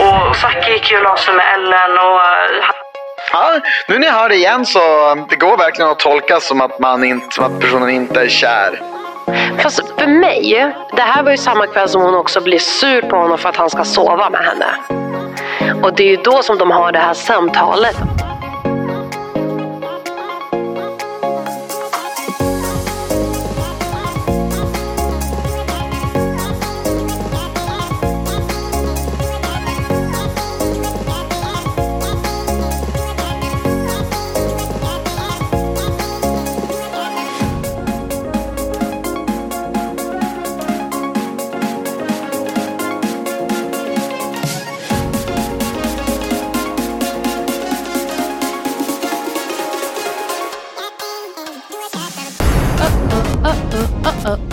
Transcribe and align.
Och 0.00 0.36
Zacke 0.36 0.72
gick 0.72 0.90
ju 0.90 0.96
och 0.96 1.02
la 1.02 1.16
sig 1.16 1.34
med 1.34 1.44
Ellen 1.54 1.98
och... 1.98 2.20
eh, 2.20 2.64
Ja, 3.32 3.60
nu 3.88 3.98
när 3.98 4.06
jag 4.06 4.14
hör 4.14 4.28
det 4.28 4.34
igen 4.34 4.66
så 4.66 4.80
det 5.30 5.36
går 5.36 5.56
verkligen 5.56 5.90
att 5.90 5.98
tolka 5.98 6.40
som 6.40 6.60
att, 6.60 6.78
man 6.78 7.04
inte, 7.04 7.26
som 7.30 7.44
att 7.44 7.60
personen 7.60 7.90
inte 7.90 8.20
är 8.20 8.28
kär. 8.28 8.80
Fast 9.58 9.80
för 9.98 10.06
mig, 10.06 10.74
det 10.96 11.02
här 11.02 11.22
var 11.22 11.30
ju 11.30 11.36
samma 11.36 11.66
kväll 11.66 11.88
som 11.88 12.02
hon 12.02 12.14
också 12.14 12.40
blir 12.40 12.58
sur 12.58 13.02
på 13.02 13.16
honom 13.16 13.38
för 13.38 13.48
att 13.48 13.56
han 13.56 13.70
ska 13.70 13.84
sova 13.84 14.30
med 14.30 14.40
henne. 14.40 14.66
Och 15.82 15.94
det 15.94 16.02
är 16.02 16.08
ju 16.08 16.16
då 16.16 16.42
som 16.42 16.58
de 16.58 16.70
har 16.70 16.92
det 16.92 16.98
här 16.98 17.14
samtalet. 17.14 17.96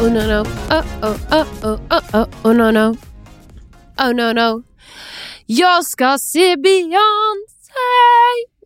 Oh, 0.07 0.13
no 0.13 0.27
no, 0.27 0.41
oh 0.41 0.85
oh 1.01 1.17
oh 1.31 1.47
oh 1.63 1.79
oh 1.91 2.01
oh 2.13 2.27
oh 2.43 2.53
no 2.53 2.71
no, 2.71 2.95
oh 3.99 4.13
no 4.13 4.33
no. 4.33 4.63
Jag 5.45 5.85
ska 5.85 6.17
se 6.19 6.57
Beyoncé 6.57 6.97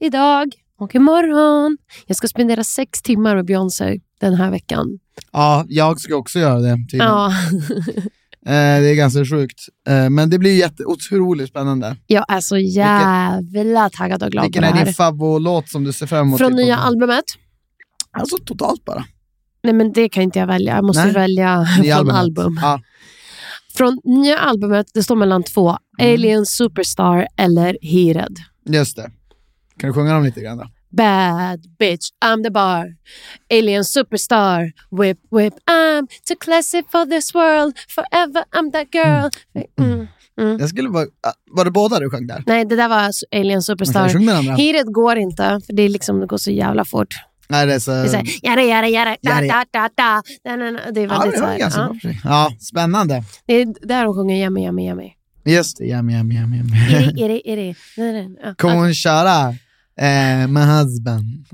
idag 0.02 0.54
och 0.80 0.96
imorgon. 0.96 1.78
Jag 2.08 2.18
ska 2.18 2.28
spendera 2.28 2.64
sex 2.64 3.02
timmar 3.02 3.36
med 3.36 3.46
Beyoncé 3.46 4.00
den 4.20 4.34
här 4.34 4.52
veckan. 4.52 5.00
Ja, 5.32 5.66
jag 5.68 6.00
ska 6.00 6.16
också 6.16 6.40
göra 6.40 6.60
det. 6.60 6.76
tydligen. 6.76 7.08
Ja, 7.08 7.34
Eh, 8.46 8.82
det 8.82 8.90
är 8.90 8.96
ganska 8.96 9.26
sjukt. 9.26 9.60
Eh, 9.88 10.10
men 10.10 10.30
det 10.30 10.40
blir 10.40 10.58
jätte, 10.58 10.86
otroligt 10.86 11.50
spännande. 11.50 11.96
jag 12.08 12.26
är 12.28 12.42
så 12.42 12.58
jävla 12.58 13.90
taggad 13.90 14.24
och 14.24 14.32
glad 14.32 14.44
Vilken 14.44 14.62
på 14.62 14.66
det 14.66 14.74
är 14.74 14.78
här. 14.78 14.86
din 14.86 14.94
favoritlåt 14.94 15.70
som 15.70 15.84
du 15.84 15.94
ser 15.94 16.08
fram 16.08 16.28
emot? 16.28 16.38
Från 16.38 16.54
nya 16.54 16.78
albumet. 16.78 17.24
Alltså 18.12 18.38
totalt 18.46 18.86
bara. 18.86 19.06
Nej 19.64 19.74
men 19.74 19.94
det 19.94 20.10
kan 20.10 20.24
inte 20.24 20.40
jag 20.40 20.48
välja. 20.48 20.76
Jag 20.76 20.86
måste 20.86 21.04
Nej. 21.04 21.14
välja 21.14 21.68
Nya 21.82 21.96
från 21.98 22.10
albumet. 22.10 22.16
album. 22.16 22.60
Ja. 22.62 22.82
Från 23.74 24.00
nya 24.04 24.38
albumet, 24.38 24.88
det 24.94 25.04
står 25.04 25.16
mellan 25.16 25.44
två. 25.44 25.78
Mm. 26.00 26.14
Alien 26.14 26.46
Superstar 26.46 27.28
eller 27.38 27.78
Heated. 27.82 28.38
Just 28.70 28.96
det. 28.96 29.12
Kan 29.80 29.88
du 29.90 29.94
sjunga 29.94 30.14
dem 30.14 30.24
lite 30.24 30.42
grann 30.42 30.58
då? 30.58 30.68
Bad 30.98 31.60
bitch, 31.80 32.10
I'm 32.26 32.44
the 32.44 32.50
bar. 32.52 32.86
Alien 33.54 33.86
superstar. 33.86 34.72
Whip, 35.02 35.18
whip, 35.32 35.54
I'm 35.72 36.08
too 36.28 36.36
classy 36.40 36.84
for 36.92 37.06
this 37.06 37.36
world. 37.36 37.74
Forever 37.90 38.44
I'm 38.52 38.72
that 38.72 38.88
girl. 38.96 39.30
Mm. 39.80 40.08
Jag 40.60 40.70
skulle 40.70 40.90
bara, 40.90 41.04
ah, 41.04 41.32
var 41.52 41.66
det 41.66 41.72
båda 41.72 42.00
du 42.00 42.10
sjöng 42.10 42.28
där? 42.28 42.44
Nej, 42.46 42.66
det 42.66 42.76
där 42.76 42.90
var 42.90 43.12
Alien 43.36 43.62
superstar. 43.62 44.08
Heated 44.58 44.94
går 44.94 45.16
inte, 45.18 45.60
för 45.66 45.74
det, 45.74 45.84
är 45.84 45.90
liksom, 45.90 46.20
det 46.20 46.26
går 46.28 46.38
så 46.38 46.52
jävla 46.52 46.86
fort. 46.86 47.16
Nej, 47.52 47.66
det 47.66 47.74
är 47.74 47.80
så... 47.80 47.92
Det 47.92 47.98
är 47.98 48.08
så 48.08 48.18
här, 48.18 48.26
jada, 48.44 48.62
jada, 48.62 48.90
jada, 48.90 49.18
da, 49.22 49.42
da, 49.42 49.66
da, 49.72 49.90
da. 49.96 50.22
Det 50.92 51.02
är 51.02 51.08
ja, 51.08 51.20
väldigt 51.20 51.32
det 51.32 51.38
så 51.38 51.44
var 51.44 51.52
här, 51.52 51.60
ganska 51.60 51.82
ja. 51.82 51.86
bra 51.86 51.94
för 51.94 52.00
sig. 52.00 52.22
Ja, 52.24 52.52
spännande. 52.60 53.24
Det 53.46 53.54
är 53.54 53.88
där 53.88 54.06
de 54.06 54.14
sjunger 54.14 54.46
Yummy, 54.46 54.66
yummy, 54.66 54.88
yummy. 54.88 55.12
Just 55.46 55.78
det, 55.78 55.86
yummy, 55.86 56.14
yummy, 56.14 56.36
yummy. 56.36 56.58
Det, 56.90 57.28
det, 57.28 57.56
det? 57.56 57.76
Da, 57.98 58.12
da, 58.12 58.48
ja. 58.50 58.56
Kommer 58.58 58.76
hon 58.76 58.94
köra 58.94 59.50
eh, 60.00 60.48
My 60.48 60.62
husband? 60.62 61.46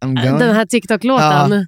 Den 0.14 0.54
här 0.54 0.66
TikTok-låten. 0.66 1.66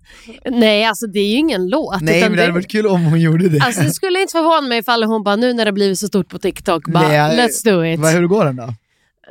Nej, 0.51 0.85
alltså 0.85 1.07
det 1.07 1.21
är 1.21 1.29
ju 1.29 1.37
ingen 1.37 1.69
låt. 1.69 2.01
Nej, 2.01 2.21
men 2.21 2.33
det 2.37 2.43
hade 2.43 2.53
varit 2.53 2.71
kul 2.71 2.87
om 2.87 3.05
hon 3.05 3.21
gjorde 3.21 3.49
det. 3.49 3.61
Alltså 3.61 3.83
det 3.83 3.91
skulle 3.91 4.21
inte 4.21 4.33
förvåna 4.33 4.69
mig 4.69 4.79
ifall 4.79 5.05
hon 5.05 5.23
bara, 5.23 5.37
nu 5.37 5.53
när 5.53 5.65
det 5.65 5.73
blivit 5.73 5.99
så 5.99 6.07
stort 6.07 6.29
på 6.29 6.39
TikTok, 6.39 6.89
bara 6.89 7.09
Nej, 7.09 7.39
let's 7.39 7.65
do 7.65 7.85
it. 7.85 8.01
Vad, 8.01 8.13
hur 8.13 8.27
går 8.27 8.45
den 8.45 8.57
då? 8.57 8.75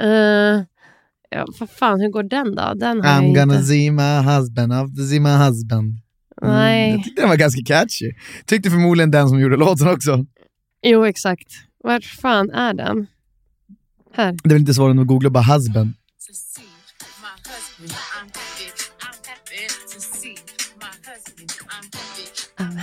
Uh, 0.03 0.63
ja, 1.35 1.45
vad 1.59 1.69
fan, 1.69 2.01
hur 2.01 2.09
går 2.09 2.23
den 2.23 2.55
då? 2.55 2.73
Den 2.75 3.01
har 3.01 3.09
jag 3.11 3.23
I'm 3.23 3.27
inte. 3.27 3.39
gonna 3.39 3.61
see 3.61 3.91
my 3.91 4.17
husband, 4.31 4.95
to 4.97 5.03
see 5.09 5.19
my 5.19 5.29
husband. 5.45 5.99
Mm, 6.41 6.53
Nej. 6.55 6.91
Jag 6.91 7.03
tyckte 7.03 7.21
den 7.21 7.29
var 7.29 7.35
ganska 7.37 7.61
catchy. 7.65 8.11
Tyckte 8.45 8.69
förmodligen 8.69 9.11
den 9.11 9.29
som 9.29 9.39
gjorde 9.39 9.57
låten 9.57 9.87
också. 9.87 10.25
Jo, 10.85 11.05
exakt. 11.05 11.47
Vart 11.83 12.03
fan 12.05 12.49
är 12.51 12.73
den? 12.73 13.07
Här. 14.13 14.31
Det 14.31 14.49
är 14.49 14.49
väl 14.49 14.59
inte 14.59 14.73
svårare 14.73 14.91
än 14.91 14.99
att 14.99 15.07
googla 15.07 15.29
bara 15.29 15.43
husband. 15.43 15.93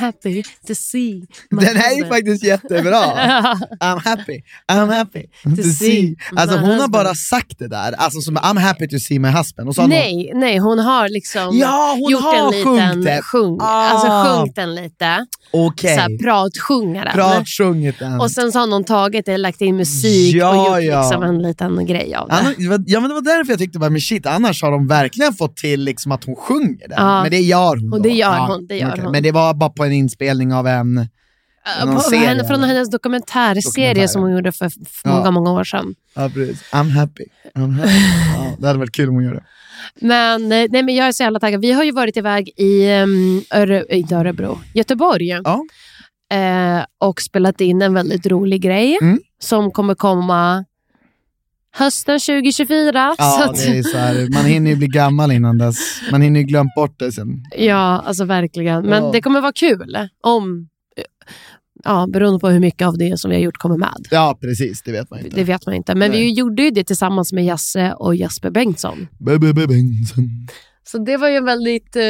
Happy 0.03 0.43
to 0.43 0.75
see 0.75 1.23
my 1.51 1.65
Den 1.65 1.77
är 1.77 1.81
ju 1.91 1.95
husband. 2.03 2.13
faktiskt 2.13 2.45
jättebra. 2.45 2.99
I'm 3.81 4.01
happy, 4.05 4.41
I'm 4.73 4.93
happy 4.99 5.23
to, 5.57 5.63
see. 5.79 6.17
Alltså 6.37 6.59
hon 6.59 6.81
har 6.81 6.89
bara 6.89 7.15
sagt 7.15 7.59
det 7.59 7.69
där, 7.69 7.93
alltså 7.93 8.21
som 8.21 8.37
I'm 8.39 8.59
happy 8.59 8.89
to 8.89 8.99
see 8.99 9.19
my 9.19 9.29
husband. 9.29 9.69
Och 9.69 9.75
så 9.75 9.81
har 9.81 9.89
hon- 9.89 9.91
Nej, 9.97 10.33
nej, 10.35 10.59
hon 10.59 10.79
har 10.79 11.09
liksom 11.09 11.57
Ja, 11.59 11.97
hon 12.01 12.11
gjort 12.13 12.23
har 12.23 12.53
en 12.53 12.59
liten 12.91 13.05
det. 13.05 13.23
sjung, 13.23 13.59
Ah. 13.61 13.65
alltså 13.91 14.09
sjungit 14.09 14.55
den 14.57 14.75
lite. 14.75 15.27
Okej, 15.53 15.95
Såhär 15.97 16.19
pratsjungit 16.25 17.99
den. 17.99 18.21
Och 18.21 18.31
sen 18.31 18.53
så 18.53 18.59
har 18.59 18.67
någon 18.67 18.85
tagit 18.85 19.27
det, 19.27 19.37
lagt 19.37 19.61
in 19.61 19.77
musik 19.77 20.35
Ja, 20.35 20.51
och 20.73 20.83
gjort 20.83 20.93
ja. 20.93 21.01
liksom 21.03 21.23
en 21.23 21.43
liten 21.43 21.87
grej 21.87 22.15
av 22.15 22.29
det. 22.29 22.35
Annars, 22.35 22.55
ja 22.87 23.01
men 23.01 23.09
det 23.09 23.15
var 23.15 23.21
därför 23.23 23.53
jag 23.53 23.59
tyckte 23.59 23.79
bara, 23.79 23.91
men 23.91 24.01
shit, 24.01 24.27
annars 24.27 24.63
har 24.63 24.71
de 24.71 24.87
verkligen 24.87 25.33
fått 25.35 25.57
till 25.57 25.81
liksom 25.85 26.13
att 26.13 26.25
hon 26.25 26.37
sjunger 26.37 26.89
den. 26.89 26.97
Ja. 26.99 27.23
Men 27.23 27.31
det 27.31 27.41
gör 27.41 27.77
hon 27.77 27.93
Och 27.93 28.03
det 28.03 28.09
gör 28.09 28.39
hon, 28.39 28.67
det 28.67 28.77
gör 28.77 28.91
okej. 28.91 29.03
hon. 29.05 29.13
Men 29.13 29.23
det 29.23 29.33
var 29.33 29.55
bara 29.55 29.71
på 29.71 29.85
en 29.85 29.92
inspelning 29.93 30.53
av 30.55 30.67
en... 30.67 31.09
Någon 31.87 32.01
serie, 32.01 32.27
henne, 32.27 32.45
från 32.45 32.63
hennes 32.65 32.91
dokumentärserie 32.91 33.89
Dokumentär, 33.89 34.07
som 34.07 34.23
hon 34.23 34.33
gjorde 34.33 34.53
för 34.53 34.67
f- 34.67 35.01
Ja. 35.05 35.11
många, 35.11 35.31
många 35.31 35.53
år 35.53 35.65
sedan. 35.65 35.95
Ja, 36.15 36.29
precis. 36.35 36.63
I'm 36.73 36.91
happy. 36.91 37.25
I'm 37.55 37.73
happy. 37.81 37.91
ja, 38.37 38.57
det 38.59 38.67
hade 38.67 38.79
varit 38.79 38.93
kul 38.93 39.09
om 39.09 39.15
hon 39.15 39.25
gjorde 39.25 39.37
det. 39.37 39.45
Men, 40.07 40.49
nej, 40.49 40.69
men 40.71 40.89
jag 40.95 41.07
är 41.09 41.13
så 41.13 41.23
jävla 41.23 41.41
taggad. 41.41 41.61
Vi 41.61 41.73
har 41.73 41.85
ju 41.85 41.93
varit 41.93 42.17
iväg 42.17 42.49
i 42.57 42.93
um, 42.93 43.43
Öre, 43.55 43.85
inte 43.91 44.17
Örebro, 44.17 44.59
Göteborg 44.75 45.27
Ja. 45.29 45.65
eh, 46.35 46.85
och 46.99 47.21
spelat 47.23 47.61
in 47.61 47.83
en 47.83 47.95
väldigt 47.95 48.27
rolig 48.27 48.61
grej 48.63 48.99
Mm. 49.03 49.21
som 49.39 49.71
kommer 49.71 49.95
komma 49.95 50.65
hösten 51.75 52.19
2024. 52.21 52.93
så 52.93 53.23
Ja, 53.23 53.45
att, 53.51 53.57
det 53.57 53.79
är 53.79 53.83
så 53.83 53.99
här, 53.99 54.29
man 54.35 54.45
hinner 54.45 54.71
ju 54.71 54.77
bli 54.77 54.87
gammal 54.87 55.33
innan 55.33 55.59
dess. 55.59 55.77
Man 56.11 56.23
hinner 56.23 56.41
ju 56.41 56.47
glömt 56.47 56.75
bort 56.77 56.99
det 56.99 57.13
sen. 57.13 57.29
ja, 57.59 58.03
alltså 58.07 58.25
verkligen. 58.25 58.83
Men 58.87 59.05
Ja. 59.05 59.11
det 59.13 59.23
kommer 59.23 59.41
vara 59.41 59.53
kul 59.53 59.97
om, 60.23 60.69
ja, 61.85 62.07
beroende 62.13 62.39
på 62.41 62.49
hur 62.49 62.61
mycket 62.61 62.87
av 62.89 62.99
det 62.99 63.19
som 63.21 63.31
vi 63.31 63.37
har 63.37 63.43
gjort 63.43 63.57
kommer 63.59 63.77
med. 63.77 64.07
Ja, 64.11 64.39
precis. 64.41 64.83
Det 64.83 64.93
vet 64.93 65.11
man 65.11 65.21
inte. 65.21 65.37
Det 65.37 65.45
vet 65.45 65.67
man 65.67 65.75
inte. 65.75 65.95
Men 65.95 66.11
Nej. 66.11 66.21
vi 66.21 66.33
gjorde 66.33 66.63
ju 66.63 66.71
det 66.71 66.85
tillsammans 66.85 67.33
med 67.33 67.45
Jasse 67.45 67.93
och 67.93 68.15
Jesper 68.17 68.51
Bengtsson. 68.51 69.09
Baby 69.19 69.53
Bengtsson. 69.53 70.29
Så 70.85 70.99
det 70.99 71.17
var 71.17 71.29
ju 71.29 71.37
en 71.37 71.45
väldigt 71.45 71.97
eh, 71.97 72.03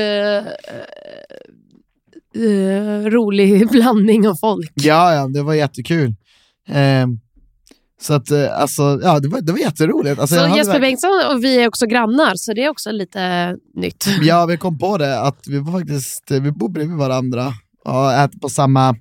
eh, 2.44 3.04
rolig 3.10 3.68
blandning 3.70 4.28
av 4.28 4.34
folk. 4.34 4.72
Ja, 4.74 5.14
ja, 5.14 5.28
det 5.28 5.42
var 5.42 5.54
jättekul. 5.54 6.14
Eh, 6.68 7.06
så 8.02 8.14
att, 8.14 8.30
eh, 8.30 8.60
alltså, 8.60 9.00
ja, 9.02 9.20
det 9.20 9.28
var, 9.28 9.40
det 9.40 9.52
var 9.52 9.58
jätteroligt. 9.58 10.20
Alltså, 10.20 10.36
så 10.36 10.56
Jesper 10.56 10.72
verk- 10.74 10.80
Bengtsson 10.80 11.10
och 11.30 11.44
vi 11.44 11.62
är 11.62 11.68
också 11.68 11.86
grannar, 11.86 12.32
så 12.34 12.52
det 12.52 12.64
är 12.64 12.68
också 12.70 12.90
lite 12.90 13.56
nytt. 13.74 14.06
Ja, 14.22 14.46
vi 14.46 14.56
kom 14.56 14.78
på 14.78 14.98
det 14.98 15.20
att 15.20 15.38
vi 15.46 15.58
var 15.58 15.72
faktiskt, 15.80 16.30
vi 16.30 16.52
bor 16.52 16.68
bredvid 16.68 16.96
varandra 16.96 17.52
och 17.84 18.12
äter 18.12 18.38
på 18.38 18.48
samma 18.48 18.96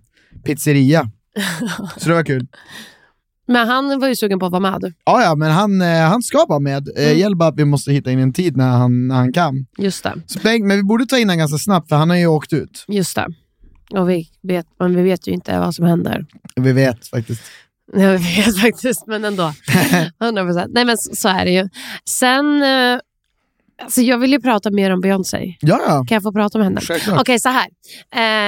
pizzeria. 0.46 1.10
Så 1.98 2.10
det 2.10 2.16
var 2.16 2.24
kul. 2.24 2.48
Men 3.48 3.68
han 3.68 4.00
var 4.00 4.08
ju 4.08 4.16
sugen 4.16 4.40
på 4.40 4.46
att 4.46 4.52
vara 4.52 4.60
med. 4.72 4.94
Ja, 5.06 5.24
ja, 5.24 5.36
men 5.36 5.52
han, 5.52 5.82
eh, 5.82 5.88
han 6.02 6.22
ska 6.24 6.46
vara 6.50 6.60
med. 6.60 6.88
Eh, 6.98 7.06
Mm. 7.06 7.20
gäller 7.20 7.36
bara 7.36 7.50
att 7.50 7.58
vi 7.60 7.66
måste 7.66 7.92
hitta 7.92 8.12
in 8.12 8.20
en 8.20 8.34
tid 8.34 8.58
när 8.58 8.70
han, 8.70 9.08
när 9.08 9.16
han 9.16 9.34
kan. 9.34 9.66
Just 9.78 10.04
det. 10.04 10.14
Så, 10.26 10.40
men 10.44 10.70
vi 10.78 10.84
borde 10.84 11.06
ta 11.06 11.18
in 11.18 11.30
honom 11.30 11.38
ganska 11.40 11.58
snabbt, 11.58 11.90
för 11.90 11.96
han 11.96 12.10
har 12.10 12.18
ju 12.18 12.28
åkt 12.28 12.54
ut. 12.54 12.86
Just 12.88 13.16
det. 13.16 13.28
Och 14.00 14.10
vi 14.10 14.28
vet, 14.44 14.66
men 14.80 14.96
vi 14.96 15.02
vet 15.02 15.28
ju 15.28 15.32
inte 15.32 15.60
vad 15.60 15.76
som 15.76 15.86
händer. 15.86 16.26
Vi 16.56 16.72
vet 16.72 17.08
faktiskt. 17.08 17.42
Ja, 18.02 18.12
vi 18.18 18.36
vet 18.46 18.62
faktiskt, 18.62 19.08
men 19.08 19.26
ändå. 19.26 19.44
100%. 20.20 20.68
Nej, 20.70 20.86
men 20.86 20.98
så, 20.98 21.16
så 21.16 21.30
är 21.30 21.46
det 21.46 21.52
ju. 21.52 21.70
Sen, 22.10 22.64
eh, 22.64 23.00
alltså 23.84 24.02
jag 24.02 24.18
vill 24.18 24.32
ju 24.32 24.42
prata 24.42 24.72
mer 24.72 24.92
om 24.92 25.02
Beyoncé. 25.02 25.56
Ja, 25.62 25.80
ja. 25.88 26.06
Kan 26.08 26.16
jag 26.16 26.24
få 26.24 26.32
prata 26.32 26.58
om 26.58 26.64
henne? 26.64 26.82
Självklart. 26.82 27.22
Okej, 27.22 27.40
så 27.40 27.50
här. 27.50 27.68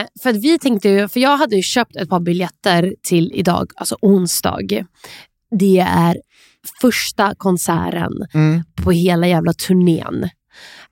Eh, 0.02 0.06
för 0.24 0.30
att 0.30 0.36
vi 0.36 0.60
tänkte 0.60 0.90
ju, 0.90 1.08
för 1.08 1.20
jag 1.20 1.38
hade 1.38 1.56
ju 1.56 1.62
köpt 1.62 1.96
ett 1.96 2.10
par 2.10 2.20
biljetter 2.20 2.96
till 3.04 3.32
idag, 3.34 3.72
alltså 3.76 3.98
onsdag. 4.02 4.60
Det 5.60 5.80
är 5.80 6.18
första 6.82 7.36
konserten 7.38 8.12
Mm. 8.34 8.64
på 8.84 8.92
hela 8.92 9.28
jävla 9.28 9.54
turnén. 9.54 10.30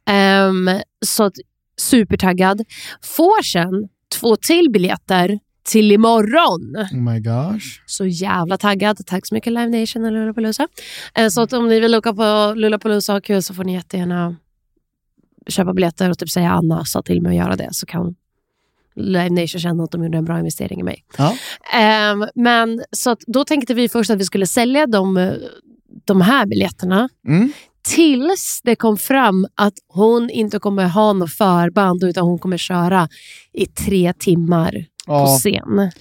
Ehm, 0.09 0.69
så 1.05 1.23
att, 1.23 1.33
supertaggad. 1.77 2.61
Får 3.03 3.43
sen 3.43 3.87
två 4.19 4.35
till 4.35 4.69
biljetter 4.73 5.39
till 5.63 5.91
imorgon. 5.91 6.75
Oh 6.91 6.97
my 7.13 7.19
gosh. 7.19 7.65
Så 7.85 8.05
jävla 8.05 8.57
taggad. 8.57 9.05
Tack 9.05 9.27
så 9.27 9.35
mycket 9.35 9.53
Live 9.53 9.79
Nation 9.79 10.05
och 10.05 10.11
Lollapalooza. 10.11 10.67
Eh, 11.15 11.27
Så 11.27 11.41
att 11.41 11.53
om 11.53 11.67
ni 11.67 11.79
vill 11.79 11.95
åka 11.95 12.13
på 12.13 12.53
Lollapalooza 12.55 13.11
och 13.13 13.15
ha 13.15 13.21
kul 13.21 13.43
så 13.43 13.53
får 13.53 13.63
ni 13.63 13.73
jättegärna 13.73 14.35
köpa 15.47 15.73
biljetter 15.73 16.09
och 16.09 16.17
typ 16.17 16.29
säga 16.29 16.51
Anna 16.51 16.85
sa 16.85 17.01
till 17.01 17.21
mig 17.21 17.29
att 17.29 17.45
göra 17.45 17.55
det 17.55 17.69
så 17.71 17.85
kan 17.85 18.15
Live 18.95 19.29
Nation 19.29 19.61
känna 19.61 19.83
att 19.83 19.91
de 19.91 20.03
gjorde 20.03 20.17
en 20.17 20.25
bra 20.25 20.39
investering 20.39 20.79
i 20.79 20.83
mig. 20.83 21.03
Ja. 21.17 21.35
Ehm, 21.73 22.25
men 22.35 22.83
så 22.91 23.09
att 23.11 23.19
då 23.27 23.43
tänkte 23.45 23.73
vi 23.73 23.89
först 23.89 24.11
att 24.11 24.19
vi 24.19 24.23
skulle 24.25 24.47
sälja 24.47 24.87
de, 24.87 25.33
de 26.05 26.21
här 26.21 26.45
biljetterna 26.45 27.09
Mm. 27.27 27.51
tills 27.83 28.61
det 28.63 28.75
kom 28.75 28.97
fram 28.97 29.47
att 29.55 29.73
hon 29.87 30.29
inte 30.29 30.59
kommer 30.59 30.85
ha 30.87 31.13
något 31.13 31.33
förband 31.33 32.03
utan 32.03 32.23
hon 32.23 32.39
kommer 32.39 32.57
köra 32.57 33.09
i 33.53 33.65
tre 33.65 34.13
timmar 34.19 34.85
på 35.05 35.13
Ja. 35.13 35.37
scen. 35.39 35.91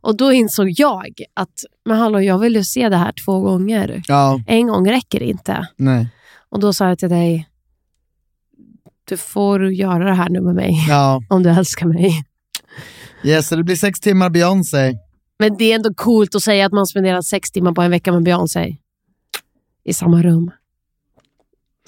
Och 0.00 0.16
då 0.16 0.32
insåg 0.32 0.68
jag 0.70 1.12
att 1.34 1.64
men 1.84 1.98
hallå, 1.98 2.20
jag 2.22 2.38
vill 2.38 2.54
ju 2.54 2.64
se 2.64 2.88
det 2.88 2.96
här 2.96 3.12
två 3.24 3.40
gånger. 3.40 4.02
ja, 4.08 4.40
En 4.46 4.66
gång 4.66 4.90
räcker 4.90 5.22
inte. 5.22 5.68
nej. 5.76 6.08
Och 6.50 6.60
då 6.60 6.72
sa 6.72 6.88
jag 6.88 6.98
till 6.98 7.08
dig, 7.08 7.48
du 9.04 9.16
får 9.16 9.72
göra 9.72 10.04
det 10.04 10.14
här 10.14 10.28
nu 10.28 10.40
med 10.40 10.54
mig 10.54 10.84
Ja, 10.88 11.22
om 11.30 11.42
du 11.42 11.50
älskar 11.50 11.86
mig. 11.86 12.24
yes, 13.24 13.48
så 13.48 13.56
det 13.56 13.62
blir 13.64 13.76
sex 13.76 14.00
timmar 14.00 14.30
Beyoncé. 14.30 14.98
Men 15.38 15.56
det 15.56 15.64
är 15.64 15.74
ändå 15.74 15.94
coolt 15.94 16.34
att 16.34 16.42
säga 16.42 16.66
att 16.66 16.72
man 16.72 16.86
spenderat 16.86 17.24
sex 17.26 17.50
timmar 17.50 17.72
på 17.72 17.82
en 17.82 17.90
vecka 17.90 18.12
med 18.12 18.22
Beyoncé. 18.22 18.76
I 19.84 19.92
samma 19.94 20.22
rum. 20.22 20.50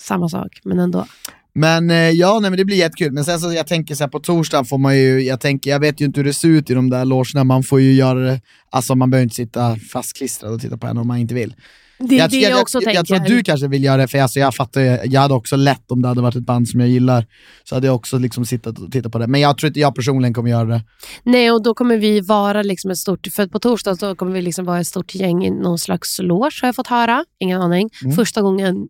Samma 0.00 0.28
sak, 0.28 0.60
men 0.64 0.78
ändå. 0.78 1.06
Men 1.52 1.90
eh, 1.90 2.10
ja, 2.10 2.38
nej, 2.40 2.50
men 2.50 2.56
det 2.56 2.64
blir 2.64 2.76
jättekul. 2.76 3.12
Men 3.12 3.24
sen 3.24 3.40
så 3.40 3.52
jag 3.52 3.66
tänker 3.66 3.94
så 3.94 4.04
här, 4.04 4.08
på 4.08 4.20
torsdagen 4.20 4.64
får 4.64 4.78
man 4.78 4.98
ju, 4.98 5.20
jag 5.20 5.40
tänker, 5.40 5.70
jag 5.70 5.80
vet 5.80 6.00
ju 6.00 6.04
inte 6.04 6.20
hur 6.20 6.24
det 6.24 6.32
ser 6.32 6.48
ut 6.48 6.70
i 6.70 6.74
de 6.74 6.90
där 6.90 7.04
logerna, 7.04 7.44
man 7.44 7.62
får 7.62 7.80
ju 7.80 7.92
göra 7.92 8.18
det, 8.18 8.40
alltså 8.70 8.94
man 8.94 9.10
behöver 9.10 9.22
inte 9.22 9.34
sitta 9.34 9.76
fastklistrad 9.76 10.52
och 10.52 10.60
titta 10.60 10.78
på 10.78 10.86
en 10.86 10.98
om 10.98 11.06
man 11.08 11.18
inte 11.18 11.34
vill. 11.34 11.54
Det 12.00 12.14
är 12.14 12.18
jag, 12.18 12.30
det 12.30 12.36
jag, 12.36 12.52
jag 12.52 12.60
också 12.60 12.76
jag, 12.76 12.84
tänker. 12.84 12.98
jag 12.98 13.06
tror 13.06 13.16
att 13.16 13.26
du 13.26 13.42
kanske 13.42 13.68
vill 13.68 13.84
göra 13.84 13.96
det, 13.96 14.08
för 14.08 14.18
alltså, 14.18 14.38
jag 14.38 14.54
fattar 14.54 14.80
jag 15.04 15.20
hade 15.20 15.34
också 15.34 15.56
lätt 15.56 15.90
om 15.90 16.02
det 16.02 16.08
hade 16.08 16.22
varit 16.22 16.36
ett 16.36 16.46
band 16.46 16.68
som 16.68 16.80
jag 16.80 16.88
gillar, 16.88 17.26
så 17.64 17.74
hade 17.74 17.86
jag 17.86 17.96
också 17.96 18.18
liksom 18.18 18.46
sittat 18.46 18.78
och 18.78 18.92
tittat 18.92 19.12
på 19.12 19.18
det. 19.18 19.26
Men 19.26 19.40
jag 19.40 19.58
tror 19.58 19.68
inte 19.68 19.80
jag 19.80 19.94
personligen 19.94 20.34
kommer 20.34 20.50
göra 20.50 20.64
det. 20.64 20.82
Nej, 21.22 21.50
och 21.50 21.62
då 21.62 21.74
kommer 21.74 21.96
vi 21.96 22.20
vara 22.20 22.62
liksom 22.62 22.90
ett 22.90 22.98
stort... 22.98 23.26
För 23.26 23.46
på 23.46 23.58
torsdag 23.58 23.96
så 23.96 24.14
kommer 24.14 24.32
vi 24.32 24.42
liksom 24.42 24.64
vara 24.64 24.80
ett 24.80 24.86
stort 24.86 25.14
gäng 25.14 25.44
i 25.44 25.50
någon 25.50 25.78
slags 25.78 26.18
loge, 26.18 26.58
har 26.60 26.68
jag 26.68 26.76
fått 26.76 26.86
höra. 26.86 27.24
Ingen 27.38 27.60
aning. 27.62 27.90
Mm. 28.04 28.16
Första 28.16 28.42
gången 28.42 28.88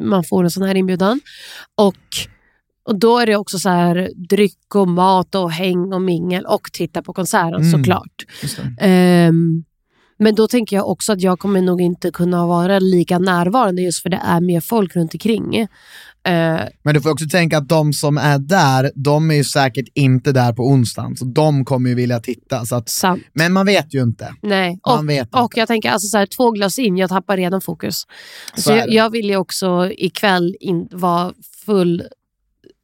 man 0.00 0.24
får 0.24 0.44
en 0.44 0.50
sån 0.50 0.62
här 0.62 0.74
inbjudan. 0.74 1.20
Och, 1.76 1.96
och 2.84 2.98
då 2.98 3.18
är 3.18 3.26
det 3.26 3.36
också 3.36 3.58
så 3.58 3.68
här 3.68 4.10
dryck 4.28 4.74
och 4.74 4.88
mat 4.88 5.34
och 5.34 5.52
häng 5.52 5.92
och 5.92 6.02
mingel 6.02 6.44
och 6.46 6.68
titta 6.72 7.02
på 7.02 7.12
konserten 7.12 7.54
Mm. 7.54 7.70
såklart. 7.70 8.24
Ehm, 8.80 9.64
men 10.22 10.34
då 10.34 10.48
tänker 10.48 10.76
jag 10.76 10.88
också 10.88 11.12
att 11.12 11.20
jag 11.22 11.38
kommer 11.38 11.62
nog 11.62 11.80
inte 11.80 12.10
kunna 12.10 12.46
vara 12.46 12.78
lika 12.78 13.18
närvarande 13.18 13.82
just 13.82 14.02
för 14.02 14.10
det 14.10 14.20
är 14.24 14.40
mer 14.40 14.60
folk 14.60 14.96
runt 14.96 15.14
omkring. 15.14 15.56
Eh, 16.24 16.60
Men 16.82 16.94
du 16.94 17.00
får 17.00 17.10
också 17.10 17.24
tänka 17.30 17.58
att 17.58 17.68
de 17.68 17.92
som 17.92 18.18
är 18.18 18.38
där, 18.38 18.92
de 18.94 19.30
är 19.30 19.34
ju 19.34 19.44
säkert 19.44 19.86
inte 19.94 20.32
där 20.32 20.52
på 20.52 20.62
onsdagen, 20.66 21.16
så 21.16 21.24
de 21.24 21.64
kommer 21.64 21.88
ju 21.90 21.94
vilja 21.96 22.20
titta. 22.20 22.64
Så 22.66 22.76
att, 22.76 22.88
sant. 22.88 23.22
men 23.32 23.52
man 23.52 23.66
vet 23.66 23.94
ju 23.94 24.02
inte. 24.02 24.34
Nej. 24.42 24.78
Man 24.86 24.98
Och, 24.98 25.08
vet 25.08 25.34
och 25.34 25.42
inte. 25.42 25.58
jag 25.60 25.68
tänker, 25.68 25.90
alltså 25.90 26.08
så 26.08 26.18
här, 26.18 26.26
två 26.26 26.50
glas 26.50 26.78
in, 26.78 26.96
jag 26.96 27.10
tappar 27.10 27.36
redan 27.36 27.60
fokus. 27.60 28.06
Så 28.54 28.62
Så 28.62 28.72
jag, 28.72 28.90
jag 28.92 29.10
vill 29.10 29.26
ju 29.30 29.36
också 29.36 29.90
ikväll 29.92 30.56
in, 30.60 30.88
vara 30.92 31.32
full 31.66 32.02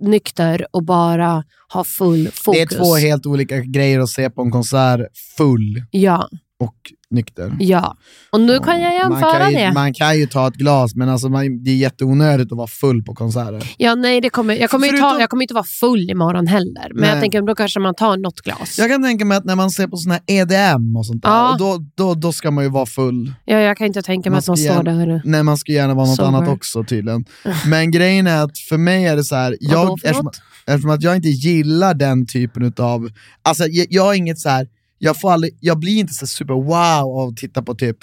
nykter 0.00 0.66
och 0.70 0.84
bara 0.84 1.44
ha 1.72 1.84
full 1.84 2.28
fokus. 2.32 2.68
Det 2.68 2.74
är 2.74 2.78
två 2.78 2.94
helt 2.96 3.26
olika 3.26 3.60
grejer 3.60 4.00
att 4.00 4.08
se 4.08 4.30
på 4.30 4.42
en 4.42 4.50
konsert 4.50 5.00
full 5.36 5.82
Ja, 5.90 6.28
och 6.60 6.74
nykter. 7.10 7.56
ja. 7.60 7.96
Och 8.32 8.40
nu 8.40 8.58
kan 8.58 8.80
jag 8.80 9.08
man 9.10 9.12
jämföra 9.20 9.38
kan, 9.38 9.50
ju, 9.52 9.58
det. 9.58 9.72
man 9.72 9.94
kan 9.94 10.18
ju 10.18 10.26
ta 10.26 10.48
ett 10.48 10.54
glas, 10.54 10.94
men 10.94 11.08
alltså 11.08 11.28
man, 11.28 11.62
det 11.64 11.70
är 11.70 11.76
jätteonödigt 11.76 12.52
att 12.52 12.58
vara 12.58 12.66
full 12.66 13.02
på 13.02 13.14
konserter. 13.14 13.74
Ja, 13.76 13.94
nej, 13.94 14.20
det 14.20 14.30
kommer, 14.30 14.54
jag, 14.54 14.70
kommer 14.70 14.86
ju 14.86 14.92
ta, 14.92 14.98
Förutom- 14.98 15.20
jag 15.20 15.30
kommer 15.30 15.42
inte 15.42 15.54
vara 15.54 15.64
full 15.80 16.10
imorgon 16.10 16.46
heller. 16.46 16.94
Men 16.94 17.04
jag 17.08 17.12
Nej. 17.14 17.20
tänker 17.20 17.42
då 17.42 17.54
kanske 17.54 17.80
man 17.80 17.94
tar 17.94 18.16
något 18.16 18.40
glas. 18.40 18.78
Jag 18.78 18.88
kan 18.90 19.02
tänka 19.02 19.24
mig 19.24 19.36
att 19.38 19.44
när 19.44 19.56
man 19.56 19.70
ser 19.70 19.86
på 19.86 19.96
såna 19.96 20.14
här 20.14 20.22
EDM 20.26 20.96
och 20.96 21.06
sånt 21.06 21.22
där, 21.22 21.30
Ja. 21.30 21.52
och 21.52 21.58
då, 21.58 21.78
då, 21.94 22.14
då 22.14 22.32
ska 22.32 22.50
man 22.50 22.64
ju 22.64 22.70
vara 22.70 22.86
full. 22.86 23.32
Ja, 23.44 23.58
jag 23.60 23.76
kan 23.76 23.86
inte 23.86 24.02
tänka 24.02 24.30
mig 24.30 24.34
Man 24.34 24.38
att 24.38 24.48
man 24.48 24.56
står 24.56 24.82
där. 24.82 25.22
Nej, 25.24 25.42
man 25.42 25.56
ska 25.58 25.72
gärna 25.72 25.94
vara 25.94 26.06
något 26.06 26.16
Sober. 26.16 26.28
annat 26.28 26.48
också 26.48 26.84
tydligen. 26.84 27.24
Men 27.66 27.90
grejen 27.90 28.26
är 28.26 28.42
att 28.44 28.58
för 28.58 28.76
mig 28.78 29.04
är 29.06 29.16
det 29.16 29.24
så 29.24 29.36
här, 29.36 29.56
jag, 29.60 29.92
eftersom, 30.04 30.30
eftersom 30.66 30.90
att 30.90 31.02
jag 31.02 31.16
inte 31.16 31.28
gillar 31.28 31.94
den 31.94 32.26
typen 32.26 32.72
av, 32.78 33.08
alltså 33.42 33.64
jag, 33.66 33.86
jag 33.90 34.02
har 34.04 34.14
inget 34.14 34.38
så 34.38 34.48
här, 34.48 34.66
jag, 34.98 35.20
får 35.20 35.32
aldrig, 35.32 35.56
jag 35.60 35.78
blir 35.78 35.96
inte 35.98 36.14
så 36.14 36.26
super 36.26 36.54
wow 36.54 37.20
av 37.20 37.28
att 37.28 37.36
titta 37.36 37.62
på 37.62 37.74
typ, 37.74 37.96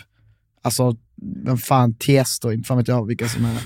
alltså 0.63 0.95
vem 1.45 1.57
fan, 1.57 1.95
Tiesto, 1.99 2.51
inte 2.51 2.67
fan 2.67 2.77
vet 2.77 2.87
jag 2.87 3.07
vilka 3.07 3.27
som 3.29 3.45
är. 3.45 3.57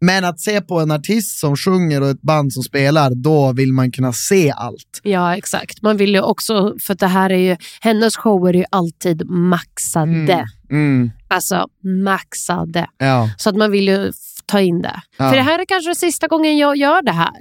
Men 0.00 0.24
att 0.24 0.40
se 0.40 0.60
på 0.60 0.80
en 0.80 0.90
artist 0.90 1.38
som 1.38 1.56
sjunger 1.56 2.00
och 2.02 2.08
ett 2.10 2.22
band 2.22 2.52
som 2.52 2.62
spelar, 2.62 3.10
då 3.14 3.52
vill 3.52 3.72
man 3.72 3.92
kunna 3.92 4.12
se 4.12 4.50
allt. 4.56 5.00
Ja, 5.02 5.36
exakt. 5.36 5.82
Man 5.82 5.96
vill 5.96 6.14
ju 6.14 6.20
också, 6.20 6.74
för 6.80 6.94
det 6.94 7.06
här 7.06 7.30
är 7.30 7.38
ju, 7.38 7.56
hennes 7.80 8.16
shower 8.16 8.48
är 8.54 8.58
ju 8.58 8.64
alltid 8.70 9.30
maxade. 9.30 10.46
Mm, 10.70 11.10
Alltså 11.28 11.66
maxade. 12.04 12.86
ja. 12.98 13.30
Så 13.38 13.48
att 13.50 13.56
man 13.56 13.70
vill 13.70 13.88
ju 13.88 14.12
ta 14.46 14.60
in 14.60 14.82
det. 14.82 15.00
Ja. 15.18 15.30
För 15.30 15.36
det 15.36 15.42
här 15.42 15.58
är 15.58 15.64
kanske 15.64 15.94
sista 15.94 16.26
gången 16.26 16.58
jag 16.58 16.76
gör 16.76 17.02
det 17.02 17.12
här. 17.12 17.36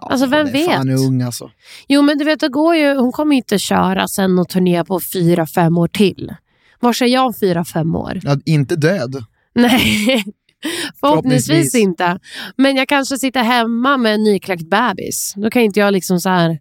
Ja 0.00 0.08
Alltså, 0.10 0.26
vem 0.26 0.46
är 0.46 0.64
Fan 0.66 0.86
vet? 0.88 0.98
är 1.00 1.06
ung 1.06 1.22
alltså. 1.22 1.50
Jo, 1.88 2.02
men 2.02 2.18
du 2.18 2.24
vet, 2.24 2.40
det 2.40 2.48
går 2.48 2.76
ju, 2.76 2.94
hon 2.96 3.12
kommer 3.12 3.36
inte 3.36 3.58
köra 3.58 4.08
sen 4.08 4.38
och 4.38 4.48
turnera 4.48 4.84
på 4.84 5.00
fyra, 5.12 5.46
fem 5.46 5.78
år 5.78 5.88
till. 5.88 6.34
Var 6.80 7.02
är 7.02 7.06
jag 7.06 7.26
om 7.26 7.34
fyra, 7.34 7.64
fem 7.64 7.94
år? 7.96 8.20
Ja, 8.22 8.36
inte 8.44 8.76
död. 8.76 9.24
Nej, 9.54 10.24
förhoppningsvis 11.00 11.74
inte. 11.74 12.18
Men 12.56 12.76
jag 12.76 12.88
kanske 12.88 13.18
sitter 13.18 13.42
hemma 13.42 13.96
med 13.96 14.14
en 14.14 14.22
nykläckt 14.22 14.70
bebis. 14.70 15.32
Då 15.36 15.50
kan 15.50 15.62
inte 15.62 15.80
jag 15.80 15.92
liksom 15.92 16.20
så 16.20 16.28
här... 16.28 16.58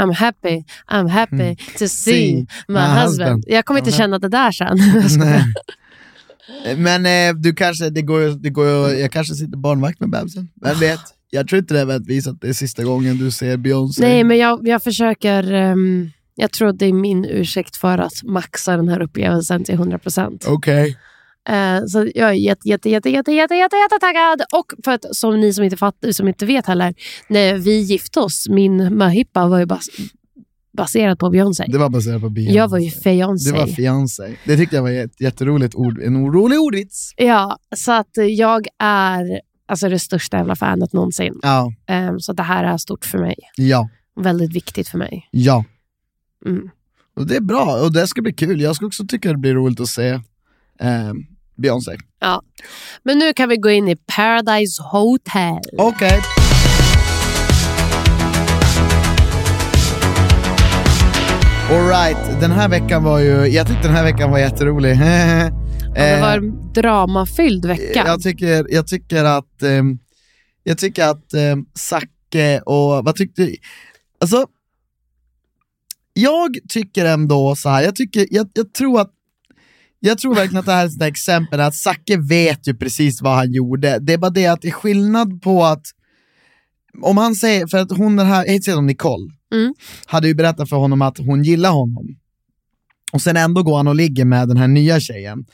I'm 0.00 0.14
happy, 0.14 0.64
I'm 0.90 1.08
happy 1.08 1.56
to 1.78 1.88
see 1.88 2.32
Mm. 2.32 2.46
See 2.46 2.46
my 2.68 2.78
husband. 2.80 3.08
husband. 3.08 3.44
Jag 3.46 3.64
kommer 3.64 3.80
inte 3.80 3.92
känna 3.92 4.18
det 4.18 4.28
där 4.28 4.52
sen. 4.52 4.78
Men 6.76 7.06
eh, 7.06 7.34
du 7.40 7.54
kanske, 7.54 7.90
det 7.90 8.02
går, 8.02 8.42
det 8.42 8.50
går, 8.50 8.90
jag 8.90 9.12
kanske 9.12 9.34
sitter 9.34 9.56
barnvakt 9.56 10.00
med 10.00 10.10
bebisen. 10.10 10.48
Vem 10.62 10.78
vet? 10.78 11.00
Jag 11.30 11.48
tror 11.48 11.58
inte 11.58 11.74
det 11.74 11.80
är 11.80 11.84
nödvändigtvis 11.86 12.26
att 12.26 12.40
det 12.40 12.48
är 12.48 12.52
sista 12.52 12.84
gången 12.84 13.18
du 13.18 13.30
ser 13.30 13.56
Beyoncé. 13.56 14.02
Nej, 14.02 14.24
men 14.24 14.38
jag, 14.38 14.68
jag 14.68 14.82
försöker... 14.82 15.52
ehm, 15.52 16.10
jag 16.34 16.52
tror 16.52 16.68
att 16.68 16.78
det 16.78 16.86
är 16.86 16.92
min 16.92 17.24
ursäkt 17.24 17.76
för 17.76 17.98
att 17.98 18.22
maxa 18.22 18.76
den 18.76 18.88
här 18.88 19.02
upplevelsen 19.02 19.64
till 19.64 19.74
100%. 19.74 20.44
Okej. 20.46 20.96
Eh, 21.48 21.84
så 21.86 22.08
jag 22.14 22.28
är 22.28 22.32
jätte, 22.32 22.68
jätte, 22.68 22.90
jätte, 22.90 23.10
jätte, 23.10 23.32
jätte, 23.32 23.54
jätte, 23.54 23.76
jätte 23.76 23.98
taggad. 24.00 24.42
Och 24.52 24.72
för 24.84 24.92
att, 24.92 25.16
som 25.16 25.40
ni 25.40 25.52
som 25.52 25.64
inte, 25.64 25.76
fatt, 25.76 25.94
som 26.12 26.28
inte 26.28 26.46
vet 26.46 26.66
heller, 26.66 26.94
när 27.28 27.54
vi 27.54 27.78
gifte 27.78 28.20
oss, 28.20 28.48
min 28.48 28.76
möhippa 28.76 29.46
var 29.46 29.58
ju 29.58 29.66
bas, 29.66 29.88
baserad 30.76 31.18
på 31.18 31.30
Beyoncé. 31.30 31.64
Det 31.68 31.78
var 31.78 31.88
baserat 31.88 32.20
på 32.20 32.28
Beyoncé. 32.30 32.56
Jag 32.56 32.68
var 32.68 32.78
ju 32.78 32.90
fiancé. 32.90 33.50
Det 33.50 33.58
var 33.58 33.66
fiancé. 33.66 34.36
Det 34.44 34.56
tyckte 34.56 34.76
jag 34.76 34.82
var 34.82 34.90
ett 34.90 35.20
jätteroligt 35.20 35.74
ord, 35.74 36.00
en 36.02 36.16
orolig 36.16 36.60
ordvits. 36.60 37.12
Ja, 37.16 37.58
så 37.76 37.92
att 37.92 38.10
jag 38.28 38.66
är 38.78 39.40
alltså 39.68 39.88
det 39.88 39.98
största 39.98 40.36
jävla 40.36 40.56
fanet 40.56 40.92
någonsin. 40.92 41.34
Ja, 41.42 41.72
Eh, 41.86 42.16
så 42.18 42.32
det 42.32 42.42
här 42.42 42.64
är 42.64 42.76
stort 42.78 43.04
för 43.04 43.18
mig. 43.18 43.34
ja. 43.56 43.88
väldigt 44.20 44.52
viktigt 44.52 44.88
för 44.88 44.98
mig. 44.98 45.28
Ja. 45.30 45.64
Mm. 46.46 46.70
Och 47.16 47.26
det 47.26 47.36
är 47.36 47.40
bra, 47.40 47.80
och 47.84 47.92
det 47.92 48.06
ska 48.06 48.22
bli 48.22 48.32
kul. 48.32 48.60
Jag 48.60 48.76
ska 48.76 48.86
också 48.86 49.04
tycka 49.06 49.28
det 49.32 49.38
blir 49.38 49.54
roligt 49.54 49.80
att 49.80 49.88
se 49.88 50.08
eh, 50.80 51.12
Beyoncé. 51.56 51.96
Ja. 52.20 52.42
Men 53.02 53.18
nu 53.18 53.32
kan 53.32 53.48
vi 53.48 53.56
gå 53.56 53.70
in 53.70 53.88
i 53.88 53.96
Paradise 53.96 54.82
Hotel. 54.82 55.60
Okej. 55.78 56.20
Alright, 61.70 62.40
den 62.40 62.50
här 62.52 62.68
veckan 62.68 63.04
var 63.04 63.18
ju, 63.18 63.46
jag 63.46 63.66
tyckte 63.66 63.88
den 63.88 63.96
här 63.96 64.04
veckan 64.04 64.30
var 64.30 64.38
jätterolig. 64.38 64.98
Ja, 65.98 66.14
det 66.14 66.20
var 66.20 66.36
en 66.38 66.72
dramafylld 66.72 67.64
vecka. 67.64 68.02
Jag 68.06 68.22
tycker, 68.22 68.66
jag 68.70 68.86
tycker 68.86 69.24
att, 69.24 69.62
ehm, 69.62 69.98
jag 70.62 70.78
tycker 70.78 71.04
att 71.04 71.34
um, 71.34 71.66
Zacke 71.74 72.60
och, 72.60 73.04
vad 73.04 73.16
tyckte 73.16 73.54
Alltså, 74.20 74.46
jag 76.12 76.56
tycker 76.68 77.04
ändå 77.04 77.56
så 77.56 77.68
här, 77.68 77.82
jag, 77.82 77.96
tycker, 77.96 78.26
jag, 78.30 78.50
jag 78.54 78.72
tror 78.72 79.00
att 79.00 79.10
jag 80.00 80.18
tror 80.18 80.34
verkligen 80.34 80.60
att 80.60 80.66
det 80.66 80.72
här 80.72 80.84
är 80.84 80.88
ett 80.88 81.02
exempel, 81.02 81.60
att 81.60 81.74
Zacke 81.74 82.16
vet 82.16 82.68
ju 82.68 82.74
precis 82.74 83.22
vad 83.22 83.36
han 83.36 83.52
gjorde. 83.52 83.98
Det 83.98 84.12
är 84.12 84.18
bara 84.18 84.30
det 84.30 84.46
att 84.46 84.62
det 84.62 84.68
är 84.68 84.72
skillnad 84.72 85.42
på 85.42 85.64
att, 85.64 85.82
om 87.02 87.18
han 87.18 87.34
säger, 87.34 87.66
för 87.66 87.78
att 87.78 87.96
hon 87.96 88.16
den 88.16 88.26
här, 88.26 88.44
jag 88.46 88.52
heter 88.52 88.80
Nicole, 88.80 89.32
Mm. 89.54 89.74
hade 90.06 90.28
ju 90.28 90.34
berättat 90.34 90.68
för 90.68 90.76
honom 90.76 91.02
att 91.02 91.18
hon 91.18 91.42
gillar 91.42 91.70
honom. 91.70 92.16
Och 93.12 93.22
sen 93.22 93.36
ändå 93.36 93.62
går 93.62 93.76
han 93.76 93.88
och 93.88 93.94
ligger 93.94 94.24
med 94.24 94.48
den 94.48 94.56
här 94.56 94.68
nya 94.68 95.00
tjejen. 95.00 95.44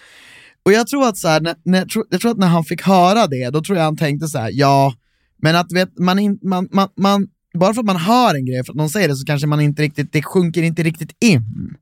Och 0.64 0.73
jag 0.73 0.87
tror 0.87 1.09
att 1.09 1.18
så 1.18 1.28
här, 1.28 1.40
när, 1.40 1.54
när, 1.64 1.78
jag 1.78 2.21
tror- 2.21 2.30
att 2.30 2.38
när 2.38 2.47
han 2.47 2.64
fick 2.64 2.83
höra 2.83 3.26
det, 3.26 3.50
då 3.50 3.62
tror 3.62 3.78
jag 3.78 3.85
han 3.85 3.97
tänkte 3.97 4.28
så 4.28 4.38
här: 4.38 4.50
ja, 4.52 4.94
men 5.42 5.56
att 5.56 5.73
vet, 5.73 5.99
man, 5.99 6.18
in, 6.18 6.38
man, 6.42 6.68
man, 6.73 6.88
man, 6.97 7.26
bara 7.59 7.75
för 7.75 7.80
att 7.80 7.87
man 7.87 7.97
hör 7.97 8.35
en 8.35 8.47
grej, 8.47 8.64
för 8.64 8.73
att 8.73 8.76
någon 8.76 8.90
säger 8.90 9.09
det, 9.09 9.16
så 9.16 9.26
kanske 9.26 9.47
man 9.47 9.61
inte 9.61 9.83
riktigt, 9.83 10.12
det 10.12 10.23
sjunker 10.23 10.62
inte 10.62 10.83
riktigt 10.83 11.16
in. 11.21 11.76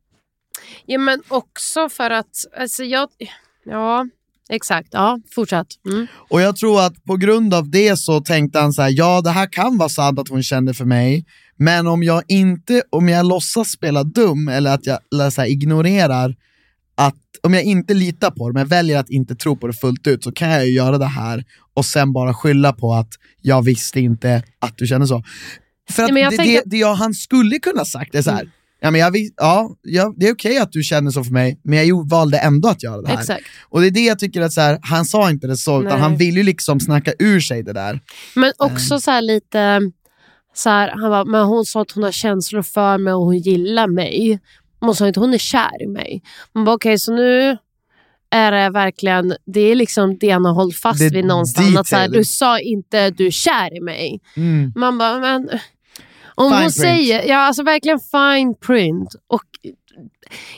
Ja, 0.86 0.98
men 0.98 1.22
också 1.28 1.88
för 1.88 2.10
att, 2.10 2.44
alltså 2.60 2.84
jag, 2.84 3.08
ja, 3.64 4.06
exakt, 4.48 4.88
ja, 4.90 5.18
fortsätt. 5.34 5.66
Mm. 5.90 6.06
Och 6.30 6.40
jag 6.40 6.56
tror 6.56 6.80
att 6.80 7.04
på 7.04 7.16
grund 7.16 7.54
av 7.54 7.70
det 7.70 7.96
så 7.96 8.20
tänkte 8.20 8.58
han 8.58 8.72
så 8.72 8.82
här: 8.82 8.90
ja 8.96 9.20
det 9.20 9.30
här 9.30 9.52
kan 9.52 9.78
vara 9.78 9.88
sant 9.88 10.18
att 10.18 10.28
hon 10.28 10.42
kände 10.42 10.74
för 10.74 10.84
mig, 10.84 11.24
men 11.56 11.86
om 11.86 12.02
jag 12.02 12.22
inte, 12.28 12.82
om 12.90 13.08
jag 13.08 13.26
låtsas 13.26 13.68
spela 13.68 14.04
dum 14.04 14.48
eller 14.48 14.74
att 14.74 14.86
jag 14.86 14.98
eller 15.12 15.30
så 15.30 15.40
här, 15.40 15.48
ignorerar 15.48 16.36
om 17.46 17.54
jag 17.54 17.62
inte 17.62 17.94
litar 17.94 18.30
på 18.30 18.48
det, 18.48 18.54
men 18.54 18.66
väljer 18.66 18.98
att 18.98 19.10
inte 19.10 19.34
tro 19.34 19.56
på 19.56 19.66
det 19.66 19.72
fullt 19.72 20.06
ut, 20.06 20.24
så 20.24 20.32
kan 20.32 20.48
jag 20.50 20.66
ju 20.66 20.72
göra 20.72 20.98
det 20.98 21.06
här 21.06 21.44
och 21.74 21.84
sen 21.84 22.12
bara 22.12 22.34
skylla 22.34 22.72
på 22.72 22.94
att 22.94 23.08
jag 23.40 23.62
visste 23.62 24.00
inte 24.00 24.42
att 24.58 24.78
du 24.78 24.86
känner 24.86 25.06
så. 25.06 25.22
För 25.90 26.02
att 26.02 26.12
Nej, 26.12 26.24
det, 26.30 26.36
tänker- 26.36 26.52
det, 26.54 26.62
det 26.66 26.76
jag, 26.76 26.94
han 26.94 27.14
skulle 27.14 27.58
kunna 27.58 27.84
sagt 27.84 28.14
är 28.14 28.22
så 28.22 28.30
här, 28.30 28.48
ja, 28.80 28.90
men 28.90 29.00
jag, 29.00 29.10
vis- 29.10 29.32
ja, 29.36 29.76
det 30.16 30.28
är 30.28 30.32
okej 30.32 30.58
att 30.58 30.72
du 30.72 30.82
känner 30.82 31.10
så 31.10 31.24
för 31.24 31.32
mig, 31.32 31.60
men 31.64 31.88
jag 31.88 32.08
valde 32.08 32.38
ändå 32.38 32.68
att 32.68 32.82
göra 32.82 33.02
det 33.02 33.08
här. 33.08 33.20
Exakt. 33.20 33.44
Och 33.68 33.80
det 33.80 33.86
är 33.86 33.90
det 33.90 34.04
jag 34.04 34.18
tycker 34.18 34.40
att 34.40 34.52
så 34.52 34.60
här, 34.60 34.78
han 34.82 35.04
sa 35.04 35.30
inte 35.30 35.46
det 35.46 35.56
så, 35.56 35.80
utan 35.80 35.92
Nej. 35.92 36.00
han 36.00 36.16
ville 36.16 36.38
ju 36.40 36.44
liksom 36.44 36.80
snacka 36.80 37.12
ur 37.18 37.40
sig 37.40 37.62
det 37.62 37.72
där. 37.72 38.00
Men 38.34 38.52
också 38.58 39.00
så 39.00 39.10
här 39.10 39.22
lite, 39.22 39.80
så 40.54 40.70
här, 40.70 40.88
han 40.90 41.10
bara, 41.10 41.24
men 41.24 41.44
hon 41.44 41.64
sa 41.64 41.82
att 41.82 41.90
hon 41.90 42.02
har 42.04 42.12
känslor 42.12 42.62
för 42.62 42.98
mig 42.98 43.12
och 43.12 43.24
hon 43.24 43.38
gillar 43.38 43.86
mig. 43.88 44.40
Hon 44.86 44.94
sa 44.94 45.06
inte 45.06 45.20
hon 45.20 45.34
är 45.34 45.38
kär 45.38 45.82
i 45.82 45.86
mig. 45.86 46.22
Man 46.52 46.64
bara 46.64 46.76
okej, 46.76 46.98
så 46.98 47.12
nu 47.14 47.58
är 48.30 48.52
det 48.52 48.70
verkligen, 48.70 49.34
det 49.46 49.60
är 49.60 49.74
liksom 49.74 50.18
det 50.18 50.30
han 50.30 50.44
har 50.44 50.52
hållit 50.52 50.76
fast 50.76 51.00
Det 51.00 51.08
vid 51.08 51.24
någonstans. 51.24 51.76
Att 51.76 51.86
så 51.86 51.96
här, 51.96 52.08
du 52.08 52.24
sa 52.24 52.58
inte 52.58 53.10
du 53.10 53.26
är 53.26 53.30
kär 53.30 53.76
i 53.76 53.80
mig. 53.80 54.20
Mm. 54.36 54.72
Man 54.76 54.98
bara, 54.98 55.18
men... 55.18 55.48
Om 56.34 56.50
Fine 56.50 56.52
hon 56.52 56.60
print. 56.60 56.74
säger, 56.74 57.28
ja 57.28 57.36
alltså 57.36 57.62
verkligen 57.62 58.00
fine 58.00 58.54
print. 58.66 59.14
Och 59.26 59.44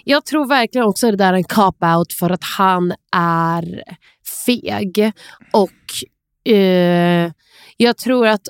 jag 0.04 0.25
tror 0.25 0.49
verkligen 0.49 0.87
också 0.87 1.11
det 1.11 1.16
där 1.16 1.33
är 1.33 1.37
en 1.37 1.45
cop-out 1.45 2.12
för 2.19 2.31
att 2.31 2.45
han 2.57 2.95
är 3.12 3.83
feg. 4.47 5.12
Och 5.52 6.52
eh, 6.52 7.33
jag 7.76 7.97
tror 7.97 8.26
att 8.26 8.49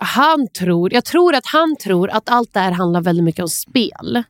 han 0.00 0.48
tror, 0.58 0.94
jag 0.94 1.04
tror 1.04 1.34
att 1.34 1.46
han 1.46 1.76
tror 1.84 2.10
att 2.10 2.28
allt 2.28 2.52
det 2.52 2.60
här 2.60 2.72
handlar 2.72 3.00
väldigt 3.00 3.24
mycket 3.24 3.42
om 3.42 3.48
spel. 3.48 4.24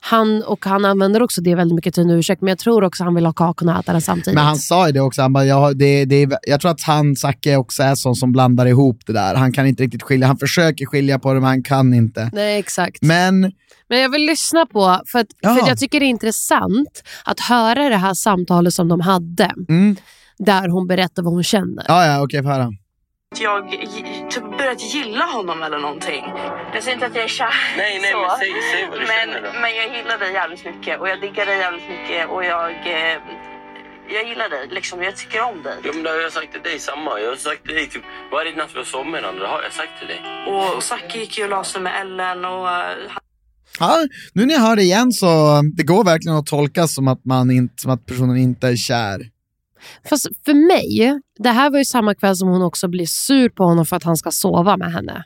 Han, 0.00 0.42
och 0.42 0.64
han 0.66 0.84
använder 0.84 1.22
också 1.22 1.40
det 1.40 1.54
väldigt 1.54 1.74
mycket 1.74 1.94
till 1.94 2.02
en 2.02 2.10
ursäkt, 2.10 2.42
men 2.42 2.48
jag 2.48 2.58
tror 2.58 2.84
också 2.84 3.04
han 3.04 3.14
vill 3.14 3.26
ha 3.26 3.32
kakan 3.32 3.68
och 3.68 3.78
äta 3.80 3.92
den 3.92 4.00
samtidigt. 4.02 4.34
Men 4.34 4.44
han 4.44 4.56
sa 4.56 4.86
ju 4.86 4.92
det 4.92 5.00
också, 5.00 5.22
han 5.22 5.32
bara, 5.32 5.44
jag, 5.44 5.78
det, 5.78 6.04
det, 6.04 6.38
jag 6.42 6.60
tror 6.60 6.70
att 6.70 6.82
han, 6.82 7.16
Zacke, 7.16 7.56
också 7.56 7.82
är 7.82 7.94
sån 7.94 8.14
som 8.14 8.32
blandar 8.32 8.66
ihop 8.66 8.98
det 9.06 9.12
där. 9.12 9.34
Han 9.34 9.52
kan 9.52 9.66
inte 9.66 9.82
riktigt 9.82 10.02
skilja, 10.02 10.26
han 10.26 10.38
försöker 10.38 10.86
skilja 10.86 11.18
på 11.18 11.28
det 11.32 11.40
men 11.40 11.48
han 11.48 11.62
kan 11.62 11.94
inte. 11.94 12.30
Nej, 12.32 12.58
exakt. 12.58 13.02
Men, 13.02 13.40
Men 13.88 13.98
jag 14.00 14.08
vill 14.08 14.26
lyssna 14.26 14.66
på, 14.66 15.00
för, 15.06 15.18
att, 15.18 15.26
Ja. 15.40 15.54
för 15.54 15.62
att 15.62 15.68
jag 15.68 15.78
tycker 15.78 16.00
det 16.00 16.06
är 16.06 16.10
intressant 16.10 17.02
att 17.24 17.40
höra 17.40 17.88
det 17.88 17.96
här 17.96 18.14
samtalet 18.14 18.74
som 18.74 18.88
de 18.88 19.00
hade. 19.00 19.50
mm, 19.68 19.96
Där 20.38 20.68
hon 20.68 20.86
berättar 20.86 21.22
vad 21.22 21.32
hon 21.34 21.44
känner. 21.44 21.84
ja 21.88 22.06
ja 22.06 22.22
okej, 22.22 22.42
får 22.42 22.50
höra. 22.50 22.70
Jag 23.40 23.70
typ 24.30 24.58
börjat 24.58 24.94
gilla 24.94 25.24
honom 25.24 25.62
eller 25.62 25.78
någonting. 25.78 26.24
Jag 26.74 26.82
säger 26.82 26.94
inte 26.94 27.06
att 27.06 27.14
jag 27.14 27.24
är 27.24 27.28
kär. 27.28 27.54
Nej, 27.76 27.98
nej, 28.02 28.12
så. 28.12 28.18
men 28.20 28.30
säg, 28.38 28.52
säg 28.72 28.88
vad 28.90 29.00
du 29.00 29.06
men, 29.06 29.18
känner 29.18 29.40
då. 29.42 29.60
men 29.60 29.70
jag 29.76 29.96
gillar 29.96 30.18
dig 30.18 30.32
jävligt 30.32 30.64
mycket 30.64 31.00
och 31.00 31.08
jag 31.08 31.20
diggar 31.20 31.46
dig 31.46 31.58
jävligt 31.58 31.88
mycket 31.88 32.28
och 32.28 32.44
jag, 32.44 32.70
eh, 32.70 33.18
jag 34.08 34.28
gillar 34.28 34.48
dig. 34.48 34.68
Liksom, 34.70 35.02
jag 35.02 35.16
tycker 35.16 35.42
om 35.42 35.62
dig. 35.62 35.76
Ja, 35.82 35.90
men 35.94 36.02
det 36.02 36.10
har 36.10 36.16
jag 36.16 36.32
sagt 36.32 36.52
till 36.52 36.62
dig 36.62 36.78
samma. 36.78 37.20
Jag 37.20 37.28
har 37.28 37.36
sagt 37.36 37.64
till 37.66 37.74
dig 37.74 37.86
typ 37.88 38.02
varje 38.32 38.56
natt 38.56 38.70
vi 38.74 38.78
har 38.78 38.84
sovit 38.84 39.12
med 39.12 39.22
varandra. 39.22 39.42
Det 39.42 39.48
har 39.48 39.62
jag 39.62 39.72
sagt 39.72 39.98
till 39.98 40.08
dig. 40.08 40.20
Och 40.46 40.82
Zacke 40.82 41.18
gick 41.18 41.38
ju 41.38 41.44
och 41.44 41.50
la 41.50 41.64
sig 41.64 41.80
med 41.80 41.92
Ellen 42.00 42.44
och 42.44 42.70
eh, 42.70 42.96
Ja, 43.80 44.06
nu 44.32 44.46
när 44.46 44.54
jag 44.54 44.60
hör 44.60 44.76
det 44.76 44.82
igen 44.82 45.12
så 45.12 45.62
det 45.76 45.82
går 45.82 46.04
verkligen 46.04 46.36
att 46.36 46.46
tolka 46.46 46.88
som 46.88 47.08
att, 47.08 47.24
man 47.24 47.50
inte, 47.50 47.74
som 47.76 47.90
att 47.90 48.06
personen 48.06 48.36
inte 48.36 48.68
är 48.68 48.76
kär. 48.76 49.18
Fast 50.08 50.26
för 50.44 50.54
mig, 50.54 51.20
det 51.38 51.50
här 51.50 51.70
var 51.70 51.78
ju 51.78 51.84
samma 51.84 52.14
kväll 52.14 52.36
som 52.36 52.48
hon 52.48 52.62
också 52.62 52.88
blir 52.88 53.06
sur 53.06 53.48
på 53.48 53.64
honom 53.64 53.86
för 53.86 53.96
att 53.96 54.04
han 54.04 54.16
ska 54.16 54.30
sova 54.30 54.76
med 54.76 54.92
henne. 54.92 55.24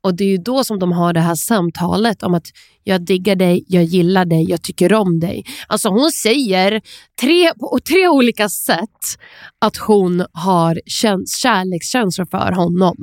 Och 0.00 0.14
det 0.16 0.24
är 0.24 0.28
ju 0.28 0.36
då 0.36 0.64
som 0.64 0.78
de 0.78 0.92
har 0.92 1.12
det 1.12 1.20
här 1.20 1.34
samtalet 1.34 2.22
om 2.22 2.34
att 2.34 2.46
jag 2.84 3.04
diggar 3.04 3.36
dig, 3.36 3.64
jag 3.68 3.84
gillar 3.84 4.24
dig, 4.24 4.50
jag 4.50 4.62
tycker 4.62 4.92
om 4.92 5.20
dig. 5.20 5.44
Alltså 5.66 5.88
hon 5.88 6.10
säger 6.10 6.80
tre, 7.20 7.52
på 7.54 7.78
tre 7.88 8.08
olika 8.08 8.48
sätt 8.48 9.18
att 9.58 9.76
hon 9.76 10.26
har 10.32 10.80
käns- 10.86 11.38
kärlekskänslor 11.42 12.26
för 12.26 12.52
honom. 12.52 12.96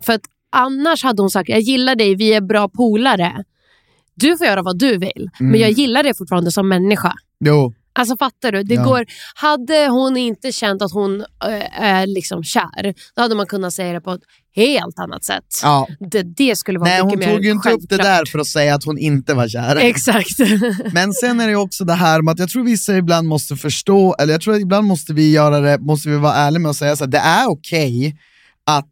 För 0.00 0.12
att 0.12 0.20
annars 0.52 1.04
hade 1.04 1.22
hon 1.22 1.30
sagt, 1.30 1.48
jag 1.48 1.60
gillar 1.60 1.94
dig, 1.96 2.14
vi 2.14 2.34
är 2.34 2.40
bra 2.40 2.68
polare. 2.68 3.44
Du 4.14 4.36
får 4.36 4.46
göra 4.46 4.62
vad 4.62 4.78
du 4.78 4.98
vill, 4.98 5.30
men 5.38 5.60
jag 5.60 5.70
gillar 5.70 6.02
dig 6.02 6.14
fortfarande 6.14 6.52
som 6.52 6.68
människa. 6.68 7.12
Jo, 7.44 7.74
Alltså 7.98 8.16
fattar 8.16 8.52
du? 8.52 8.62
Det 8.62 8.74
Ja. 8.74 8.84
går, 8.84 9.04
hade 9.34 9.88
hon 9.88 10.16
inte 10.16 10.52
känt 10.52 10.82
att 10.82 10.92
hon 10.92 11.20
äh, 11.20 11.82
är 11.82 12.06
liksom 12.06 12.44
kär, 12.44 12.94
då 13.16 13.22
hade 13.22 13.34
man 13.34 13.46
kunnat 13.46 13.72
säga 13.74 13.92
det 13.92 14.00
på 14.00 14.12
ett 14.12 14.20
helt 14.56 14.98
annat 14.98 15.24
sätt. 15.24 15.44
ja. 15.62 15.88
Det, 16.10 16.22
det 16.22 16.56
skulle 16.56 16.78
vara 16.78 16.90
Nej 16.90 17.04
mycket 17.04 17.18
hon 17.20 17.26
mer 17.28 17.34
tog 17.36 17.44
ju 17.44 17.50
inte 17.50 17.70
upp 17.70 17.80
det 17.80 17.88
självklart. 17.96 18.18
där 18.18 18.24
för 18.32 18.38
att 18.38 18.46
säga 18.46 18.74
att 18.74 18.84
hon 18.84 18.98
inte 18.98 19.34
var 19.34 19.48
kär. 19.48 19.76
Exakt. 19.76 20.38
Men 20.92 21.12
sen 21.12 21.40
är 21.40 21.48
det 21.48 21.56
också 21.56 21.84
det 21.84 21.92
här 21.94 22.22
med 22.22 22.32
att 22.32 22.38
jag 22.38 22.48
tror 22.48 22.64
vissa 22.64 22.96
ibland 22.96 23.28
måste 23.28 23.56
förstå, 23.56 24.14
eller 24.18 24.32
jag 24.34 24.40
tror 24.40 24.54
att 24.54 24.60
ibland 24.60 24.86
måste 24.86 25.12
vi 25.12 25.32
göra 25.32 25.60
det, 25.60 25.78
måste 25.78 26.08
vi 26.08 26.16
vara 26.16 26.34
ärliga 26.34 26.60
med 26.60 26.70
att 26.70 26.76
säga 26.76 26.96
så 26.96 27.04
här, 27.04 27.10
det 27.10 27.18
är 27.18 27.48
okej 27.50 28.16
att 28.66 28.90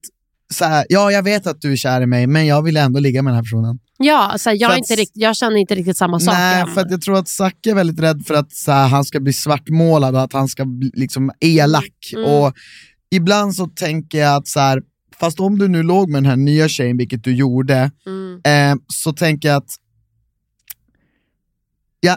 så 0.55 0.65
här, 0.65 0.87
ja 0.89 1.11
jag 1.13 1.23
vet 1.23 1.47
att 1.47 1.61
du 1.61 1.73
är 1.73 1.77
kär 1.77 2.01
i 2.01 2.07
mig 2.07 2.27
men 2.27 2.47
jag 2.47 2.63
vill 2.63 2.77
ändå 2.77 3.01
ligga 3.01 3.23
med 3.23 3.31
den 3.31 3.37
här 3.37 3.43
personen. 3.43 3.79
Ja, 3.99 4.19
alltså, 4.33 4.51
jag, 4.51 4.71
att- 4.73 4.79
inte 4.79 4.97
rikt, 4.97 5.13
jag 5.15 5.37
känner 5.37 5.57
inte 5.57 5.75
riktigt 5.75 5.97
samma 5.97 6.21
sak 6.21 6.35
Nej, 6.35 6.61
än. 6.61 6.67
för 6.75 6.87
jag 6.91 7.01
tror 7.03 7.19
att 7.19 7.29
Zacke 7.29 7.71
är 7.71 7.75
väldigt 7.75 8.01
rädd 8.01 8.23
för 8.27 8.35
att 8.35 8.53
så 8.53 8.73
här, 8.73 8.89
han 8.89 9.05
ska 9.05 9.21
bli 9.21 9.33
svartmålad 9.33 10.15
och 10.15 10.23
att 10.23 10.33
han 10.33 10.49
ska 10.49 10.65
bli 10.65 10.91
liksom 10.95 11.31
elak. 11.41 12.13
Mm. 12.17 12.25
Och 12.31 12.55
ibland 13.11 13.55
så 13.55 13.67
tänker 13.67 14.19
jag 14.19 14.37
att 14.37 14.49
så 14.49 14.61
här, 14.61 14.83
fast 15.21 15.41
om 15.41 15.59
du 15.59 15.69
nu 15.69 15.83
låg 15.83 16.11
med 16.11 16.23
den 16.23 16.31
här 16.31 16.37
nya 16.37 16.69
tjejen, 16.69 16.97
vilket 16.97 17.25
du 17.25 17.35
gjorde, 17.35 17.91
Mm. 18.07 18.41
eh, 18.45 18.83
så 18.93 19.13
tänker 19.13 19.49
jag 19.49 19.57
att 19.57 19.71
ja, 22.01 22.17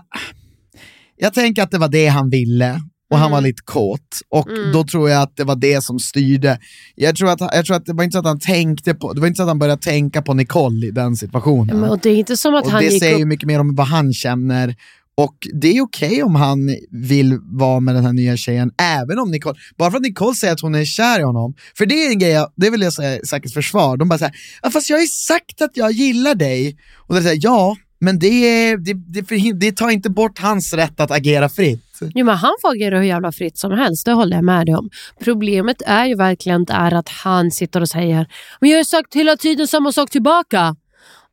jag 1.15 1.33
tänker 1.33 1.63
att 1.63 1.71
det 1.71 1.77
var 1.77 1.87
det 1.89 2.07
han 2.07 2.29
ville 2.29 2.81
och 3.09 3.17
han 3.17 3.25
Mm. 3.25 3.31
var 3.31 3.41
lite 3.41 3.61
kåt 3.65 4.21
och 4.29 4.49
Mm. 4.49 4.71
då 4.71 4.83
tror 4.83 5.09
jag 5.09 5.21
att 5.21 5.35
det 5.35 5.43
var 5.43 5.55
det 5.55 5.83
som 5.83 5.99
styrde. 5.99 6.59
Jag 6.95 7.15
tror, 7.15 7.29
att, 7.29 7.39
jag 7.41 7.65
tror 7.65 7.75
att 7.75 7.85
det 7.85 7.93
var 7.93 8.03
inte 8.03 8.13
så 8.13 8.19
att 8.19 8.25
han 8.25 8.39
tänkte 8.39 8.93
på, 8.93 9.13
det 9.13 9.21
var 9.21 9.27
inte 9.27 9.37
så 9.37 9.43
att 9.43 9.47
han 9.49 9.59
började 9.59 9.81
tänka 9.81 10.21
på 10.21 10.33
Nicole 10.33 10.87
i 10.87 10.91
den 10.91 11.15
situationen. 11.15 11.79
Men, 11.79 11.89
och 11.89 11.99
det 11.99 12.09
är 12.09 12.15
inte 12.15 12.37
som 12.37 12.55
att 12.55 12.65
Och 12.65 12.71
han 12.71 12.83
det 12.83 12.89
gick 12.89 13.03
säger 13.03 13.13
upp... 13.13 13.19
ju 13.19 13.25
mycket 13.25 13.47
mer 13.47 13.59
om 13.59 13.75
vad 13.75 13.87
han 13.87 14.13
känner. 14.13 14.75
Och 15.17 15.35
det 15.61 15.77
är 15.77 15.81
okej 15.81 16.23
om 16.23 16.35
han 16.35 16.75
vill 16.91 17.37
vara 17.41 17.79
med 17.79 17.95
den 17.95 18.05
här 18.05 18.13
nya 18.13 18.37
tjejen, 18.37 18.71
även 18.81 19.19
om 19.19 19.31
Nicole, 19.31 19.55
bara 19.77 19.91
för 19.91 19.97
att 19.97 20.03
Nicole 20.03 20.35
säger 20.35 20.53
att 20.53 20.61
hon 20.61 20.75
är 20.75 20.85
kär 20.85 21.19
i 21.19 21.23
honom, 21.23 21.53
för 21.77 21.85
det 21.85 22.05
är 22.05 22.09
en 22.11 22.19
grej, 22.19 22.31
jag- 22.31 22.51
det 22.55 22.69
vill 22.69 22.81
jag 22.81 22.93
säga 22.93 23.19
säkert 23.25 23.53
försvar, 23.53 23.97
de 23.97 24.09
bara 24.09 24.19
säger 24.19 24.33
ja, 24.63 24.69
fast 24.69 24.89
jag 24.89 24.97
har 24.97 25.01
ju 25.01 25.07
sagt 25.07 25.61
att 25.61 25.71
jag 25.73 25.91
gillar 25.91 26.35
dig. 26.35 26.77
Och 27.07 27.15
det 27.15 27.21
säger 27.21 27.39
ja, 27.43 27.75
men 27.99 28.19
det, 28.19 28.27
är- 28.27 28.77
det, 28.77 28.93
det, 28.93 29.51
det 29.59 29.71
tar 29.71 29.89
inte 29.89 30.09
bort 30.09 30.39
hans 30.39 30.73
rätt 30.73 30.99
att 30.99 31.11
agera 31.11 31.49
fritt. 31.49 31.83
Jo, 32.15 32.25
men 32.25 32.37
han 32.37 32.53
får 32.61 32.71
agera 32.71 32.97
hur 32.97 33.05
jävla 33.05 33.31
fritt 33.31 33.57
som 33.57 33.71
helst, 33.71 34.05
det 34.05 34.11
håller 34.11 34.35
jag 34.35 34.43
med 34.43 34.65
dig 34.65 34.75
om. 34.75 34.89
Problemet 35.23 35.81
är 35.85 36.05
ju 36.05 36.15
verkligen 36.15 36.65
där 36.65 36.93
att 36.93 37.09
han 37.09 37.51
sitter 37.51 37.81
och 37.81 37.89
säger 37.89 38.27
men 38.59 38.69
jag 38.69 38.77
har 38.79 38.83
sagt 38.83 39.13
hela 39.13 39.37
tiden 39.37 39.67
samma 39.67 39.91
sak 39.91 40.09
tillbaka. 40.09 40.75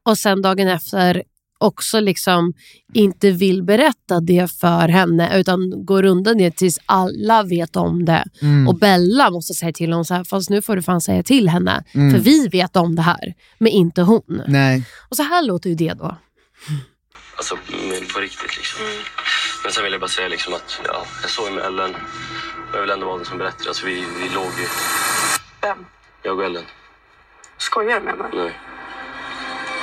Och 0.03 0.19
sen 0.19 0.43
dagen 0.43 0.69
efter 0.69 1.23
också 1.59 2.01
liksom 2.01 2.53
inte 2.95 3.31
vill 3.31 3.63
berätta 3.63 4.21
det 4.21 4.53
för 4.53 4.89
henne 4.89 5.39
utan 5.39 5.87
går 5.87 6.05
undan 6.05 6.39
det 6.39 6.57
tills 6.57 6.79
alla 6.87 7.43
vet 7.43 7.77
om 7.77 8.05
det. 8.05 8.25
Mm. 8.43 8.69
Och 8.69 8.79
Bella 8.79 9.31
måste 9.31 9.55
säga 9.55 9.73
till 9.73 9.93
honom 9.93 10.05
så 10.05 10.15
här, 10.15 10.25
fast 10.25 10.51
nu 10.51 10.63
får 10.63 10.77
du 10.77 10.83
fan 10.83 11.01
säga 11.01 11.23
till 11.23 11.49
henne. 11.49 11.85
Mm. 11.95 12.13
För 12.15 12.21
vi 12.21 12.49
vet 12.49 12.77
om 12.77 12.97
det 12.97 13.03
här, 13.03 13.35
men 13.59 13.73
inte 13.73 14.03
hon. 14.03 14.43
Nej. 14.47 14.85
Och 15.09 15.17
så 15.17 15.23
här 15.23 15.43
låter 15.43 15.71
ju 15.71 15.77
det 15.77 15.95
då. 15.95 16.17
Alltså, 17.37 17.55
men 17.71 18.09
på 18.15 18.21
riktigt 18.21 18.57
liksom. 18.57 18.83
Men 19.67 19.73
sen 19.73 19.85
vill 19.85 19.93
jag 19.93 20.01
bara 20.01 20.09
säga 20.09 20.29
liksom 20.29 20.55
att 20.55 20.81
ja, 20.85 21.05
jag 21.23 21.31
såg 21.31 21.53
med 21.53 21.65
Ellen. 21.65 21.95
Och 22.71 22.77
jag 22.77 22.81
vill 22.81 22.91
ändå 22.91 23.07
vara 23.07 23.17
den 23.17 23.27
som 23.27 23.39
berättar. 23.39 23.69
Alltså, 23.69 23.87
vi, 23.87 23.95
vi 23.95 24.29
låg 24.29 24.45
ju, 24.45 24.67
Vem? 25.61 25.87
jag 26.23 26.39
och 26.39 26.45
Ellen. 26.45 26.65
Skojar 27.59 28.01
du 28.01 28.07
med 28.07 28.19
mig? 28.19 28.29
Nej. 28.33 28.61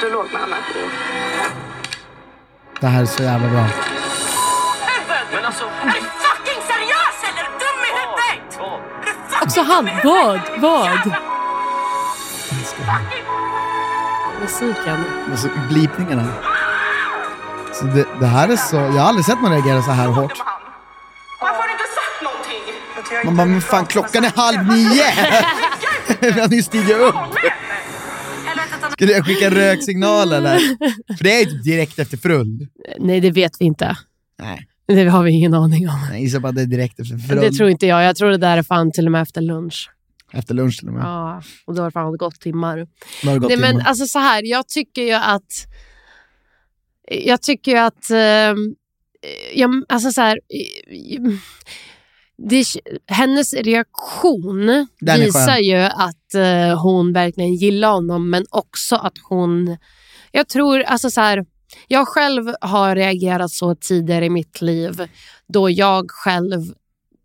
Du 0.01 0.09
låg 0.11 0.31
med 0.31 0.41
henne? 0.41 0.55
Det 2.79 2.87
här 2.87 3.01
är 3.01 3.05
så 3.05 3.23
jävla 3.23 3.47
bra. 3.49 3.65
Men 5.33 5.45
alltså... 5.45 5.65
Är 5.65 5.85
du 5.85 6.01
fucking 6.01 6.61
seriös 6.67 7.17
eller? 7.29 7.43
Dum 7.43 7.79
i 7.83 7.91
huvudet? 7.99 8.59
Vad? 8.59 9.43
Också 9.43 9.61
han, 9.61 9.89
vad? 10.03 10.39
Vad? 10.57 11.15
Musiken. 14.41 15.03
Alltså, 15.31 15.49
blipningarna. 15.69 16.52
Så 17.83 17.89
det, 17.89 18.05
det 18.19 18.25
här 18.25 18.49
är 18.49 18.55
så... 18.55 18.75
Jag 18.75 18.81
har 18.91 18.99
aldrig 18.99 19.25
sett 19.25 19.41
någon 19.41 19.51
reagera 19.51 19.81
så 19.81 19.91
här 19.91 20.07
hårt. 20.07 20.33
Varför 21.41 21.55
har 21.55 21.67
du 21.67 21.73
inte 21.73 21.83
sagt 21.99 22.23
någonting? 22.23 23.25
Man 23.25 23.37
bara, 23.37 23.47
men 23.47 23.61
fan 23.61 23.85
klockan 23.85 24.23
är 24.23 24.29
halv 24.35 24.63
nio! 24.67 25.03
Vi 26.33 26.39
har 26.41 26.47
nyss 26.47 26.65
stigit 26.65 26.97
upp. 26.97 27.15
Skulle 28.91 29.11
jag 29.11 29.25
skicka 29.25 29.49
röksignal 29.49 30.33
eller? 30.33 30.57
För 31.17 31.23
det 31.23 31.41
är 31.41 31.45
ju 31.45 31.57
direkt 31.61 31.99
efter 31.99 32.17
frull. 32.17 32.67
Nej, 32.99 33.19
det 33.21 33.31
vet 33.31 33.51
vi 33.59 33.65
inte. 33.65 33.97
Nej, 34.39 34.67
Det 34.87 35.09
har 35.09 35.23
vi 35.23 35.31
ingen 35.31 35.53
aning 35.53 35.89
om. 35.89 35.99
jag 36.11 36.21
gissar 36.21 36.39
på 36.39 36.47
att 36.47 36.55
det 36.55 36.61
är 36.61 36.65
direkt 36.65 36.99
efter 36.99 37.17
frull. 37.17 37.39
Det 37.41 37.51
tror 37.51 37.69
inte 37.69 37.87
jag. 37.87 38.03
Jag 38.03 38.15
tror 38.15 38.29
det 38.29 38.37
där 38.37 38.57
är 38.57 38.63
fan 38.63 38.91
till 38.91 39.05
och 39.05 39.11
med 39.11 39.21
efter 39.21 39.41
lunch. 39.41 39.89
Efter 40.33 40.53
lunch 40.53 40.79
till 40.79 40.87
och 40.87 40.93
med. 40.93 41.03
Ja, 41.03 41.41
och 41.65 41.75
då 41.75 41.81
har 41.81 41.87
det 41.87 41.91
fan 41.91 42.17
gått 42.17 42.39
timmar. 42.39 42.77
Det 42.77 42.85
gått 43.39 43.49
Nej, 43.49 43.57
men 43.57 43.71
timmar. 43.71 43.85
alltså 43.87 44.05
så 44.05 44.19
här, 44.19 44.41
jag 44.45 44.67
tycker 44.67 45.01
ju 45.01 45.13
att... 45.13 45.67
Jag 47.07 47.41
tycker 47.41 47.75
att... 47.75 48.09
Eh, 48.09 48.53
jag, 49.53 49.83
alltså 49.89 50.11
så 50.11 50.21
här, 50.21 50.39
det, 52.37 52.65
hennes 53.07 53.53
reaktion 53.53 54.87
Den 54.99 55.19
visar 55.19 55.57
ju 55.57 55.77
att 55.81 56.33
eh, 56.35 56.81
hon 56.81 57.13
verkligen 57.13 57.53
gillar 57.53 57.91
honom, 57.91 58.29
men 58.29 58.45
också 58.49 58.95
att 58.95 59.13
hon... 59.29 59.77
Jag 60.31 60.47
tror, 60.47 60.81
alltså 60.81 61.09
så 61.09 61.21
här, 61.21 61.45
jag 61.87 62.07
själv 62.07 62.55
har 62.61 62.95
reagerat 62.95 63.51
så 63.51 63.75
tidigare 63.75 64.25
i 64.25 64.29
mitt 64.29 64.61
liv 64.61 65.07
då 65.47 65.69
jag 65.69 66.11
själv 66.11 66.61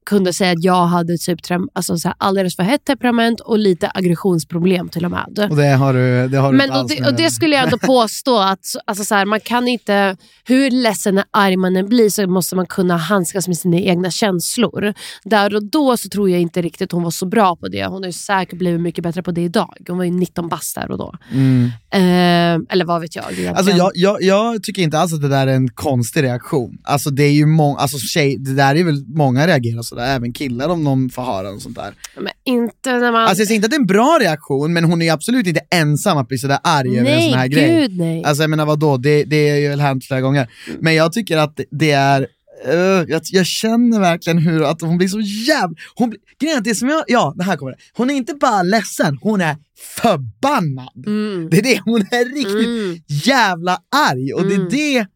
kunde 0.09 0.33
säga 0.33 0.53
att 0.53 0.65
jag 0.65 0.87
hade 0.87 1.19
typ 1.19 1.39
alltså 1.73 1.97
så 1.97 2.09
här, 2.09 2.15
alldeles 2.19 2.57
för 2.57 2.63
hett 2.63 2.85
temperament 2.85 3.41
och 3.41 3.59
lite 3.59 3.91
aggressionsproblem 3.95 4.89
till 4.89 5.05
och 5.05 5.11
med. 5.11 5.49
Och 5.51 5.57
det 5.57 5.69
har 5.69 5.93
du, 5.93 6.29
det 6.29 6.39
har 6.39 6.53
du 6.53 6.59
Men, 6.59 6.71
och, 6.71 6.89
det, 6.89 7.07
och 7.07 7.15
det 7.15 7.31
skulle 7.31 7.57
jag 7.57 7.65
ändå 7.65 7.79
påstå 7.83 8.39
att 8.39 8.67
alltså 8.85 9.05
så 9.05 9.15
här, 9.15 9.25
man 9.25 9.41
kan 9.41 9.69
inte, 9.69 10.17
hur 10.45 10.71
ledsen 10.71 11.19
och 11.19 11.25
arg 11.31 11.57
man 11.57 11.77
än 11.77 11.89
blir 11.89 12.11
så 12.11 12.27
måste 12.27 12.57
man 12.57 12.67
kunna 12.67 12.97
handskas 12.97 13.49
med 13.49 13.59
sina 13.59 13.77
egna 13.77 14.11
känslor. 14.11 14.95
Där 15.25 15.55
och 15.55 15.65
då 15.65 15.97
så 15.97 16.09
tror 16.09 16.31
jag 16.31 16.41
inte 16.41 16.63
riktigt 16.63 16.93
hon 16.93 17.03
var 17.03 17.11
så 17.11 17.27
bra 17.27 17.57
på 17.57 17.69
det. 17.69 17.87
Hon 17.87 18.05
har 18.05 18.11
säkert 18.11 18.59
blivit 18.59 18.81
mycket 18.81 19.05
bättre 19.05 19.23
på 19.23 19.31
det 19.31 19.43
idag. 19.43 19.77
Hon 19.89 19.99
var 19.99 20.05
ju 20.05 20.11
19 20.11 20.49
bast 20.49 20.75
där 20.75 20.91
och 20.91 20.99
då. 20.99 21.15
Mm. 21.33 21.65
Eh, 21.91 22.73
eller 22.73 22.85
vad 22.85 23.01
vet 23.01 23.17
jag 23.17 23.25
egentligen. 23.25 23.57
Alltså 23.57 23.73
jag, 23.73 23.91
jag, 23.95 24.23
jag 24.23 24.63
tycker 24.63 24.83
inte 24.83 24.99
alls 24.99 25.13
att 25.13 25.23
det 25.23 25.29
där 25.29 25.47
är 25.47 25.55
en 25.55 25.69
konstig 25.69 26.23
reaktion. 26.23 26.79
Alltså 26.85 27.11
det 27.11 27.25
är 27.25 27.33
ju 27.33 27.47
många, 27.47 27.79
alltså 27.79 27.99
tjej, 27.99 28.37
det 28.39 28.55
där 28.55 28.75
är 28.75 28.85
väl 28.85 29.05
många 29.07 29.47
reagerar 29.47 29.83
sådär, 29.99 30.17
även 30.17 30.33
killar 30.33 30.69
om 30.69 30.85
de 30.85 31.11
får 31.11 31.23
höra 31.23 31.51
och 31.51 31.63
sånt 31.63 31.77
där. 31.77 31.95
Men 32.17 32.33
inte 32.45 32.93
när 32.99 33.13
man... 33.13 33.23
Alltså 33.23 33.41
jag 33.41 33.47
säger 33.47 33.57
inte 33.57 33.67
att 33.67 33.71
det 33.71 33.77
är 33.77 33.81
en 33.81 33.87
bra 33.87 34.19
reaktion, 34.21 34.73
men 34.73 34.85
hon 34.85 35.03
är 35.03 35.13
absolut 35.13 35.47
inte 35.47 35.61
ensam 35.71 36.19
att 36.19 36.29
bli 36.29 36.39
sådär 36.39 36.59
arg 36.63 36.99
över 36.99 37.11
en 37.11 37.23
sån 37.23 37.33
här 37.33 37.39
nej, 37.39 37.49
grej. 37.49 37.81
gud 37.89 37.99
nej. 37.99 38.25
Alltså 38.25 38.43
jag 38.43 38.51
menar 38.51 38.67
vadå, 38.67 38.97
det, 38.97 39.25
det 39.25 39.49
är 39.49 39.57
ju 39.57 39.69
väl 39.69 39.81
hänt 39.81 40.05
flera 40.05 40.21
gånger. 40.21 40.49
Men 40.81 40.95
jag 40.95 41.13
tycker 41.13 41.37
att 41.37 41.61
det- 41.71 41.91
är, 41.91 42.27
eh, 42.67 42.75
jag, 43.09 43.21
jag 43.25 43.47
känner 43.47 44.01
verkligen 44.01 44.39
hur 44.39 44.63
att 44.71 44.81
hon 44.81 44.99
blir 44.99 45.09
så 45.09 45.21
jävla... 45.21 45.77
Hon, 45.95 46.11
blir- 46.11 46.21
grejen 46.41 46.63
det 46.63 46.75
som 46.75 46.89
jag, 46.89 47.05
ja 47.09 47.35
det 47.37 47.45
här 47.45 47.57
kommer 47.57 47.73
det. 47.73 47.79
Hon 47.97 48.11
är 48.11 48.15
inte 48.15 48.35
bara 48.35 48.63
ledsen, 48.63 49.19
hon 49.23 49.41
är 49.41 49.57
förbannad. 50.03 51.07
Mm. 51.07 51.49
Det 51.51 51.59
är 51.59 51.63
det, 51.63 51.81
hon 51.85 52.01
är 52.01 52.35
riktigt 52.35 52.67
Mm. 52.67 52.99
jävla 53.09 53.79
arg. 54.11 54.33
Och 54.33 54.47
det 54.47 54.55
är 54.55 54.59
Mm. 54.59 54.69
det, 54.71 55.07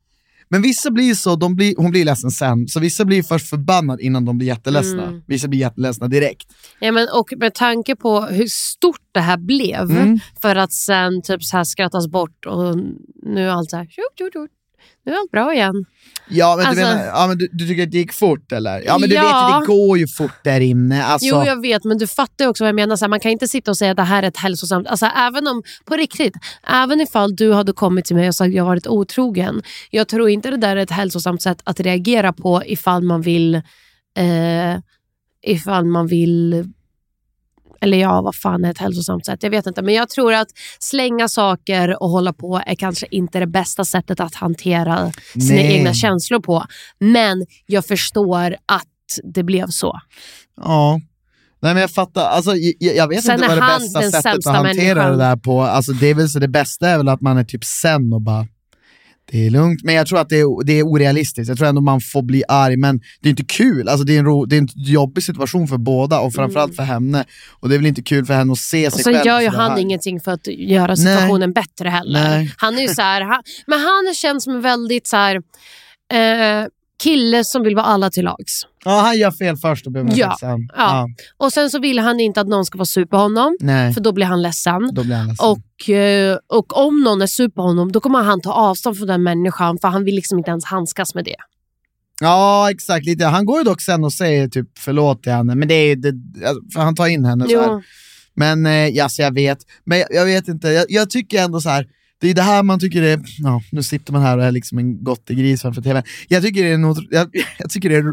men 0.52 0.62
vissa 0.62 0.90
blir 0.90 1.14
så, 1.14 1.36
de 1.36 1.56
blir, 1.56 1.74
hon 1.76 1.90
blir 1.90 2.04
ledsen 2.04 2.30
sen, 2.30 2.68
så 2.68 2.80
vissa 2.80 3.04
blir 3.04 3.22
först 3.22 3.48
förbannad 3.48 4.00
innan 4.00 4.24
de 4.24 4.38
blir 4.38 4.48
jätteledsna. 4.48 5.02
Mm. 5.02 5.22
Vissa 5.26 5.48
blir 5.48 5.60
jätteledsna 5.60 6.08
direkt. 6.08 6.46
Ja, 6.80 6.92
men, 6.92 7.08
och 7.14 7.32
med 7.36 7.54
tanke 7.54 7.96
på 7.96 8.20
hur 8.20 8.46
stort 8.46 9.00
det 9.12 9.20
här 9.20 9.36
blev 9.36 9.90
Mm. 9.90 10.18
för 10.42 10.56
att 10.56 10.72
sen 10.72 11.22
typ 11.22 11.44
så 11.44 11.56
här 11.56 11.64
skrattas 11.64 12.08
bort 12.08 12.46
och 12.46 12.76
nu 13.22 13.46
är 13.46 13.48
allt 13.50 13.70
så 13.70 13.76
här, 13.76 13.84
tjut, 13.84 14.04
tjut, 14.18 14.32
tjut. 14.32 14.50
Nu 15.06 15.12
är 15.12 15.16
allt 15.16 15.30
bra 15.30 15.54
igen. 15.54 15.84
Ja 16.28 16.56
men, 16.56 16.66
Alltså- 16.66 16.84
du, 16.84 16.88
menar, 16.88 17.04
ja, 17.04 17.26
men 17.28 17.38
du, 17.38 17.48
du 17.52 17.66
tycker 17.66 17.82
att 17.82 17.90
det 17.90 17.98
gick 17.98 18.12
fort 18.12 18.52
eller? 18.52 18.82
Ja 18.86 18.98
men 18.98 19.08
du 19.08 19.14
Ja. 19.14 19.22
vet 19.58 19.68
det 19.68 19.72
går 19.74 19.98
ju 19.98 20.08
fort 20.08 20.44
där 20.44 20.60
inne. 20.60 21.04
Alltså, 21.04 21.26
Jo, 21.28 21.44
jag 21.44 21.60
vet, 21.62 21.84
men 21.84 21.98
du 21.98 22.06
fattar 22.06 22.46
också 22.46 22.64
vad 22.64 22.68
jag 22.68 22.74
menar. 22.74 22.96
Så 22.96 23.04
här, 23.04 23.08
man 23.10 23.20
kan 23.20 23.30
inte 23.32 23.48
sitta 23.48 23.70
och 23.70 23.76
säga 23.76 23.90
att 23.90 23.96
det 23.96 24.02
här 24.02 24.22
är 24.22 24.28
ett 24.28 24.36
hälsosamt... 24.36 24.86
Alltså, 24.88 25.06
även 25.06 25.46
om, 25.46 25.62
på 25.84 25.94
riktigt, 25.96 26.34
även 26.66 27.00
ifall 27.00 27.36
du 27.36 27.52
hade 27.52 27.72
kommit 27.72 28.04
till 28.04 28.16
mig 28.16 28.28
och 28.28 28.34
sagt 28.34 28.48
att 28.48 28.54
jag 28.54 28.64
varit 28.64 28.86
otrogen. 28.86 29.62
Jag 29.90 30.08
tror 30.08 30.28
inte 30.30 30.50
det 30.50 30.56
där 30.56 30.76
är 30.76 30.80
ett 30.80 30.90
hälsosamt 30.90 31.42
sätt 31.42 31.58
att 31.64 31.80
reagera 31.80 32.32
på 32.32 32.62
ifall 32.66 33.02
man 33.02 33.22
vill... 33.22 33.54
Eh, 34.16 34.78
ifall 35.46 35.84
man 35.84 36.06
vill... 36.06 36.64
Eller 37.82 37.98
ja, 37.98 38.22
vad 38.22 38.34
fan 38.36 38.64
är 38.64 38.70
ett 38.70 38.78
hälsosamt 38.78 39.26
sätt? 39.26 39.42
Jag 39.42 39.50
vet 39.50 39.66
inte. 39.66 39.82
Men 39.82 39.94
jag 39.94 40.08
tror 40.08 40.34
att 40.34 40.48
slänga 40.78 41.28
saker 41.28 42.02
och 42.02 42.10
hålla 42.10 42.32
på 42.32 42.62
är 42.66 42.74
kanske 42.74 43.06
inte 43.10 43.40
det 43.40 43.46
bästa 43.46 43.84
sättet 43.84 44.20
att 44.20 44.34
hantera 44.34 45.12
sina 45.32 45.54
Nej. 45.54 45.76
egna 45.76 45.94
känslor 45.94 46.40
på. 46.40 46.66
Men 46.98 47.46
jag 47.66 47.86
förstår 47.86 48.56
att 48.66 48.86
det 49.34 49.42
blev 49.42 49.66
så. 49.66 50.00
Ja. 50.56 51.00
Nej 51.62 51.74
men 51.74 51.80
jag 51.80 51.90
fattar, 51.90 52.24
alltså, 52.28 52.54
jag, 52.56 52.96
jag 52.96 53.08
vet 53.08 53.24
Sen 53.24 53.34
inte 53.34 53.48
vad 53.48 53.56
det 53.56 53.78
bästa 53.78 54.02
sättet 54.02 54.46
att 54.46 54.54
hantera 54.54 54.94
människan. 54.94 55.18
det 55.18 55.24
där 55.24 55.36
på. 55.36 55.62
Alltså, 55.62 55.92
det, 55.92 56.06
är 56.06 56.14
väl 56.14 56.28
så 56.28 56.38
det 56.38 56.48
bästa 56.48 56.88
är 56.88 56.98
väl 56.98 57.08
att 57.08 57.20
man 57.20 57.38
är 57.38 57.44
typ 57.44 57.64
sen 57.64 58.12
och 58.12 58.20
bara 58.20 58.46
det 59.32 59.46
är 59.46 59.50
lugnt, 59.50 59.82
men 59.82 59.94
jag 59.94 60.06
tror 60.06 60.18
att 60.18 60.28
det 60.28 60.40
är, 60.40 60.64
det 60.64 60.72
är 60.72 60.82
orealistiskt. 60.82 61.48
Jag 61.48 61.58
tror 61.58 61.68
ändå 61.68 61.80
man 61.80 62.00
får 62.00 62.22
bli 62.22 62.44
arg, 62.48 62.76
men 62.76 63.00
det 63.20 63.28
är 63.28 63.30
inte 63.30 63.44
kul. 63.44 63.88
Alltså, 63.88 64.04
det, 64.04 64.14
är 64.14 64.18
en 64.18 64.24
ro, 64.24 64.44
det 64.44 64.56
är 64.56 64.58
en 64.58 64.68
jobbig 64.74 65.24
situation 65.24 65.68
för 65.68 65.76
båda 65.76 66.20
och 66.20 66.32
framförallt 66.32 66.76
för 66.76 66.82
henne. 66.82 67.24
Och 67.60 67.68
det 67.68 67.74
är 67.74 67.78
väl 67.78 67.86
inte 67.86 68.02
kul 68.02 68.26
för 68.26 68.34
henne 68.34 68.52
att 68.52 68.58
se. 68.58 68.86
Och 68.86 68.92
sig 68.92 69.02
så 69.02 69.10
själv 69.10 69.26
gör 69.26 69.40
ju 69.40 69.48
han 69.48 69.78
ingenting 69.78 70.20
för 70.20 70.32
att 70.32 70.46
göra 70.46 70.96
situationen 70.96 71.52
bättre 71.52 71.88
heller. 71.88 72.28
Nej. 72.28 72.54
Han 72.56 72.78
är 72.78 72.82
ju 72.82 72.88
så 72.88 73.02
här, 73.02 73.20
han, 73.20 73.42
men 73.66 73.80
han 73.80 74.14
känns 74.14 74.44
som 74.44 74.60
väldigt 74.60 75.06
så 75.06 75.16
här, 75.16 75.36
eh, 76.12 76.66
kille 77.02 77.44
som 77.44 77.62
vill 77.62 77.74
vara 77.74 77.84
alla 77.86 78.10
till 78.10 78.24
lags. 78.24 78.62
Ja, 78.84 79.00
han 79.00 79.18
gör 79.18 79.30
fel 79.30 79.56
först 79.56 79.86
och 79.86 79.96
om 79.96 80.06
ursäkt 80.06 80.18
Ja. 80.18 80.36
sen. 80.40 80.68
Ja. 80.76 81.08
Och 81.36 81.52
sen 81.52 81.70
så 81.70 81.78
vill 81.78 81.98
han 81.98 82.20
inte 82.20 82.40
att 82.40 82.48
någon 82.48 82.64
ska 82.64 82.78
vara 82.78 82.86
sur 82.86 83.04
på 83.04 83.16
honom, 83.16 83.56
Nej, 83.60 83.94
för 83.94 84.00
då 84.00 84.12
blir 84.12 84.26
han 84.26 84.42
ledsen. 84.42 84.90
då 84.92 85.04
blir 85.04 85.16
han 85.16 85.28
ledsen. 85.28 85.46
Och, 85.48 85.90
eh, 85.90 86.38
och 86.48 86.76
om 86.86 87.00
någon 87.02 87.22
är 87.22 87.26
sur 87.26 87.48
på 87.48 87.62
honom, 87.62 87.92
då 87.92 88.00
kommer 88.00 88.22
han 88.22 88.40
ta 88.40 88.52
avstånd 88.52 88.96
från 88.98 89.06
den 89.08 89.22
människan, 89.22 89.78
för 89.78 89.88
han 89.88 90.04
vill 90.04 90.14
liksom 90.14 90.38
inte 90.38 90.50
ens 90.50 90.64
handskas 90.64 91.14
med 91.14 91.24
det. 91.24 91.36
Ja, 92.20 92.70
exakt. 92.70 93.06
Lite. 93.06 93.24
Han 93.24 93.44
går 93.46 93.58
ju 93.58 93.64
dock 93.64 93.80
sen 93.80 94.04
och 94.04 94.12
säger 94.12 94.48
typ 94.48 94.68
förlåt 94.78 95.22
till 95.22 95.32
henne, 95.32 95.54
men 95.54 95.68
det 95.68 95.74
är 95.74 95.96
det, 95.96 96.12
för 96.74 96.80
han 96.80 96.94
tar 96.94 97.06
in 97.06 97.24
henne 97.24 97.48
så. 97.48 97.82
Men 98.34 98.66
eh, 98.66 98.72
ja, 98.88 99.08
så 99.08 99.22
jag 99.22 99.34
vet, 99.34 99.58
men 99.84 99.98
jag, 99.98 100.08
jag 100.10 100.24
vet 100.24 100.48
inte, 100.48 100.68
jag, 100.68 100.86
jag 100.88 101.10
tycker 101.10 101.42
ändå 101.42 101.60
så 101.60 101.68
här. 101.68 101.86
Det 102.22 102.30
är 102.30 102.34
det 102.34 102.42
här 102.42 102.62
man 102.62 102.80
tycker 102.80 103.02
är, 103.02 103.20
ja, 103.38 103.62
nu 103.72 103.82
sitter 103.82 104.12
man 104.12 104.22
här 104.22 104.38
och 104.38 104.44
är 104.44 104.52
liksom 104.52 104.78
en 104.78 105.04
gottegris 105.04 105.62
framför 105.62 105.82
tvn. 105.82 106.02
Jag 106.28 106.42
tycker 106.42 106.64
det 106.64 106.72
är, 106.72 106.78
något, 106.78 106.98
jag, 107.10 107.28
jag 107.58 107.70
tycker 107.70 107.88
det 107.88 107.96
är, 107.96 108.04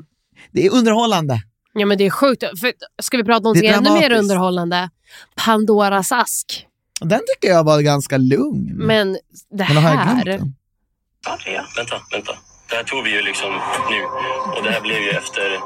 det 0.52 0.66
är 0.66 0.72
underhållande. 0.72 1.42
Ja 1.74 1.86
men 1.86 1.98
det 1.98 2.06
är 2.06 2.10
sjukt. 2.10 2.44
För, 2.60 2.74
ska 3.02 3.18
vi 3.18 3.24
prata 3.24 3.50
om 3.50 3.58
är 3.58 3.64
ännu 3.64 3.92
mer 3.92 4.12
underhållande? 4.12 4.90
Pandoras 5.36 6.12
ask. 6.12 6.66
Den 7.02 7.22
tycker 7.28 7.54
jag 7.54 7.64
var 7.64 7.82
ganska 7.82 8.18
lugn. 8.18 8.72
Men 8.76 9.14
det 9.52 9.68
Men 9.68 9.78
har 9.78 9.90
jag 9.90 10.04
glömt 10.04 10.18
här... 10.18 10.26
den? 10.26 10.56
Ja. 11.46 11.66
Vänta, 11.78 11.96
vänta. 12.12 12.32
Det 12.70 12.76
här 12.76 12.84
tog 12.84 13.04
vi 13.04 13.12
ju 13.16 13.22
liksom 13.22 13.52
nu. 13.92 14.02
Och 14.56 14.64
det 14.64 14.72
här 14.72 14.82
blev 14.82 15.02
ju 15.02 15.10
efter... 15.10 15.60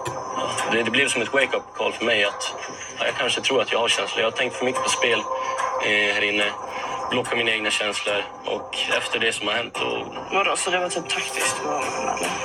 Det, 0.71 0.84
det 0.84 0.91
blev 0.91 1.08
som 1.08 1.21
ett 1.21 1.34
wake-up 1.34 1.63
call 1.77 1.93
för 1.93 2.06
mig 2.06 2.23
att 2.23 2.43
ja, 2.99 3.06
jag 3.06 3.15
kanske 3.17 3.41
tror 3.41 3.62
att 3.62 3.71
jag 3.71 3.79
har 3.79 3.89
känslor. 3.89 4.19
Jag 4.19 4.32
har 4.32 4.38
tänkt 4.38 4.56
för 4.56 4.65
mycket 4.65 4.84
på 4.84 4.89
spel 4.89 5.19
eh, 5.88 6.13
här 6.15 6.23
inne. 6.32 6.47
Blocka 7.13 7.36
mina 7.36 7.52
egna 7.52 7.71
känslor. 7.71 8.23
Och 8.45 8.78
efter 8.97 9.19
det 9.19 9.34
som 9.34 9.47
har 9.47 9.54
hänt 9.56 9.78
och, 9.78 10.15
Vadå, 10.32 10.56
så 10.56 10.69
det 10.69 10.80
var 10.80 10.89
typ 10.89 11.10
taktiskt 11.10 11.56
att 11.60 11.65
vara 11.65 11.80
med 11.80 11.93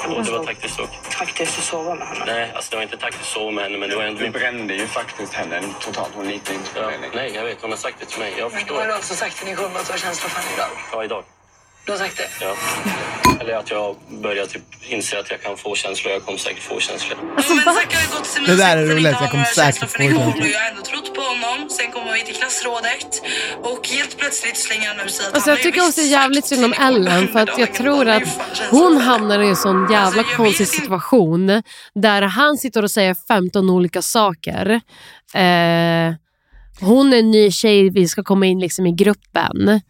henne? 0.08 0.24
det 0.24 0.30
var 0.32 0.44
taktiskt 0.44 0.80
och... 0.80 0.88
Taktiskt 1.18 1.58
att 1.58 1.64
sova 1.64 1.94
med 1.94 2.06
henne? 2.08 2.24
Nej, 2.26 2.52
alltså 2.54 2.70
det 2.70 2.76
var 2.76 2.82
inte 2.82 2.96
taktiskt 2.96 3.22
att 3.22 3.28
sova 3.28 3.50
med 3.50 3.64
henne 3.64 3.78
men 3.78 3.88
det 3.90 3.96
var 3.96 4.02
ändå... 4.04 4.20
Vi 4.20 4.30
brände 4.30 4.74
ju 4.74 4.86
faktiskt 4.86 5.34
henne 5.34 5.62
totalt. 5.80 6.10
Hon 6.14 6.28
litade 6.28 6.54
inte 6.58 6.70
på 6.74 6.80
Ja, 6.80 6.86
längre. 6.90 7.10
nej, 7.14 7.32
jag 7.34 7.44
vet. 7.44 7.62
Hon 7.62 7.70
har 7.70 7.78
sagt 7.78 7.96
det 8.00 8.06
till 8.06 8.18
mig. 8.20 8.34
Jag 8.38 8.50
Du 8.50 8.54
förstår. 8.56 8.74
har 8.80 8.96
också 8.96 9.14
sagt 9.14 9.36
till 9.36 9.46
din 9.46 9.56
kund 9.56 9.76
att 9.76 9.86
du 9.86 9.92
har 9.92 9.98
känslor 9.98 10.28
för 10.30 10.40
henne 10.40 10.54
idag. 10.54 10.68
Ja, 10.92 11.04
idag. 11.04 11.24
Du 11.88 11.92
har 11.92 11.98
sagt 11.98 12.16
det? 12.16 12.44
Ja. 12.44 12.54
Eller 13.40 13.54
att 13.54 13.70
jag 13.70 13.96
börjar 14.22 14.46
typ 14.46 14.62
inse 14.88 15.18
att 15.20 15.30
jag 15.30 15.42
kan 15.42 15.56
få 15.56 15.74
känslor. 15.74 16.12
Jag 16.12 16.24
kommer 16.24 16.38
säkert 16.38 16.62
få 16.62 16.80
känslor. 16.80 17.18
Alltså, 17.36 17.54
men 17.54 17.64
va? 17.64 17.72
Zack 17.72 17.94
har 17.94 18.02
ju 18.02 18.08
gått 18.08 18.24
till 18.34 18.44
Det 18.46 18.56
där 18.56 18.76
är 18.76 18.86
roligt, 18.86 19.16
jag 19.20 19.30
kommer 19.30 19.44
säkert 19.44 19.90
få 19.90 19.98
känslor. 19.98 20.46
jag 20.46 20.60
har 20.60 20.70
ändå 20.70 20.82
trott 20.82 21.14
på 21.14 21.20
honom. 21.20 21.70
Sen 21.70 21.92
kommer 21.92 22.12
vi 22.12 22.24
till 22.24 22.34
klassrådet 22.34 23.22
och 23.62 23.88
helt 23.88 24.18
plötsligt 24.18 24.56
slänger 24.56 24.88
han 24.88 25.00
ur 25.00 25.08
sig 25.08 25.26
att 25.26 25.34
Alltså 25.34 25.50
jag 25.50 25.62
tycker 25.62 25.80
också 25.80 26.00
det 26.00 26.00
är 26.00 26.04
visst 26.04 26.12
jävligt 26.12 26.46
synd 26.46 26.64
om 26.64 26.72
Ellen 26.72 27.28
för 27.28 27.40
att 27.40 27.58
jag 27.58 27.74
tror 27.74 28.08
att 28.08 28.28
hon 28.70 28.96
hamnar 28.96 29.38
i 29.42 29.48
en 29.48 29.56
sån 29.56 29.82
jävla 29.90 30.20
Alltså, 30.20 30.36
konstig 30.36 30.68
situation 30.68 31.62
där 31.94 32.22
han 32.22 32.56
sitter 32.58 32.82
och 32.82 32.90
säger 32.90 33.16
15 33.28 33.70
olika 33.70 34.02
saker. 34.02 34.80
Eh, 35.34 36.14
hon 36.80 37.12
är 37.12 37.18
en 37.18 37.30
ny 37.30 37.50
tjej, 37.50 37.90
vi 37.90 38.08
ska 38.08 38.22
komma 38.22 38.46
in 38.46 38.60
liksom 38.60 38.86
i 38.86 38.92
gruppen. 38.92 39.80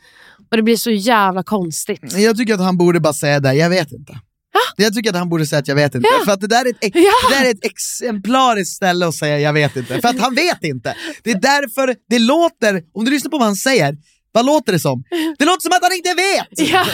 Och 0.50 0.56
det 0.56 0.62
blir 0.62 0.76
så 0.76 0.90
jävla 0.90 1.42
konstigt. 1.42 2.12
Jag 2.16 2.36
tycker 2.36 2.54
att 2.54 2.60
han 2.60 2.76
borde 2.78 3.00
bara 3.00 3.12
säga 3.12 3.40
det, 3.40 3.54
jag 3.54 3.70
vet 3.70 3.92
inte. 3.92 4.18
Jag 4.76 4.94
tycker 4.94 5.10
att 5.10 5.16
han 5.16 5.28
borde 5.28 5.46
säga 5.46 5.58
att 5.60 5.68
jag 5.68 5.74
vet 5.74 5.94
inte. 5.94 6.08
Ja. 6.18 6.24
För 6.24 6.32
att 6.32 6.40
det 6.40 6.46
där, 6.46 6.64
är 6.64 6.70
ett, 6.70 6.76
ex- 6.80 6.94
Ja. 6.96 7.10
det 7.30 7.38
där 7.38 7.44
är 7.46 7.50
ett 7.50 7.64
exemplariskt 7.64 8.76
ställe 8.76 9.06
att 9.06 9.14
säga 9.14 9.38
jag 9.38 9.52
vet 9.52 9.76
inte. 9.76 10.00
För 10.00 10.08
att 10.08 10.18
han 10.20 10.34
vet 10.34 10.64
inte. 10.64 10.94
Det 11.22 11.30
är 11.30 11.40
därför 11.40 11.94
det 12.08 12.18
låter, 12.18 12.82
om 12.94 13.04
du 13.04 13.10
lyssnar 13.10 13.30
på 13.30 13.38
vad 13.38 13.46
han 13.46 13.56
säger, 13.56 13.96
vad 14.38 14.46
låter 14.46 14.72
det 14.72 14.78
som? 14.78 15.04
Det 15.38 15.44
låter 15.44 15.60
som 15.60 15.72
att 15.72 15.82
han 15.82 15.92
inte 15.92 16.14
vet! 16.14 16.68
Ja. 16.72 16.84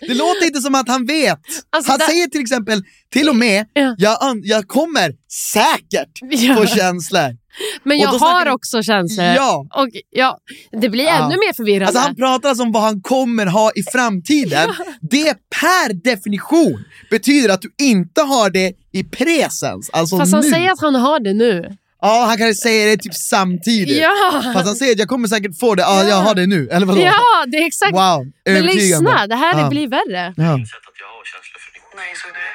Det 0.00 0.14
låter 0.14 0.44
inte 0.46 0.60
som 0.60 0.74
att 0.74 0.88
han 0.88 1.06
vet. 1.06 1.40
Alltså, 1.76 1.90
han 1.92 1.98
där- 1.98 2.06
säger 2.06 2.26
till 2.26 2.40
exempel, 2.40 2.82
till 3.12 3.28
och 3.28 3.36
med, 3.36 3.66
Ja. 3.72 3.94
jag, 3.98 4.40
jag 4.44 4.68
kommer 4.68 5.12
säkert 5.52 6.10
Ja. 6.22 6.54
få 6.56 6.66
känslor. 6.66 7.36
Men 7.84 7.98
jag 7.98 8.08
har 8.08 8.48
också 8.48 8.82
känslor. 8.82 9.26
Ja. 9.26 9.66
Och 9.74 9.88
ja, 10.10 10.38
det 10.80 10.88
blir 10.88 11.04
Ja. 11.04 11.24
ännu 11.26 11.36
mer 11.36 11.52
förvirrande. 11.52 11.86
Alltså 11.86 12.00
han 12.02 12.16
pratar 12.16 12.48
alltså 12.48 12.64
om 12.64 12.72
vad 12.72 12.82
han 12.82 13.00
kommer 13.02 13.46
ha 13.46 13.70
i 13.74 13.82
framtiden. 13.82 14.68
Det 15.00 15.34
per 15.60 15.92
definition 16.04 16.84
betyder 17.10 17.48
att 17.48 17.62
du 17.62 17.70
inte 17.82 18.20
har 18.22 18.50
det 18.50 18.72
i 18.92 19.04
presens, 19.04 19.90
alltså 19.92 20.18
Fast 20.18 20.32
nu. 20.32 20.36
han 20.36 20.44
säger 20.44 20.70
att 20.72 20.80
han 20.80 20.94
har 20.94 21.20
det 21.20 21.34
nu. 21.34 21.76
Ja, 22.06 22.14
han 22.28 22.36
kan 22.38 22.54
säga 22.66 22.82
det 22.90 22.96
typ 23.04 23.14
samtidigt. 23.14 24.02
Ja. 24.08 24.14
Fast 24.54 24.66
han 24.70 24.76
säger 24.80 24.92
att 24.94 25.02
jag 25.04 25.08
kommer 25.14 25.28
säkert 25.34 25.54
få 25.62 25.68
det, 25.78 25.82
ja, 25.82 25.94
jag 26.12 26.20
har 26.26 26.34
det 26.40 26.46
nu. 26.56 26.60
Eller 26.74 26.86
vadå? 26.90 27.00
Ja, 27.00 27.34
det 27.50 27.56
är 27.62 27.66
exakt. 27.72 27.94
Wow, 28.02 28.20
Men 28.54 28.62
lyssna, 28.66 29.14
det 29.32 29.38
här 29.44 29.54
Ja. 29.60 29.68
blir 29.74 29.88
värre. 29.98 30.22
Ja. 30.46 30.52
Sett 30.72 30.86
att 30.90 30.98
jag 31.04 31.10
har 31.16 31.22
känslor 31.32 31.58
för 31.64 31.70
Nicole. 31.76 31.96
Nej, 32.00 32.10
så 32.20 32.24
är 32.30 32.34
det. 32.40 32.50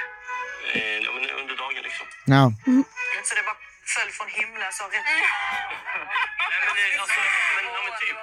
Eh, 0.78 0.98
ja, 1.06 1.10
men 1.16 1.24
under 1.42 1.56
dagen 1.64 1.82
liksom. 1.88 2.06
Ja. 2.36 2.44
Så 3.28 3.32
det 3.38 3.44
bara 3.50 3.60
föll 3.96 4.12
från 4.18 4.30
himlen 4.40 4.72
så 4.80 4.84
Nej, 4.94 5.02
men, 6.66 7.00
alltså, 7.04 7.20
men, 7.56 7.64
ja, 7.76 7.80
men 7.86 7.94
typ. 8.04 8.18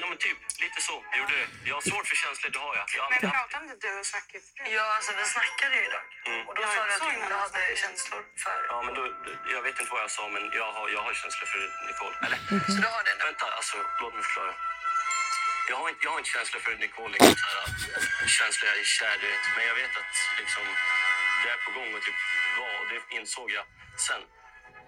Ja, 0.00 0.06
men 0.10 0.18
typ, 0.26 0.38
lite 0.64 0.80
så. 0.88 0.94
Det 1.10 1.16
gjorde 1.20 1.34
det. 1.40 1.46
Jag 1.68 1.74
har 1.78 1.84
svårt 1.90 2.06
för 2.10 2.16
känslor, 2.24 2.50
det 2.54 2.58
har 2.66 2.74
jag. 2.80 2.86
jag 2.96 3.02
haft. 3.02 3.20
pratade 3.36 3.64
inte 3.64 3.76
du 3.86 3.90
och 4.00 4.06
Zack 4.06 4.28
Ja, 4.76 4.84
alltså 4.96 5.10
vi 5.18 5.24
snackade 5.36 5.74
ju 5.78 5.82
idag. 5.88 6.04
Och 6.48 6.54
då 6.58 6.62
sa 6.74 6.80
du 6.88 6.92
att 6.96 7.04
du 7.08 7.14
inte 7.20 7.34
hade 7.44 7.62
känslor 7.82 8.22
för... 8.44 8.58
Ja, 8.72 8.76
men 8.86 8.92
då, 8.98 9.02
jag 9.54 9.62
vet 9.66 9.76
inte 9.80 9.92
vad 9.96 10.02
jag 10.06 10.10
sa, 10.18 10.24
men 10.28 10.42
jag 10.60 10.68
har, 10.76 10.88
jag 10.96 11.02
har 11.06 11.14
känslor 11.22 11.46
för 11.52 11.60
Nicole. 11.88 12.16
Eller, 12.26 12.38
Så 12.72 12.78
du 12.84 12.88
har 12.94 13.02
det 13.08 13.14
nu? 13.18 13.24
vänta, 13.28 13.46
alltså, 13.58 13.76
låt 14.02 14.14
mig 14.14 14.22
förklara. 14.28 14.54
Jag 15.70 15.76
har 15.80 15.88
inte, 15.92 16.02
jag 16.04 16.10
har 16.10 16.18
inte 16.22 16.30
känslor 16.36 16.60
för 16.66 16.72
Nicole, 16.84 17.12
liksom, 17.12 17.36
så 17.52 17.56
här, 17.58 18.28
känslor 18.38 18.64
jag 18.70 18.78
är 18.84 18.88
kär, 18.98 19.16
du 19.20 19.26
vet. 19.32 19.44
Men 19.56 19.66
jag 19.70 19.74
vet 19.82 19.92
att 20.00 20.14
liksom, 20.40 20.64
det 21.42 21.48
är 21.54 21.58
på 21.66 21.70
gång 21.78 21.90
och 21.96 22.02
typ 22.06 22.18
var, 22.58 22.74
och 22.80 22.86
det 22.90 23.16
insåg 23.16 23.48
jag 23.58 23.64
sen. 24.08 24.22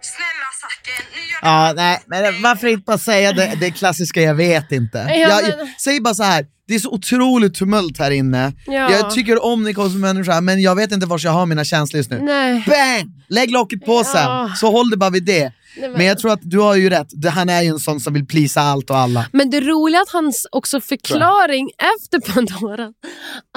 Snälla 0.01 0.49
Zacke, 0.61 1.03
nu 1.15 1.21
gör 1.21 1.39
Ja, 1.43 1.73
nej, 1.77 2.03
men 2.07 2.43
varför 2.43 2.67
inte 2.67 2.85
bara 2.87 2.99
säga 2.99 3.33
det, 3.33 3.57
det 3.61 3.71
klassiska 3.71 4.23
jag 4.23 4.35
vet 4.35 4.73
inte. 4.73 4.99
Ja, 5.09 5.15
jag, 5.15 5.57
men- 5.59 5.73
Säg 5.85 6.01
bara 6.01 6.15
så 6.15 6.23
här. 6.23 6.47
det 6.69 6.75
är 6.75 6.79
så 6.79 6.91
otroligt 6.91 7.55
tumult 7.55 7.99
här 7.99 8.11
inne. 8.11 8.53
Ja. 8.67 8.91
Jag 8.93 9.11
tycker 9.11 9.45
om 9.45 9.65
Nicole 9.65 9.91
som 9.91 10.01
människa, 10.01 10.41
men 10.41 10.63
jag 10.63 10.75
vet 10.75 10.93
inte 10.93 11.07
var 11.07 11.21
jag 11.25 11.31
har 11.33 11.47
mina 11.47 11.65
känslor 11.65 11.99
just 11.99 12.11
nu. 12.11 12.19
Nej. 12.23 12.65
Bang! 12.67 13.11
Lägg 13.29 13.51
locket 13.51 13.85
på 13.85 14.05
sen, 14.05 14.23
Ja. 14.23 14.53
så 14.57 14.71
håll 14.71 14.91
det 14.91 14.97
bara 14.97 15.11
vid 15.11 15.25
det. 15.25 15.41
Nej, 15.43 15.53
men- 15.89 15.93
Men 15.93 16.07
jag 16.07 16.19
tror 16.19 16.33
att 16.33 16.41
du 16.43 16.59
har 16.59 16.75
ju 16.75 16.91
rätt, 16.91 17.09
han 17.33 17.49
är 17.49 17.63
ju 17.63 17.69
en 17.69 17.79
sån 17.79 18.01
som 18.01 18.15
vill 18.15 18.27
plisa 18.27 18.61
allt 18.61 18.91
och 18.91 18.97
alla. 18.99 19.27
Men 19.33 19.51
det 19.51 19.61
roliga 19.61 19.99
är 19.99 20.03
att 20.03 20.11
hans 20.13 20.47
också 20.53 20.81
förklaring 20.81 21.71
efter 21.97 22.33
Pandora, 22.33 22.93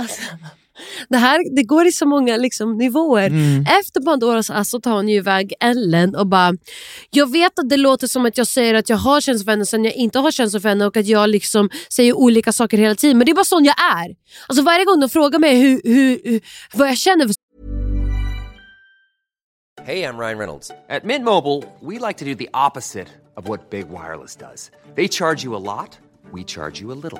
alltså, 0.02 0.22
det 1.10 1.18
här 1.18 1.56
det 1.56 1.64
går 1.64 1.88
i 1.88 1.92
så 1.92 2.06
många 2.06 2.38
liksom, 2.38 2.78
nivåer. 2.78 3.28
Mm. 3.28 3.66
Efter 3.80 4.02
Pandoras 4.02 4.50
ass 4.50 4.70
så 4.70 4.80
tar 4.80 4.96
han 4.96 5.10
ju 5.10 5.16
iväg 5.16 5.54
Ellen 5.60 6.16
och 6.16 6.28
bara, 6.28 6.54
jag 7.10 7.32
vet 7.32 7.60
att 7.60 7.70
det 7.70 7.78
låter 7.78 8.08
som 8.08 8.26
att 8.26 8.38
jag 8.38 8.48
säger 8.48 8.74
att 8.74 8.90
jag 8.90 8.98
har 8.98 9.22
känslor 9.22 9.46
för 9.46 9.52
henne 9.52 9.66
sen 9.66 9.86
jag 9.86 9.94
inte 9.94 10.20
har 10.20 10.32
känslor 10.32 10.60
för 10.60 10.70
henne 10.70 10.86
och 10.86 10.98
att 10.98 11.08
jag 11.08 11.30
liksom 11.30 11.70
säger 11.90 12.18
olika 12.18 12.54
saker 12.54 12.78
hela 12.78 12.96
tiden. 12.96 13.18
Men 13.18 13.26
det 13.26 13.32
är 13.32 13.36
bara 13.36 13.46
sån 13.46 13.66
jag 13.66 13.76
är. 13.80 14.16
Alltså 14.48 14.64
varje 14.64 14.86
gång 14.86 15.00
de 15.00 15.10
frågar 15.10 15.40
mig 15.40 15.62
hur, 15.62 15.82
hur, 15.84 16.22
hur, 16.24 16.42
vad 16.74 16.88
jag 16.88 16.98
känner 16.98 17.28
för 17.28 17.36
Hey, 19.84 20.04
I'm 20.04 20.16
Ryan 20.16 20.38
Reynolds. 20.38 20.72
At 20.90 21.04
Mint 21.04 21.26
Mobile, 21.26 21.64
we 21.82 21.98
like 21.98 22.18
to 22.18 22.26
do 22.26 22.36
the 22.36 22.50
opposite 22.54 23.08
of 23.36 23.48
what 23.48 23.72
Big 23.72 23.90
Wireless 23.90 24.36
does. 24.36 24.70
They 24.94 25.08
charge 25.08 25.44
you 25.44 25.56
a 25.56 25.64
lot, 25.64 25.98
we 26.32 26.44
charge 26.44 26.80
you 26.80 26.92
a 26.92 27.00
little. 27.04 27.20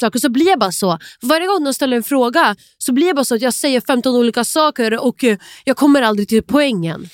Saker 0.00 0.18
så 0.18 0.28
blir 0.28 0.46
jag 0.48 0.58
bara 0.58 0.72
så. 0.72 0.98
Varje 1.22 1.46
gång 1.46 1.64
de 1.64 1.74
ställer 1.74 1.96
en 1.96 2.02
fråga 2.02 2.56
så 2.78 2.92
blir 2.92 3.06
jag 3.06 3.16
bara 3.16 3.24
så 3.24 3.34
att 3.34 3.42
jag 3.42 3.54
säger 3.54 3.80
15 3.80 4.14
olika 4.14 4.44
saker 4.44 5.04
och 5.04 5.24
eh, 5.24 5.38
jag 5.64 5.76
kommer 5.76 6.02
aldrig 6.02 6.28
till 6.28 6.42
poängen. 6.42 7.08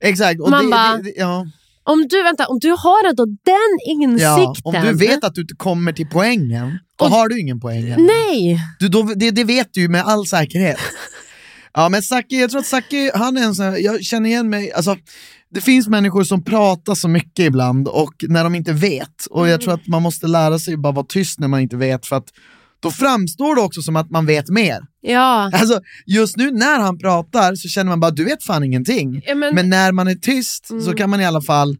Exakt, 0.00 0.40
och 0.40 0.50
Man 0.50 0.64
det, 0.64 0.70
bara- 0.70 0.96
det, 0.96 1.02
det, 1.02 1.12
ja. 1.16 1.46
Om 1.88 2.08
du, 2.08 2.22
vänta, 2.22 2.46
om 2.46 2.58
du 2.58 2.70
har 2.70 3.08
ändå 3.08 3.24
den 3.24 3.78
insikten. 4.02 4.22
Ja, 4.28 4.54
om 4.64 4.74
du 4.86 4.94
vet 5.06 5.24
att 5.24 5.34
du 5.34 5.40
inte 5.40 5.54
kommer 5.54 5.92
till 5.92 6.06
poängen, 6.12 6.78
då 6.98 7.04
Och- 7.04 7.10
har 7.10 7.28
du 7.28 7.40
ingen 7.40 7.60
poäng. 7.60 7.94
Nej! 7.98 8.58
Du, 8.78 8.88
då, 8.88 9.02
det, 9.02 9.44
vet 9.44 9.68
du 9.72 9.80
ju 9.80 9.88
med 9.88 10.02
all 10.06 10.26
säkerhet. 10.26 10.78
Ja 11.78 11.88
men 11.88 12.02
Zacke, 12.02 12.36
jag 12.36 12.50
tror 12.50 12.60
att 12.60 12.66
Zacke, 12.66 13.10
han 13.14 13.36
är 13.36 13.42
en 13.42 13.54
sån 13.54 13.64
här, 13.64 13.76
jag 13.76 14.04
känner 14.04 14.30
igen 14.30 14.50
mig, 14.50 14.72
alltså 14.72 14.96
det 15.56 15.60
finns 15.62 15.88
människor 15.88 16.24
som 16.24 16.44
pratar 16.44 16.94
så 16.94 17.08
mycket 17.08 17.38
ibland 17.46 17.88
och 17.88 18.14
när 18.28 18.44
de 18.44 18.54
inte 18.54 18.72
vet. 18.72 19.26
Och 19.30 19.48
jag 19.48 19.60
tror 19.60 19.74
att 19.74 19.86
man 19.86 20.02
måste 20.02 20.26
lära 20.26 20.58
sig 20.58 20.76
bara 20.76 20.92
vara 20.92 21.06
tyst 21.08 21.38
när 21.40 21.48
man 21.48 21.60
inte 21.60 21.76
vet 21.76 22.06
för 22.06 22.16
att 22.16 22.28
då 22.80 22.90
framstår 22.90 23.54
det 23.54 23.60
också 23.60 23.82
som 23.82 23.96
att 23.96 24.10
man 24.10 24.26
vet 24.26 24.48
mer. 24.48 24.80
Ja. 25.00 25.50
Alltså 25.54 25.80
just 26.06 26.36
nu 26.36 26.50
när 26.50 26.78
han 26.80 26.98
pratar 26.98 27.54
så 27.54 27.68
känner 27.68 27.88
man 27.90 28.00
bara 28.00 28.10
du 28.10 28.24
vet 28.24 28.42
fan 28.44 28.64
ingenting. 28.64 29.22
Ja, 29.26 29.34
men- 29.34 29.54
men... 29.54 29.68
när 29.68 29.92
man 29.92 30.08
är 30.08 30.14
tyst 30.14 30.66
så 30.84 30.92
kan 30.94 31.10
man 31.10 31.20
i 31.20 31.24
alla 31.26 31.42
fall 31.42 31.76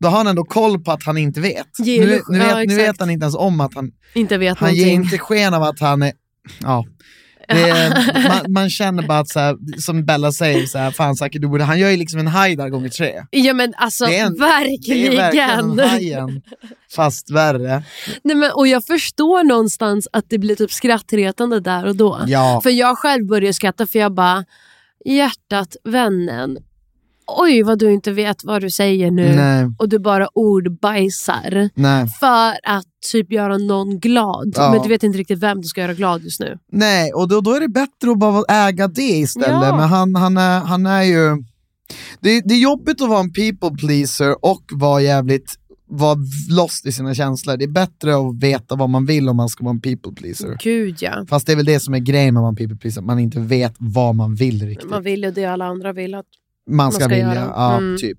då 0.00 0.08
har 0.08 0.16
han 0.18 0.26
ändå 0.26 0.44
koll 0.44 0.84
på 0.84 0.92
att 0.92 1.02
han 1.04 1.18
inte 1.18 1.40
vet. 1.40 1.66
Ge 1.78 2.00
Nu, 2.00 2.06
nu, 2.28 2.38
vet 2.38 2.48
ja, 2.48 2.64
nu 2.66 2.74
vet 2.74 3.00
han 3.00 3.10
inte 3.10 3.24
ens 3.24 3.36
om 3.36 3.60
att 3.60 3.74
han, 3.74 3.90
Inte 4.14 4.38
vet 4.38 4.58
han 4.58 4.74
ger 4.74 4.86
någonting. 4.86 5.04
inte 5.04 5.18
sken 5.18 5.54
av 5.54 5.62
att 5.62 5.80
han 5.80 6.02
är, 6.02 6.12
ja. 6.62 6.84
Är, 7.48 8.28
man, 8.28 8.52
man 8.52 8.70
känner 8.70 9.02
bara 9.02 9.18
att, 9.18 9.28
så 9.28 9.38
här, 9.40 9.56
som 9.80 10.04
Bella 10.04 10.32
säger, 10.32 10.66
så 10.66 10.78
här, 10.78 10.90
fan 10.90 11.16
Zacke, 11.16 11.38
du 11.38 11.48
borde, 11.48 11.64
han 11.64 11.78
gör 11.78 11.90
ju 11.90 11.96
liksom 11.96 12.20
en 12.20 12.26
haj 12.26 12.56
där 12.56 12.68
gånger 12.68 12.88
tre. 12.88 13.22
Ja 13.30 13.54
men 13.54 13.74
alltså 13.76 14.06
Det 14.06 14.18
är 14.18 14.26
en- 14.26 14.38
verkligen. 14.38 15.10
Det 15.10 15.16
är 15.16 15.20
verkligen 15.22 15.80
en 15.80 15.88
hajen, 15.88 16.42
fast 16.96 17.30
värre. 17.30 17.82
Nej, 18.24 18.36
men, 18.36 18.50
och 18.52 18.66
jag 18.68 18.84
förstår 18.86 19.44
någonstans 19.44 20.08
att 20.12 20.24
det 20.28 20.38
blir 20.38 20.56
typ 20.56 20.72
skrattretande 20.72 21.60
där 21.60 21.86
och 21.86 21.96
då. 21.96 22.20
Ja. 22.26 22.60
För 22.62 22.70
jag 22.70 22.98
själv 22.98 23.26
började 23.26 23.54
skratta 23.54 23.86
för 23.86 23.98
jag 23.98 24.14
bara, 24.14 24.44
hjärtat, 25.04 25.76
vännen. 25.84 26.56
Oj 27.26 27.62
vad 27.62 27.78
du 27.78 27.92
inte 27.92 28.12
vet 28.12 28.44
vad 28.44 28.62
du 28.62 28.70
säger 28.70 29.10
nu. 29.10 29.36
Nej. 29.36 29.70
Och 29.78 29.88
du 29.88 29.98
bara 29.98 30.28
ordbajsar. 30.34 31.70
Nej. 31.74 32.06
För 32.20 32.52
att 32.62 32.86
typ 33.12 33.32
göra 33.32 33.58
någon 33.58 34.00
glad. 34.00 34.52
Ja. 34.56 34.72
Men 34.72 34.82
du 34.82 34.88
vet 34.88 35.02
inte 35.02 35.18
riktigt 35.18 35.38
vem 35.38 35.60
du 35.60 35.68
ska 35.68 35.80
göra 35.80 35.94
glad 35.94 36.22
just 36.22 36.40
nu. 36.40 36.58
Nej, 36.72 37.12
och 37.12 37.28
då, 37.28 37.40
då 37.40 37.54
är 37.54 37.60
det 37.60 37.68
bättre 37.68 38.10
att 38.10 38.18
bara 38.18 38.68
äga 38.68 38.88
det 38.88 39.02
istället. 39.02 39.48
Ja. 39.48 39.76
Men 39.76 39.88
han, 39.88 40.14
han, 40.14 40.36
är, 40.36 40.60
han 40.60 40.86
är 40.86 41.02
ju... 41.02 41.44
Det, 42.20 42.40
det 42.40 42.54
är 42.54 42.58
jobbigt 42.58 43.02
att 43.02 43.08
vara 43.08 43.20
en 43.20 43.32
people 43.32 43.76
pleaser 43.78 44.44
och 44.44 44.62
vara 44.72 45.00
jävligt 45.00 45.58
vara 45.88 46.18
lost 46.50 46.86
i 46.86 46.92
sina 46.92 47.14
känslor. 47.14 47.56
Det 47.56 47.64
är 47.64 47.68
bättre 47.68 48.16
att 48.16 48.42
veta 48.42 48.76
vad 48.76 48.90
man 48.90 49.06
vill 49.06 49.28
om 49.28 49.36
man 49.36 49.48
ska 49.48 49.64
vara 49.64 49.74
en 49.74 49.80
people 49.80 50.12
pleaser. 50.12 50.56
Gud 50.60 50.96
ja. 51.00 51.24
Fast 51.28 51.46
det 51.46 51.52
är 51.52 51.56
väl 51.56 51.64
det 51.64 51.80
som 51.80 51.94
är 51.94 51.98
grejen 51.98 52.34
med 52.34 52.40
att 52.40 52.42
vara 52.42 52.48
en 52.48 52.56
people 52.56 52.76
pleaser, 52.76 53.02
man 53.02 53.18
inte 53.18 53.40
vet 53.40 53.74
vad 53.78 54.14
man 54.14 54.34
vill 54.34 54.66
riktigt. 54.66 54.90
Man 54.90 55.02
vill 55.02 55.22
ju 55.22 55.30
det 55.30 55.44
alla 55.44 55.64
andra 55.64 55.92
vill 55.92 56.14
att 56.14 56.26
Man 56.70 56.92
ska, 56.92 57.08
vilja, 57.08 57.34
göra. 57.34 57.52
ja 57.56 57.76
Mm. 57.76 57.96
typ. 57.98 58.18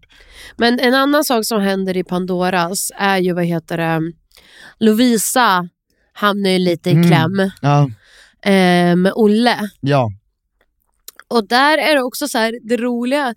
Men 0.58 0.79
en 0.79 0.93
annan 0.93 1.23
sak 1.23 1.45
som 1.45 1.62
händer 1.62 1.97
i 1.97 2.03
Pandoras 2.03 2.91
är 2.97 3.17
ju, 3.17 3.34
vad 3.34 3.45
heter 3.45 3.77
det, 3.77 4.12
Lovisa 4.79 5.69
hamnar 6.13 6.49
ju 6.49 6.60
lite 6.60 6.89
i 6.89 6.93
Mm. 6.93 7.08
kläm 7.08 7.51
Ja, 7.62 7.84
eh, 8.51 8.95
med 8.95 9.12
Olle. 9.15 9.69
ja. 9.79 10.12
Och 11.27 11.47
där 11.47 11.77
är 11.77 11.95
det 11.95 12.01
också 12.03 12.27
så 12.27 12.38
här, 12.38 12.60
det 12.63 12.77
roliga. 12.77 13.36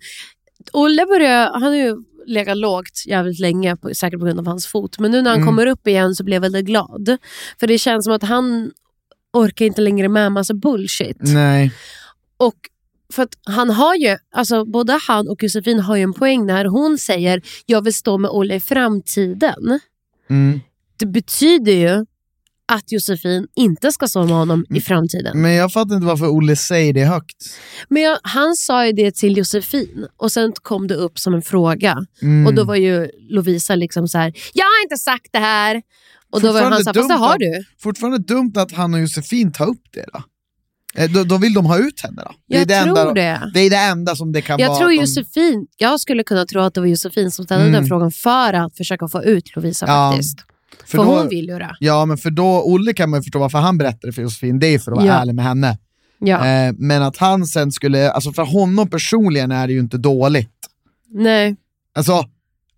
Olle 0.73 1.05
börjar, 1.05 1.51
han 1.53 1.63
har 1.63 1.75
ju 1.75 1.95
legat 2.27 2.57
lågt 2.57 3.03
jävligt 3.07 3.39
länge, 3.39 3.75
på, 3.75 3.95
säkert 3.95 4.19
på 4.19 4.25
grund 4.25 4.39
av 4.39 4.47
hans 4.47 4.67
fot. 4.67 4.99
Men 4.99 5.11
nu 5.11 5.21
när 5.21 5.29
han 5.29 5.39
Mm. 5.39 5.47
kommer 5.47 5.65
upp 5.65 5.87
igen 5.87 6.15
så 6.15 6.23
blir 6.23 6.35
jag 6.35 6.41
väldigt 6.41 6.65
glad. 6.65 7.17
För 7.59 7.67
det 7.67 7.77
känns 7.77 8.05
som 8.05 8.13
att 8.13 8.23
han 8.23 8.71
orkar 9.33 9.65
inte 9.65 9.81
längre 9.81 10.07
med 10.09 10.31
massa 10.31 10.53
bullshit. 10.53 11.17
Nej. 11.19 11.71
Och 12.37 12.55
för 13.13 13.27
han 13.45 13.69
har 13.69 13.95
ju, 13.95 14.17
alltså 14.33 14.65
både 14.65 14.99
han 15.07 15.27
och 15.27 15.43
Josefin 15.43 15.79
har 15.79 15.95
ju 15.95 16.03
en 16.03 16.13
poäng 16.13 16.45
när 16.45 16.65
hon 16.65 16.97
säger 16.97 17.41
jag 17.65 17.83
vill 17.83 17.93
stå 17.93 18.17
med 18.17 18.31
Olle 18.31 18.55
i 18.55 18.59
framtiden. 18.59 19.79
Mm. 20.29 20.59
Det 20.99 21.05
betyder 21.05 21.71
ju 21.71 22.05
att 22.71 22.91
Josefin 22.91 23.47
inte 23.55 23.91
ska 23.91 24.07
stå 24.07 24.23
med 24.25 24.35
honom 24.35 24.65
Mm. 24.69 24.77
i 24.77 24.81
framtiden. 24.81 25.41
Men 25.41 25.51
jag 25.53 25.73
fattar 25.73 25.95
inte 25.95 26.07
varför 26.07 26.27
Olle 26.27 26.55
säger 26.55 26.93
det 26.93 27.03
högt. 27.05 27.37
Men 27.89 28.03
jag, 28.03 28.19
han 28.23 28.55
sa 28.55 28.85
ju 28.85 28.91
det 28.91 29.15
till 29.15 29.37
Josefin 29.37 30.07
och 30.17 30.31
sen 30.31 30.53
kom 30.61 30.87
det 30.87 30.95
upp 30.95 31.19
som 31.19 31.33
en 31.33 31.41
fråga. 31.41 31.97
Mm. 32.21 32.47
Och 32.47 32.53
då 32.53 32.63
var 32.63 32.75
ju 32.75 33.09
Lovisa 33.29 33.75
liksom 33.75 34.07
så 34.07 34.17
här: 34.17 34.33
jag 34.53 34.65
har 34.65 34.83
inte 34.83 34.97
sagt 34.97 35.27
det 35.31 35.39
här. 35.39 35.81
Och 36.31 36.41
då 36.41 36.51
var 36.51 36.61
han 36.61 36.83
så 36.83 36.89
här, 36.89 36.93
fast 36.93 37.09
det 37.09 37.15
har 37.15 37.37
du. 37.37 37.63
Fortfarande 37.79 38.17
dumt 38.17 38.53
att 38.55 38.71
han 38.71 38.93
och 38.93 38.99
Josefin 38.99 39.51
tar 39.51 39.67
upp 39.67 39.83
det 39.93 40.05
då. 40.13 40.23
Eh, 40.99 41.11
Då, 41.11 41.23
då 41.23 41.37
vill 41.37 41.53
de 41.53 41.65
ha 41.65 41.77
ut 41.77 42.01
henne 42.01 42.21
då. 42.25 42.31
Jag 42.47 42.67
det 42.67 42.79
tror 42.83 42.99
enda, 42.99 43.13
det. 43.13 43.51
Det 43.53 43.59
är 43.59 43.69
det 43.69 43.75
enda 43.77 44.15
som 44.15 44.31
det 44.31 44.41
kan 44.41 44.59
Jag 44.59 44.67
vara. 44.67 44.77
tror 44.77 44.89
att 44.89 44.95
de- 44.95 45.01
Josefin, 45.01 45.67
jag 45.77 45.99
skulle 45.99 46.23
kunna 46.23 46.45
tro 46.45 46.61
att 46.61 46.73
det 46.73 46.79
var 46.79 46.87
Josefin 46.87 47.31
som 47.31 47.45
ställde 47.45 47.65
Mm. 47.67 47.73
den 47.81 47.87
frågan 47.87 48.11
för 48.11 48.53
att 48.53 48.77
försöka 48.77 49.07
få 49.07 49.23
ut 49.23 49.55
Lovisa 49.55 49.85
Ja, 49.87 50.11
faktiskt. 50.11 50.39
För, 50.85 50.97
då- 50.97 51.03
hon 51.03 51.29
vill 51.29 51.45
ju 51.49 51.59
det. 51.59 51.75
Ja, 51.79 52.05
men 52.05 52.17
för 52.17 52.29
då, 52.31 52.63
Olle 52.65 52.93
kan 52.93 53.09
man 53.09 53.19
ju 53.19 53.23
förstå 53.23 53.39
varför 53.39 53.57
han 53.57 53.77
berättade 53.77 54.13
för 54.13 54.21
Josefin, 54.21 54.59
det 54.59 54.67
är 54.67 54.79
för 54.79 54.91
att 54.91 54.97
vara 54.97 55.07
Ja. 55.07 55.13
ärlig 55.13 55.35
med 55.35 55.45
henne. 55.45 55.77
Ja. 56.19 56.45
Eh, 56.47 56.73
men 56.77 57.03
att 57.03 57.17
han 57.17 57.45
sen 57.45 57.71
skulle, 57.71 58.11
alltså 58.11 58.31
för 58.33 58.43
honom 58.43 58.89
personligen 58.89 59.51
är 59.51 59.67
det 59.67 59.73
ju 59.73 59.79
inte 59.79 59.97
dåligt. 59.97 60.51
Nej. 61.09 61.55
Alltså, 61.95 62.25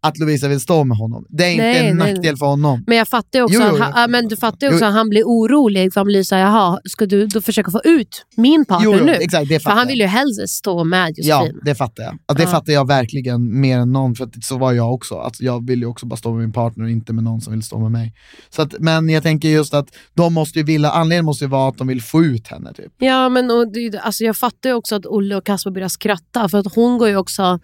att 0.03 0.17
Lovisa 0.17 0.47
vill 0.47 0.59
stå 0.59 0.83
med 0.83 0.97
honom. 0.97 1.25
Det 1.29 1.43
är 1.45 1.51
inte 1.51 1.63
Nej, 1.63 1.87
en 1.89 1.97
nej. 1.97 2.13
nackdel 2.13 2.37
för 2.37 2.45
honom. 2.45 2.83
Men 2.87 2.97
jag 2.97 3.07
fattar 3.07 3.41
också, 3.41 3.55
Jo, 3.55 3.61
jo, 3.63 3.67
att 3.67 3.77
jo. 3.77 3.83
han, 3.83 4.01
ja, 4.01 4.07
men 4.07 4.27
du 4.27 4.37
fattar 4.37 4.67
också 4.73 4.85
att 4.85 4.93
han 4.93 5.09
blir 5.09 5.23
orolig. 5.23 5.93
För 5.93 5.99
han 5.99 6.07
blir 6.07 6.23
såhär, 6.23 6.41
jaha, 6.41 6.79
ska 6.83 7.05
du 7.05 7.27
då 7.27 7.41
försöka 7.41 7.71
få 7.71 7.81
ut 7.83 8.25
min 8.37 8.65
partner 8.65 9.03
nu? 9.03 9.11
exakt, 9.13 9.49
det 9.49 9.59
för 9.59 9.69
han 9.69 9.87
vill 9.87 9.99
ju 9.99 10.05
helst 10.05 10.49
stå 10.49 10.83
med 10.83 11.13
Ja, 11.17 11.39
Josefin. 11.43 11.61
det 11.65 11.75
fattar 11.75 12.03
jag. 12.03 12.17
Ja, 12.27 12.33
det 12.33 12.43
Ja. 12.43 12.49
fattar 12.49 12.73
jag 12.73 12.87
verkligen 12.87 13.59
mer 13.61 13.77
än 13.77 13.91
någon, 13.91 14.15
för 14.15 14.23
att 14.25 14.43
så 14.43 14.57
var 14.57 14.71
jag 14.73 14.93
också. 14.93 15.15
Att 15.15 15.41
jag 15.41 15.67
vill 15.67 15.79
ju 15.79 15.85
också 15.85 16.05
bara 16.05 16.15
stå 16.15 16.31
med 16.31 16.39
min 16.41 16.53
partner 16.53 16.83
och 16.83 16.91
inte 16.91 17.13
med 17.13 17.23
någon 17.23 17.41
som 17.41 17.53
vill 17.53 17.63
stå 17.63 17.79
med 17.79 17.91
mig. 17.91 18.13
Så 18.49 18.61
att, 18.61 18.73
men 18.79 19.09
jag 19.09 19.23
tänker 19.23 19.49
just 19.49 19.73
att 19.73 19.87
de 20.13 20.33
måste 20.33 20.59
ju 20.59 20.65
vilja, 20.65 20.91
anledningen 20.91 21.25
måste 21.25 21.45
ju 21.45 21.49
vara 21.49 21.69
att 21.69 21.77
de 21.77 21.87
vill 21.87 22.01
få 22.01 22.23
ut 22.23 22.47
henne. 22.47 22.73
Typ. 22.73 22.91
Ja, 22.97 23.29
men 23.29 23.51
och, 23.51 23.65
alltså, 24.01 24.23
jag 24.23 24.37
fattar 24.37 24.69
ju 24.69 24.75
också 24.75 24.95
att 24.95 25.05
Olle 25.05 25.35
och 25.35 25.45
Kasper 25.45 25.71
börjar 25.71 25.87
skratta. 25.89 26.49
För 26.49 26.57
att 26.57 26.75
hon 26.75 26.97
går 26.97 27.09
ju 27.09 27.17
också... 27.17 27.59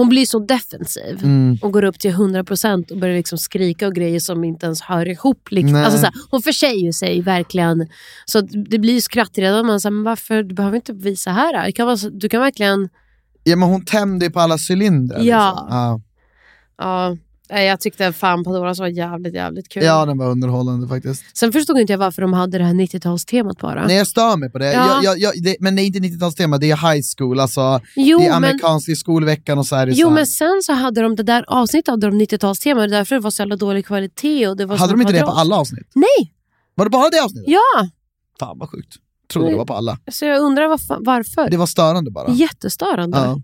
Hon 0.00 0.08
blir 0.08 0.26
så 0.26 0.38
defensiv 0.38 1.18
Mm. 1.24 1.58
och 1.62 1.72
går 1.72 1.84
upp 1.84 1.98
till 1.98 2.10
100% 2.10 2.90
och 2.90 2.98
börjar 2.98 3.16
liksom 3.16 3.38
skrika 3.38 3.86
och 3.86 3.94
grejer 3.94 4.20
som 4.20 4.44
inte 4.44 4.66
ens 4.66 4.80
hör 4.80 5.08
ihop. 5.08 5.48
Liksom. 5.50 5.76
Alltså, 5.76 5.98
så 5.98 6.04
här, 6.04 6.14
hon 6.30 6.42
försäger 6.42 6.92
sig 6.92 7.20
verkligen. 7.22 7.88
Så 8.24 8.40
det 8.40 8.78
blir 8.78 8.92
ju 8.94 9.00
skrattredan. 9.00 9.66
Man 9.66 9.80
säger, 9.80 9.90
men 9.90 10.04
varför? 10.04 10.42
Du 10.42 10.54
behöver 10.54 10.76
inte 10.76 10.92
visa 10.92 11.30
här. 11.30 11.66
Det 11.66 11.72
kan 11.72 11.86
vara 11.86 11.96
du 12.12 12.28
kan 12.28 12.40
verkligen... 12.40 12.88
Ja, 13.44 13.56
men 13.56 13.68
hon 13.68 13.84
tände 13.84 14.24
ju 14.24 14.30
på 14.30 14.40
alla 14.40 14.56
cylindrar. 14.70 15.18
Ja. 15.22 15.50
Liksom. 15.50 15.66
Ja. 15.70 16.00
Ja, 16.78 17.16
jag 17.48 17.80
tyckte 17.80 18.12
fan 18.12 18.44
Pandoras 18.44 18.78
var 18.78 18.86
jävligt, 18.86 19.34
jävligt 19.34 19.68
kul. 19.68 19.82
ja, 19.82 20.06
den 20.06 20.18
var 20.18 20.30
underhållande 20.30 20.88
faktiskt. 20.88 21.36
Sen 21.36 21.52
förstod 21.52 21.78
inte 21.78 21.92
jag 21.92 21.98
varför 21.98 22.22
de 22.22 22.32
hade 22.32 22.58
det 22.58 22.64
här 22.64 22.74
90-talstemat 22.74 23.60
bara. 23.60 23.86
Nej, 23.86 23.96
jag 23.96 24.06
stör 24.06 24.36
mig 24.36 24.50
på 24.50 24.58
det. 24.58 24.72
Ja. 24.72 25.00
Jag, 25.02 25.04
jag, 25.04 25.18
jag, 25.18 25.42
det 25.44 25.56
men 25.60 25.76
det 25.76 25.82
är 25.82 25.84
inte 25.84 25.98
90-talstema, 25.98 26.58
det 26.58 26.70
är 26.70 26.92
high 26.94 27.02
school. 27.18 27.40
Alltså, 27.40 27.80
Jo, 27.96 28.18
det 28.18 28.24
är 28.24 28.28
men- 28.28 28.36
amerikansk 28.36 28.88
i 28.88 28.96
skolveckan 28.96 29.58
och 29.58 29.66
så 29.66 29.76
är 29.76 29.86
det 29.86 29.94
så 29.94 30.00
Jo 30.00 30.08
här. 30.08 30.14
men 30.14 30.26
sen 30.26 30.60
så 30.62 30.72
hade 30.72 31.00
de 31.02 31.16
det 31.16 31.22
där 31.22 31.44
avsnittet 31.48 31.88
hade 31.90 32.06
de 32.10 32.20
90-talstema, 32.20 32.74
det 32.78 32.84
är 32.84 32.88
därför 32.88 33.14
det 33.14 33.20
var 33.20 33.30
så 33.30 33.42
jävla 33.42 33.56
dålig 33.56 33.86
kvalitet. 33.86 34.48
Och 34.48 34.56
det 34.56 34.66
var 34.66 34.76
Hade 34.76 34.92
de 34.92 35.00
inte 35.00 35.12
det 35.12 35.22
på 35.22 35.30
alla 35.30 35.56
avsnitt? 35.56 35.90
Nej! 35.94 36.34
Var 36.74 36.84
det 36.84 36.90
bara 36.90 37.08
det 37.10 37.20
avsnittet? 37.24 37.48
Ja! 37.48 37.88
Fan 38.40 38.58
vad 38.58 38.70
sjukt. 38.70 38.94
Trodde 39.32 39.50
det 39.50 39.56
var 39.56 39.64
på 39.64 39.74
alla. 39.74 39.98
Så 40.10 40.24
jag 40.24 40.40
undrar 40.40 40.68
varför. 40.68 40.96
varför. 41.00 41.50
Det 41.50 41.56
var 41.56 41.66
störande 41.66 42.10
bara. 42.10 42.30
Jättestörande. 42.32 43.18
Ja. 43.18 43.42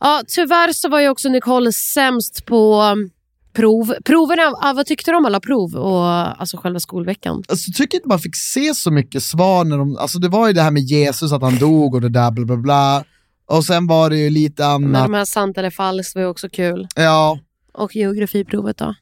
Ja, 0.00 0.22
tyvärr 0.28 0.72
så 0.72 0.88
var 0.88 1.00
ju 1.00 1.08
också 1.08 1.28
Nicole 1.28 1.72
sämst 1.72 2.44
på 2.46 2.82
um, 2.82 3.10
prov. 3.52 3.94
Proverna, 4.04 4.72
vad 4.74 4.86
tyckte 4.86 5.10
du 5.10 5.16
om 5.16 5.24
alla 5.26 5.40
prov 5.40 5.74
och 5.76 6.04
alltså 6.40 6.56
själva 6.56 6.80
skolveckan? 6.80 7.42
Alltså, 7.48 7.72
tycker 7.74 7.98
inte 7.98 8.08
man 8.08 8.18
fick 8.18 8.36
se 8.36 8.74
så 8.74 8.90
mycket 8.90 9.22
svar 9.22 9.64
när 9.64 9.78
de, 9.78 9.96
alltså 9.96 10.18
det 10.18 10.28
var 10.28 10.46
ju 10.46 10.52
det 10.52 10.62
här 10.62 10.70
med 10.70 10.82
Jesus, 10.82 11.32
att 11.32 11.42
han 11.42 11.58
dog 11.58 11.94
och 11.94 12.00
det 12.00 12.08
där 12.08 12.30
bla 12.30 12.44
bla 12.44 12.56
bla. 12.56 13.04
Och 13.46 13.64
sen 13.64 13.86
var 13.86 14.10
det 14.10 14.16
ju 14.16 14.30
lite 14.30 14.62
Men 14.62 14.70
annat. 14.96 15.04
de 15.04 15.14
här 15.14 15.24
sant 15.24 15.58
eller 15.58 15.70
falskt 15.70 16.14
var 16.14 16.22
ju 16.22 16.28
också 16.28 16.48
kul. 16.48 16.86
Ja, 16.94 17.38
Och 17.74 17.96
geografiprovet 17.96 18.76
då? 18.78 18.94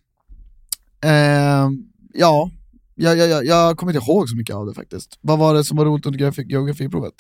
eh, 1.05 1.69
ja. 2.15 2.51
Jag, 2.99 3.17
jag, 3.19 3.29
jag, 3.29 3.47
jag 3.47 3.77
kommer 3.77 3.93
inte 3.95 4.11
ihåg 4.11 4.29
så 4.29 4.37
mycket 4.37 4.57
av 4.57 4.67
det 4.67 4.75
faktiskt. 4.75 5.19
Vad 5.21 5.39
var 5.39 5.55
det 5.55 5.65
som 5.65 5.77
var 5.77 5.85
roligt 5.85 6.07
under 6.07 6.19
geografi, 6.19 6.43
geografiprovet? 6.49 7.15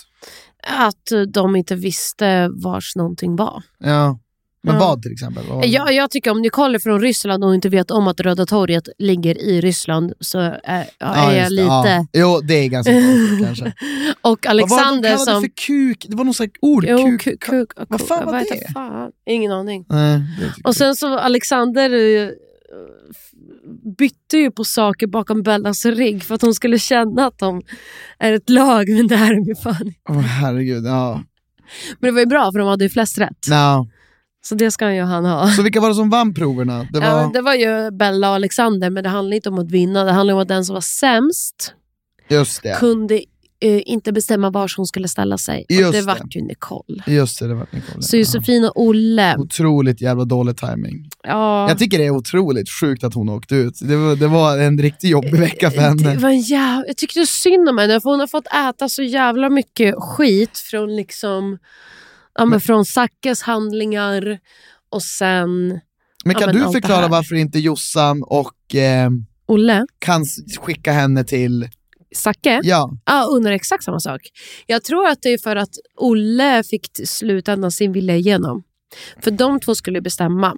Att 0.62 1.12
eh, 1.12 1.20
de 1.20 1.56
inte 1.56 1.74
visste 1.74 2.48
vars 2.48 2.96
någonting 2.96 3.36
var. 3.36 3.62
Ja. 3.78 4.18
Men 4.62 4.74
Ja. 4.74 4.80
vad 4.80 5.02
till 5.02 5.12
exempel? 5.12 5.44
Vad 5.48 5.62
det? 5.62 5.68
Jag, 5.68 6.10
tycker 6.10 6.30
om 6.30 6.42
Nicole 6.42 6.76
är 6.76 6.78
från 6.78 7.00
Ryssland 7.00 7.44
och 7.44 7.54
inte 7.54 7.68
vet 7.68 7.90
om 7.90 8.08
att 8.08 8.20
Röda 8.20 8.46
torget 8.46 8.88
ligger 8.98 9.38
i 9.38 9.60
Ryssland 9.60 10.12
så 10.20 10.38
är, 10.38 10.56
ja, 10.64 10.86
Ja, 10.98 11.14
är 11.32 11.42
jag 11.42 11.52
lite... 11.52 11.62
Ja. 11.68 12.06
Jo, 12.12 12.40
det 12.40 12.54
är 12.54 12.68
ganska 12.68 12.92
konstigt 13.02 13.46
kanske. 13.46 13.72
Och 14.20 14.46
Alexander 14.46 15.10
vad 15.16 15.18
var 15.18 15.26
det 15.26 15.32
som... 15.32 15.40
för 15.42 15.50
kuk? 15.66 16.06
Det 16.08 16.16
var 16.16 16.32
slags 16.32 16.52
ord. 16.60 16.84
Jo, 16.88 16.98
kuk. 16.98 17.20
kuk, 17.20 17.42
kuk, 17.42 17.70
Vad 17.88 18.00
fan 18.00 18.26
var 18.26 18.32
vet 18.32 18.48
det? 18.48 18.72
Fan. 18.72 19.10
Ingen 19.26 19.52
aning. 19.52 19.84
Nej, 19.88 20.22
Och 20.64 20.76
sen 20.76 20.96
så 20.96 21.18
Alexander 21.18 21.90
eh, 21.90 22.30
bytte 23.98 24.38
ju 24.38 24.50
på 24.50 24.64
saker 24.64 25.06
bakom 25.06 25.42
Bellas 25.42 25.84
rygg 25.84 26.22
för 26.22 26.34
att 26.34 26.42
hon 26.42 26.54
skulle 26.54 26.78
känna 26.78 27.26
att 27.26 27.38
de 27.38 27.62
är 28.18 28.32
ett 28.32 28.50
lag, 28.50 28.88
men 28.88 29.06
det 29.06 29.14
är 29.14 29.34
de 29.34 29.44
ju 29.44 29.54
fan 29.54 29.86
inte. 29.86 30.00
Åh 30.08 30.20
herregud, 30.20 30.86
ja. 30.86 31.22
Men 32.00 32.08
det 32.08 32.12
var 32.12 32.20
ju 32.20 32.26
bra 32.26 32.52
för 32.52 32.58
de 32.58 32.68
hade 32.68 32.84
ju 32.84 32.90
flest 32.90 33.18
rätt. 33.18 33.48
No. 33.48 33.88
Så 34.44 34.54
det 34.54 34.70
ska 34.70 34.92
ju 34.92 35.02
han 35.02 35.24
ha. 35.24 35.48
Så 35.48 35.62
vilka 35.62 35.80
var 35.80 35.88
det 35.88 35.94
som 35.94 36.10
vann 36.10 36.34
proverna? 36.34 36.88
Det 36.92 37.00
var... 37.00 37.06
Ja, 37.06 37.30
det 37.34 37.40
var 37.40 37.54
ju 37.54 37.90
Bella 37.90 38.28
och 38.28 38.34
Alexander, 38.34 38.90
men 38.90 39.04
det 39.04 39.10
handlar 39.10 39.36
inte 39.36 39.48
om 39.48 39.58
att 39.58 39.70
vinna. 39.70 40.04
Det 40.04 40.12
handlar 40.12 40.34
om 40.34 40.40
att 40.40 40.48
den 40.48 40.64
som 40.64 40.74
var 40.74 40.80
sämst 40.80 41.74
kunde 42.78 43.22
eh, 43.60 43.80
inte 43.86 44.12
bestämma 44.12 44.50
var 44.50 44.72
hon 44.76 44.86
skulle 44.86 45.08
ställa 45.08 45.38
sig. 45.38 45.64
och 45.68 45.74
Just 45.74 45.92
det 45.92 45.98
det. 46.00 46.06
vart 46.06 46.36
ju 46.36 46.40
Nicole. 46.42 47.02
Just 47.06 47.38
det, 47.38 47.48
det 47.48 47.54
var 47.54 47.66
Nicole. 47.70 48.02
Så 48.02 48.16
Josefin 48.16 48.64
och 48.64 48.72
Olle. 48.82 49.36
Otroligt 49.38 50.00
jävla 50.00 50.24
dålig 50.24 50.56
timing. 50.56 51.08
Ja, 51.22 51.68
Jag 51.68 51.78
tycker 51.78 51.98
det 51.98 52.04
är 52.06 52.10
otroligt 52.10 52.70
sjukt 52.70 53.04
att 53.04 53.14
hon 53.14 53.28
åkte 53.28 53.54
ut. 53.54 53.74
Det 53.80 53.96
var, 53.96 54.16
det 54.16 54.28
var 54.28 54.58
en 54.58 54.78
riktigt 54.78 55.10
jobbig 55.10 55.34
vecka 55.38 55.70
för 55.70 55.76
det 55.76 55.82
henne. 55.82 56.16
var 56.16 56.28
en 56.30 56.40
jäv... 56.40 56.84
Jag 56.86 56.96
tyckte 56.96 57.26
synd 57.26 57.68
om 57.68 57.78
henne, 57.78 58.00
för 58.00 58.10
hon 58.10 58.20
har 58.20 58.26
fått 58.26 58.46
äta 58.46 58.88
så 58.88 59.02
jävla 59.02 59.50
mycket 59.50 59.94
skit 59.98 60.58
från 60.58 60.96
liksom 60.96 61.58
ja, 62.34 62.44
men 62.44 62.60
från 62.60 62.84
Sackes 62.84 63.42
handlingar 63.42 64.38
och 64.90 65.02
sen 65.02 65.68
Men 65.68 65.80
ja, 66.24 66.38
kan 66.38 66.46
men 66.48 66.56
du 66.56 66.64
det 66.64 66.72
förklara 66.72 67.08
varför 67.08 67.34
inte 67.34 67.58
Jossan 67.58 68.22
och 68.22 68.74
eh, 68.74 69.10
Olle. 69.46 69.86
kan 69.98 70.24
skicka 70.60 70.92
henne 70.92 71.24
till 71.24 71.68
Zacke? 72.14 72.60
Ja. 72.64 72.90
Ja, 73.04 73.26
undrar 73.30 73.52
exakt 73.52 73.84
samma 73.84 74.00
sak. 74.00 74.20
Jag 74.66 74.84
tror 74.84 75.06
att 75.08 75.22
det 75.22 75.28
är 75.28 75.38
för 75.38 75.56
att 75.56 75.74
Olle 75.96 76.62
fick 76.62 76.86
slutändan 77.04 77.72
sin 77.72 77.92
vilja 77.92 78.16
igenom. 78.16 78.62
För 79.20 79.30
de 79.30 79.60
två 79.60 79.74
skulle 79.74 80.00
bestämma. 80.00 80.54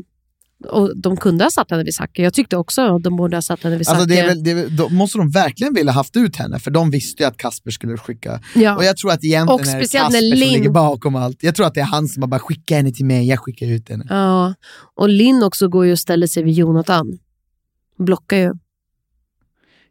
Och 0.68 0.96
de 1.00 1.16
kunde 1.16 1.44
ha 1.44 1.50
satt 1.50 1.70
henne 1.70 1.84
vid 1.84 1.94
Zacke. 1.94 2.22
Jag 2.22 2.34
tyckte 2.34 2.56
också 2.56 2.96
att 2.96 3.02
de 3.02 3.16
borde 3.16 3.36
ha 3.36 3.42
satt 3.42 3.62
henne 3.62 3.76
vid 3.76 3.86
Zacke. 3.86 3.96
Alltså 3.96 4.08
det 4.16 4.22
väl, 4.22 4.44
det 4.44 4.54
väl- 4.54 4.76
då 4.76 4.88
måste 4.88 5.18
de 5.18 5.30
verkligen 5.30 5.74
vilja 5.74 5.92
haft 5.92 6.16
ut 6.16 6.36
henne, 6.36 6.58
för 6.58 6.70
de 6.70 6.90
visste 6.90 7.22
ju 7.22 7.26
att 7.28 7.36
Kasper 7.36 7.70
skulle 7.70 7.96
skicka. 7.96 8.40
Ja. 8.54 8.76
Och 8.76 8.84
jag 8.84 8.96
tror 8.96 9.10
att 9.12 9.24
egentligen 9.24 9.60
Och 9.60 9.66
är 9.66 9.80
det 9.80 9.92
Kasper 9.92 9.98
som 10.10 10.38
Linn- 10.38 10.52
ligger 10.52 10.70
bakom 10.70 11.16
allt. 11.16 11.42
Jag 11.42 11.54
tror 11.54 11.66
att 11.66 11.74
det 11.74 11.80
är 11.80 11.84
han 11.84 12.08
som 12.08 12.22
har 12.22 12.28
bara 12.28 12.40
skicka 12.40 12.76
henne 12.76 12.92
till 12.92 13.04
mig, 13.04 13.28
jag 13.28 13.38
skickar 13.40 13.66
ut 13.66 13.88
henne. 13.88 14.06
Ja, 14.08 14.54
och 14.94 15.08
Linn 15.08 15.42
också 15.42 15.68
går 15.68 15.86
ju 15.86 15.92
och 15.92 15.98
ställer 15.98 16.26
sig 16.26 16.42
vid 16.42 16.54
Jonathan. 16.54 17.18
Blockar 17.98 18.36
ju. 18.36 18.52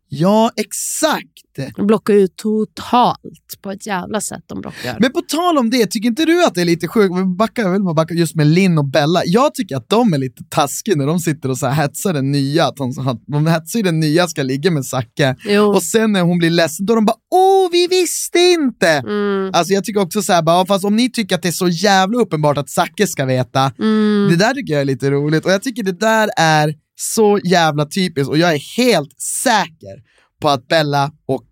Ja, 0.09 0.51
exakt! 0.55 1.73
De 1.75 1.87
blockar 1.87 2.13
ju 2.13 2.27
totalt 2.27 3.61
på 3.61 3.71
ett 3.71 3.85
jävla 3.87 4.21
sätt. 4.21 4.43
De 4.47 4.61
blockar. 4.61 4.97
Men 4.99 5.11
på 5.11 5.21
tal 5.21 5.57
om 5.57 5.69
det, 5.69 5.85
tycker 5.91 6.07
inte 6.09 6.25
du 6.25 6.45
att 6.45 6.55
det 6.55 6.61
är 6.61 6.65
lite 6.65 6.87
sjukt, 6.87 7.13
jag 7.55 7.71
vill 7.71 7.83
bara 7.83 7.93
backa 7.93 8.13
just 8.13 8.35
med 8.35 8.47
Linn 8.47 8.77
och 8.77 8.85
Bella, 8.85 9.21
jag 9.25 9.53
tycker 9.53 9.75
att 9.77 9.89
de 9.89 10.13
är 10.13 10.17
lite 10.17 10.43
taskiga 10.49 10.95
när 10.95 11.07
de 11.07 11.19
sitter 11.19 11.49
och 11.49 11.57
så 11.57 11.67
här 11.67 11.83
hetsar 11.83 12.13
den 12.13 12.31
nya, 12.31 12.65
att 12.65 12.81
att 12.81 13.21
de 13.27 13.47
hetsar 13.47 13.79
ju 13.79 13.83
den 13.83 13.99
nya 13.99 14.27
ska 14.27 14.43
ligga 14.43 14.71
med 14.71 14.85
Zacke, 14.85 15.35
och 15.75 15.83
sen 15.83 16.11
när 16.11 16.21
hon 16.21 16.37
blir 16.37 16.49
ledsen, 16.49 16.85
då 16.85 16.95
de 16.95 17.05
bara 17.05 17.17
åh 17.31 17.69
vi 17.71 17.87
visste 17.87 18.39
inte! 18.39 18.87
Mm. 18.89 19.51
Alltså 19.53 19.73
jag 19.73 19.83
tycker 19.83 20.01
också 20.01 20.21
så 20.21 20.33
här, 20.33 20.41
bara, 20.41 20.65
fast 20.65 20.85
om 20.85 20.95
ni 20.95 21.11
tycker 21.11 21.35
att 21.35 21.41
det 21.41 21.47
är 21.47 21.51
så 21.51 21.67
jävla 21.67 22.17
uppenbart 22.17 22.57
att 22.57 22.69
Zacke 22.69 23.07
ska 23.07 23.25
veta, 23.25 23.71
Mm. 23.79 24.27
det 24.29 24.35
där 24.35 24.53
tycker 24.53 24.73
jag 24.73 24.81
är 24.81 24.85
lite 24.85 25.11
roligt, 25.11 25.45
och 25.45 25.51
jag 25.51 25.63
tycker 25.63 25.83
det 25.83 25.99
där 25.99 26.29
är 26.37 26.73
så 26.99 27.39
jävla 27.43 27.85
typiskt, 27.85 28.29
och 28.29 28.37
jag 28.37 28.53
är 28.53 28.77
helt 28.77 29.21
säker 29.21 30.03
på 30.41 30.49
att 30.49 30.67
Bella 30.67 31.11
och 31.25 31.45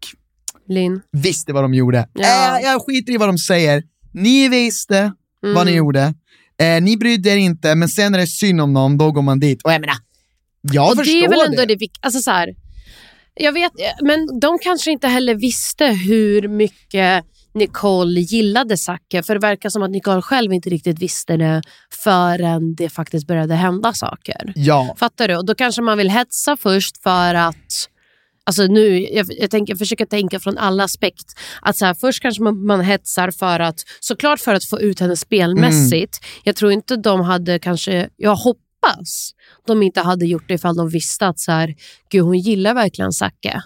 Linn. 0.68 1.02
visste 1.12 1.54
vad 1.54 1.64
de 1.64 1.74
gjorde. 1.74 2.10
Ja. 2.14 2.60
Äh, 2.60 2.66
jag 2.66 2.82
skiter 2.86 3.14
i 3.14 3.18
vad 3.18 3.30
de 3.30 3.38
säger. 3.38 3.84
Ni 4.14 4.50
visste 4.50 5.14
vad 5.42 5.52
Mm. 5.52 5.66
ni 5.66 5.72
gjorde. 5.74 6.14
Eh, 6.60 6.82
ni 6.82 6.98
brydde 6.98 7.30
er 7.30 7.38
inte, 7.38 7.76
men 7.76 7.90
sen 7.90 8.12
när 8.12 8.20
det 8.20 8.24
är 8.24 8.28
synd 8.28 8.62
om 8.62 8.74
någon, 8.74 8.98
då 8.98 9.12
går 9.12 9.22
man 9.22 9.40
dit. 9.40 9.62
Och 9.64 9.74
jag 9.74 9.82
menar, 9.82 9.96
jag 10.62 10.92
och 10.92 10.98
förstår 10.98 11.14
det 11.14 11.26
är 11.26 11.30
väl 11.30 11.40
ändå 11.52 11.66
det. 11.66 11.76
det, 11.76 11.88
alltså 12.02 12.20
så 12.20 12.32
här, 12.32 12.56
Jag 13.36 13.52
vet, 13.52 13.72
men 14.02 14.40
de 14.40 14.60
kanske 14.64 14.92
inte 14.92 15.08
heller 15.08 15.36
visste 15.36 15.86
hur 15.86 16.48
mycket 16.48 17.26
Nicole 17.56 18.20
gillade 18.20 18.78
Zacke. 18.78 19.24
För 19.24 19.34
det 19.34 19.40
verkar 19.40 19.70
som 19.70 19.84
att 19.84 19.92
Nicole 19.92 20.22
själv 20.22 20.54
inte 20.54 20.70
riktigt 20.70 21.00
visste 21.00 21.38
det 21.38 21.62
förrän 22.04 22.76
det 22.76 22.90
faktiskt 22.90 23.28
började 23.28 23.56
hända 23.56 23.94
saker. 23.94 24.54
Ja. 24.56 24.96
Fattar 25.00 25.28
du? 25.28 25.38
Och 25.38 25.46
då 25.46 25.56
kanske 25.56 25.82
man 25.82 25.98
vill 25.98 26.10
hetsa 26.10 26.58
först 26.58 27.04
för 27.04 27.34
att 27.34 27.90
Alltså 28.48 28.64
nu, 28.64 29.00
jag, 29.00 29.28
jag, 29.30 29.52
tänker, 29.52 29.74
jag 29.74 29.80
försöker 29.80 30.06
tänka 30.06 30.40
från 30.40 30.58
alla 30.58 30.84
aspekt. 30.84 31.40
Att 31.62 31.78
så 31.78 31.86
här, 31.86 31.94
först 31.94 32.22
kanske 32.22 32.44
man, 32.44 32.66
man 32.66 32.82
hetsar 32.82 33.32
för 33.32 33.60
att, 33.60 33.84
såklart 34.00 34.40
för 34.40 34.54
att 34.54 34.66
få 34.66 34.80
ut 34.80 35.00
henne 35.00 35.16
spelmässigt. 35.18 36.20
Jag 36.44 36.56
tror 36.56 36.72
inte 36.72 36.96
de 36.96 37.22
hade 37.22 37.60
kanske, 37.60 38.10
jag 38.18 38.36
hoppas 38.36 39.32
de 39.68 39.84
inte 39.84 40.02
hade 40.02 40.26
gjort 40.26 40.48
det 40.48 40.54
ifall 40.54 40.76
de 40.76 40.90
visste 40.90 41.28
att 41.28 41.40
så 41.40 41.52
här, 41.52 41.76
gud 42.10 42.24
hon 42.24 42.40
gillar 42.40 42.74
verkligen 42.74 43.12
Zacke. 43.12 43.62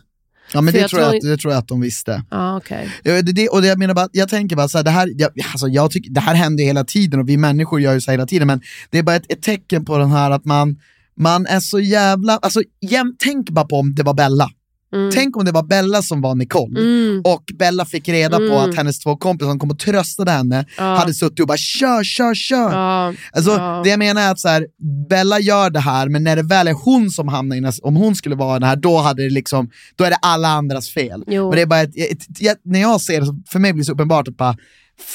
Ja, 0.54 0.62
men 0.62 0.74
det 0.74 0.80
jag 0.80 0.90
tror, 0.90 1.02
jag 1.02 1.16
att, 1.16 1.22
det 1.22 1.38
tror 1.38 1.54
jag 1.54 1.60
att 1.60 1.68
de 1.68 1.82
visste. 1.82 2.24
Okej. 2.58 2.90
Ja, 3.04 3.22
det, 3.22 3.32
det, 3.32 3.50
och 3.50 3.62
det, 3.62 3.68
jag, 3.68 3.80
menar 3.80 3.94
bara, 3.94 4.10
jag 4.12 4.30
tänker 4.30 4.56
bara 4.56 4.68
så 4.68 4.78
här, 4.78 4.86
det 4.86 4.92
här, 4.92 5.12
jag, 5.16 5.32
alltså 5.52 5.68
jag 5.68 5.92
tycker, 5.92 6.12
det 6.12 6.20
här 6.20 6.34
händer 6.36 6.64
hela 6.64 6.84
tiden 6.84 7.20
och 7.20 7.30
vi 7.30 7.38
människor 7.38 7.82
gör 7.82 7.94
ju 7.94 8.02
så 8.02 8.12
hela 8.12 8.26
tiden, 8.26 8.48
men 8.48 8.62
det 8.90 8.98
är 8.98 9.04
bara 9.04 9.16
ett, 9.16 9.32
ett 9.32 9.42
tecken 9.42 9.86
på 9.86 9.98
den 9.98 10.12
här 10.12 10.32
att 10.32 10.46
man, 10.46 10.80
man 11.18 11.46
är 11.46 11.60
så 11.60 11.80
jävla, 11.80 12.38
alltså 12.38 12.62
jäm, 12.82 13.16
tänk 13.20 13.50
bara 13.50 13.66
på 13.66 13.76
om 13.76 13.96
det 13.96 14.04
var 14.04 14.14
Bella. 14.14 14.50
Mm. 14.94 15.12
Tänk 15.14 15.38
om 15.38 15.46
det 15.46 15.52
var 15.52 15.64
Bella 15.64 16.02
som 16.02 16.22
var 16.22 16.36
Nicole 16.36 16.80
Mm. 16.80 17.22
och 17.26 17.44
Bella 17.60 17.86
fick 17.86 18.10
reda 18.10 18.38
på 18.38 18.44
Mm. 18.44 18.70
att 18.70 18.76
hennes 18.76 19.00
två 19.00 19.16
kompisar 19.18 19.50
som 19.52 19.60
kom 19.60 19.72
och 19.72 19.80
tröstade 19.80 20.32
henne 20.32 20.66
Ja. 20.78 20.84
hade 20.84 21.14
suttit 21.14 21.40
och 21.40 21.48
bara 21.48 21.58
kör, 21.58 22.04
kör, 22.04 22.36
kör. 22.36 22.72
Ja, 22.72 23.14
Alltså, 23.32 23.52
ja. 23.52 23.82
Det 23.84 23.90
jag 23.90 24.00
menar 24.00 24.22
är 24.22 24.32
att 24.32 24.40
så 24.40 24.48
här, 24.48 24.66
Bella 25.10 25.40
gör 25.40 25.70
det 25.70 25.80
här, 25.80 26.10
men 26.10 26.24
när 26.24 26.36
det 26.36 26.44
väl 26.44 26.68
är 26.68 26.74
hon 26.74 27.10
som 27.10 27.28
hamnar 27.28 27.56
i 27.56 27.72
om 27.82 27.96
hon 27.96 28.16
skulle 28.16 28.36
vara 28.36 28.60
det 28.60 28.66
här, 28.66 28.76
då, 28.76 28.98
hade 28.98 29.24
det 29.24 29.30
liksom, 29.30 29.70
då 29.96 30.04
är 30.04 30.10
det 30.10 30.18
alla 30.22 30.48
andras 30.48 30.90
fel. 30.90 31.24
Jo. 31.28 31.48
Men 31.50 31.56
det 31.56 31.62
är 31.62 31.66
bara 31.66 31.82
ett, 31.82 31.98
ett, 31.98 32.42
ett, 32.42 32.62
när 32.66 32.80
jag 32.82 33.02
ser 33.02 33.22
det, 33.22 33.28
för 33.52 33.60
mig 33.60 33.74
blir 33.74 33.82
det 33.82 33.86
så 33.86 33.92
uppenbart 33.92 34.28
att 34.28 34.38
bara, 34.38 34.56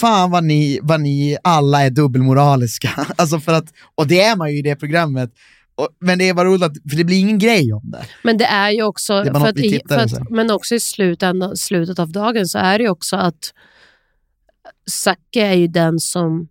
fan 0.01 0.31
vad 0.31 0.45
ni, 0.45 0.79
vad 0.83 1.01
ni 1.01 1.37
alla 1.45 1.83
är 1.83 1.91
dubbelmoraliska. 1.91 2.91
alltså 3.17 3.41
för 3.41 3.53
att, 3.53 3.65
och 3.95 4.07
det 4.07 4.21
är 4.23 4.37
man 4.37 4.53
ju 4.53 4.59
i 4.59 4.63
det 4.63 4.77
programmet. 4.77 5.31
Och, 5.77 5.89
men 6.01 6.19
det 6.19 6.29
är 6.29 6.35
bara 6.35 6.49
roligt, 6.49 6.63
att, 6.63 6.73
för 6.91 6.97
det 6.97 7.05
blir 7.05 7.19
ingen 7.21 7.39
grej 7.39 7.73
om 7.73 7.91
det. 7.91 8.05
Men 8.23 8.39
det 8.39 8.45
är 8.45 8.71
ju 8.71 8.83
också, 8.83 9.25
för 9.25 9.47
att, 9.49 9.59
i, 9.59 9.81
för 9.89 10.09
så. 10.09 10.17
att, 10.17 10.31
men 10.31 10.51
också 10.51 10.75
i 10.75 10.81
slutändan, 10.81 11.57
slutet 11.57 11.99
av 11.99 12.13
dagen 12.13 12.47
så 12.47 12.59
är 12.59 12.79
det 12.79 12.85
ju 12.85 12.91
också 12.91 13.17
att 13.17 13.53
Zacke 14.91 15.41
är 15.47 15.55
ju 15.55 15.67
den 15.67 15.99
som 16.01 16.49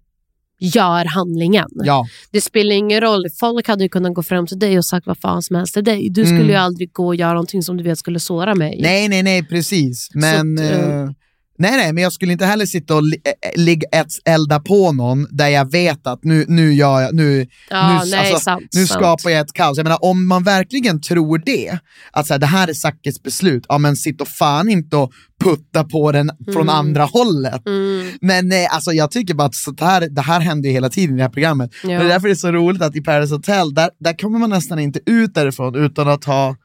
gör 0.59 1.05
handlingen. 1.05 1.67
Ja. 1.73 2.07
Det 2.31 2.41
spelar 2.41 2.75
ingen 2.75 3.01
roll, 3.01 3.25
folk 3.39 3.67
hade 3.67 3.83
ju 3.83 3.89
kunnat 3.89 4.13
gå 4.13 4.23
fram 4.23 4.47
till 4.47 4.59
dig 4.59 4.77
och 4.77 4.85
sagt 4.85 5.07
vad 5.07 5.17
fan 5.17 5.43
som 5.43 5.55
helst 5.55 5.73
till 5.73 5.83
dig. 5.83 6.09
Du 6.09 6.25
skulle 6.25 6.39
Mm. 6.39 6.49
ju 6.49 6.55
aldrig 6.55 6.93
gå 6.93 7.07
och 7.07 7.15
göra 7.15 7.33
någonting 7.33 7.63
som 7.63 7.77
du 7.77 7.83
vet 7.83 7.97
skulle 7.99 8.19
såra 8.19 8.55
mig. 8.55 8.79
Nej, 8.81 9.07
nej, 9.09 9.23
nej, 9.23 9.43
precis. 9.47 10.09
Men, 10.13 10.53
att, 10.57 10.63
eh, 10.63 10.99
eh, 11.01 11.09
nej, 11.57 11.71
nej, 11.77 11.93
men 11.93 12.03
jag 12.03 12.13
skulle 12.13 12.31
inte 12.31 12.45
heller 12.45 12.65
sitta 12.65 12.95
och 12.95 13.03
li- 13.03 13.21
eh, 13.25 13.61
ligga 13.63 13.87
elda 14.25 14.59
på 14.59 14.91
någon 14.91 15.27
där 15.31 15.47
jag 15.47 15.71
vet 15.71 16.07
att 16.07 16.23
nu, 16.23 16.45
nu 16.47 16.73
gör 16.73 17.01
jag, 17.01 17.13
nu, 17.15 17.47
Ja, 17.69 18.01
nu, 18.03 18.09
nej, 18.11 18.19
alltså, 18.19 18.39
sant, 18.43 18.63
nu 18.73 18.85
sant. 18.85 18.99
skapar 19.01 19.29
jag 19.29 19.39
ett 19.41 19.53
kaos. 19.53 19.77
Jag 19.77 19.83
menar, 19.83 20.03
om 20.05 20.27
man 20.27 20.43
verkligen 20.43 21.01
tror 21.01 21.37
det, 21.45 21.77
att 22.11 22.27
så 22.27 22.33
här, 22.33 22.39
det 22.39 22.45
här 22.45 22.67
är 22.67 22.73
Zackes 22.73 23.23
beslut, 23.23 23.65
ja 23.69 23.77
men 23.77 23.95
sitt 23.95 24.21
och 24.21 24.27
fan 24.27 24.69
inte 24.69 24.97
och 24.97 25.11
putta 25.43 25.83
på 25.83 26.11
den 26.11 26.31
från 26.45 26.55
Mm. 26.63 26.69
andra 26.75 27.03
hållet. 27.05 27.67
Mm. 27.67 28.07
Men 28.21 28.47
nej, 28.47 28.67
alltså 28.71 28.91
jag 28.91 29.11
tycker 29.11 29.33
bara 29.33 29.47
att 29.47 29.55
sånt 29.55 29.79
här, 29.79 30.07
det 30.09 30.21
här 30.21 30.39
händer 30.39 30.69
ju 30.69 30.73
hela 30.73 30.89
tiden 30.89 31.15
i 31.15 31.17
det 31.17 31.23
här 31.23 31.29
programmet. 31.29 31.71
Ja. 31.83 31.89
Och 31.97 31.99
det 31.99 32.05
är 32.05 32.09
därför 32.09 32.27
det 32.27 32.33
är 32.33 32.35
så 32.35 32.51
roligt 32.51 32.81
att 32.81 32.95
i 32.95 33.01
Paradise 33.01 33.33
Hotel, 33.35 33.73
där, 33.73 33.89
där 33.99 34.13
kommer 34.13 34.39
man 34.39 34.49
nästan 34.49 34.79
inte 34.79 34.99
ut 35.05 35.33
därifrån 35.33 35.75
utan 35.75 36.07
att 36.07 36.23
ha 36.23 36.55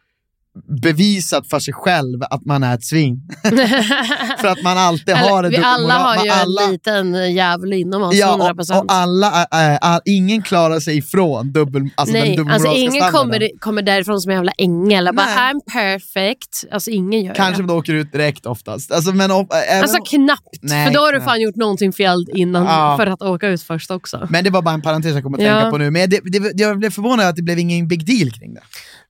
bevisat 0.83 1.47
för 1.49 1.59
sig 1.59 1.75
själv 1.75 2.23
att 2.31 2.45
man 2.45 2.63
är 2.63 2.75
ett 2.75 2.85
svin. 2.85 3.21
för 4.41 4.49
att 4.49 4.63
man 4.63 4.79
alltid 4.79 5.15
har 5.15 5.45
en 5.45 5.51
vi 5.51 5.57
alla 5.57 5.95
har 5.95 6.25
ju 6.25 6.31
alla, 6.31 6.63
en 6.63 6.73
liten 6.73 7.35
jävel 7.35 7.73
inom 7.73 8.03
oss, 8.03 8.15
Ja, 8.15 8.53
100%. 8.57 8.73
och, 8.73 8.85
och 8.85 8.93
alla, 8.93 9.47
äh, 9.53 9.75
äh, 9.95 9.99
ingen 10.05 10.43
klarar 10.43 10.81
sig 10.81 10.97
ifrån 10.99 11.53
dubbel, 11.53 11.83
alltså 11.95 12.13
den 12.13 12.23
Nej, 12.23 12.37
dubbelmoraliska 12.37 12.69
alltså 12.69 12.81
ingen 12.81 12.93
standarden. 12.93 13.41
kommer, 13.41 13.59
kommer 13.59 13.83
därifrån 13.83 14.21
som 14.21 14.31
en 14.31 14.37
jävla 14.37 14.53
ängel 14.59 15.09
och 15.09 15.15
bara 15.15 15.27
Nej. 15.27 15.55
I'm 15.55 15.61
perfect. 15.73 16.65
Alltså 16.73 16.91
ingen 16.91 17.25
gör 17.25 17.35
Kanske 17.35 17.63
det. 17.63 17.69
de 17.69 17.75
åker 17.77 17.95
ut 17.95 18.13
direkt 18.13 18.47
oftast. 18.47 18.93
Alltså, 18.93 19.13
men, 19.13 19.31
äh, 19.31 19.37
Alltså 19.83 19.99
knappt, 20.11 20.43
Nej, 20.61 20.87
för 20.87 20.95
då 20.95 21.01
har 21.01 21.13
du 21.13 21.21
fan 21.21 21.41
gjort 21.41 21.57
någonting 21.57 21.93
fel 21.93 22.27
innan 22.35 22.65
Ja. 22.65 22.95
för 22.97 23.07
att 23.07 23.23
åka 23.23 23.49
ut 23.49 23.63
först 23.63 23.91
också. 23.91 24.27
men 24.31 24.45
det 24.45 24.51
var 24.51 24.63
bara 24.63 24.75
en 24.75 24.83
parentes 24.83 25.15
jag 25.15 25.23
kom 25.23 25.35
att 25.35 25.43
Ja. 25.43 25.55
tänka 25.55 25.71
på 25.71 25.79
nu. 25.79 25.91
Men 25.91 26.11
det, 26.11 26.21
det, 26.25 26.53
jag 26.55 26.79
blev 26.79 26.91
förvånad 26.91 27.27
att 27.27 27.37
det 27.37 27.43
blev 27.43 27.59
ingen 27.59 27.89
big 27.89 28.07
deal 28.07 28.31
kring 28.31 28.55
det. 28.55 28.61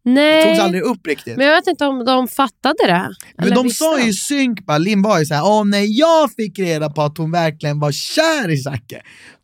Det 0.05 0.11
Nej, 0.11 0.45
togs 0.45 0.61
aldrig 0.61 0.83
upp 0.83 1.07
riktigt. 1.07 1.37
men 1.37 1.47
jag 1.47 1.55
vet 1.57 1.67
inte 1.67 1.87
om 1.87 2.05
de 2.05 2.29
fattade 2.29 2.75
det. 2.87 3.11
Men 3.39 3.55
de 3.55 3.65
visste 3.65 3.85
sa 3.85 4.01
ju 4.01 4.13
synk, 4.13 4.67
bara, 4.67 4.79
Linn 4.79 5.03
var 5.03 5.19
ju 5.19 5.27
såhär, 5.27 5.45
åh 5.45 5.65
när 5.65 5.99
jag 5.99 6.33
fick 6.33 6.59
reda 6.59 6.91
på 6.91 7.03
att 7.03 7.19
hon 7.19 7.31
verkligen 7.31 7.81
var 7.81 7.93
kär 7.93 8.51
i 8.51 8.57
Zacke, 8.57 9.03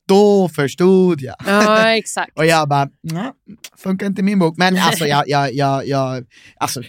då 0.08 0.48
förstod 0.48 1.20
jag. 1.20 1.34
Ja, 1.46 1.90
exakt. 1.96 2.38
Och 2.38 2.46
jag 2.46 2.68
bara, 2.68 2.88
"Nja, 3.12 3.32
funkar 3.76 4.06
inte 4.06 4.20
i 4.20 4.24
min 4.24 4.38
bok. 4.38 4.54
Men 4.56 4.78
alltså 4.78 5.06
jag, 5.06 5.28
jag, 5.28 5.54
jag, 5.54 5.86
jag, 5.88 6.24
alltså, 6.56 6.82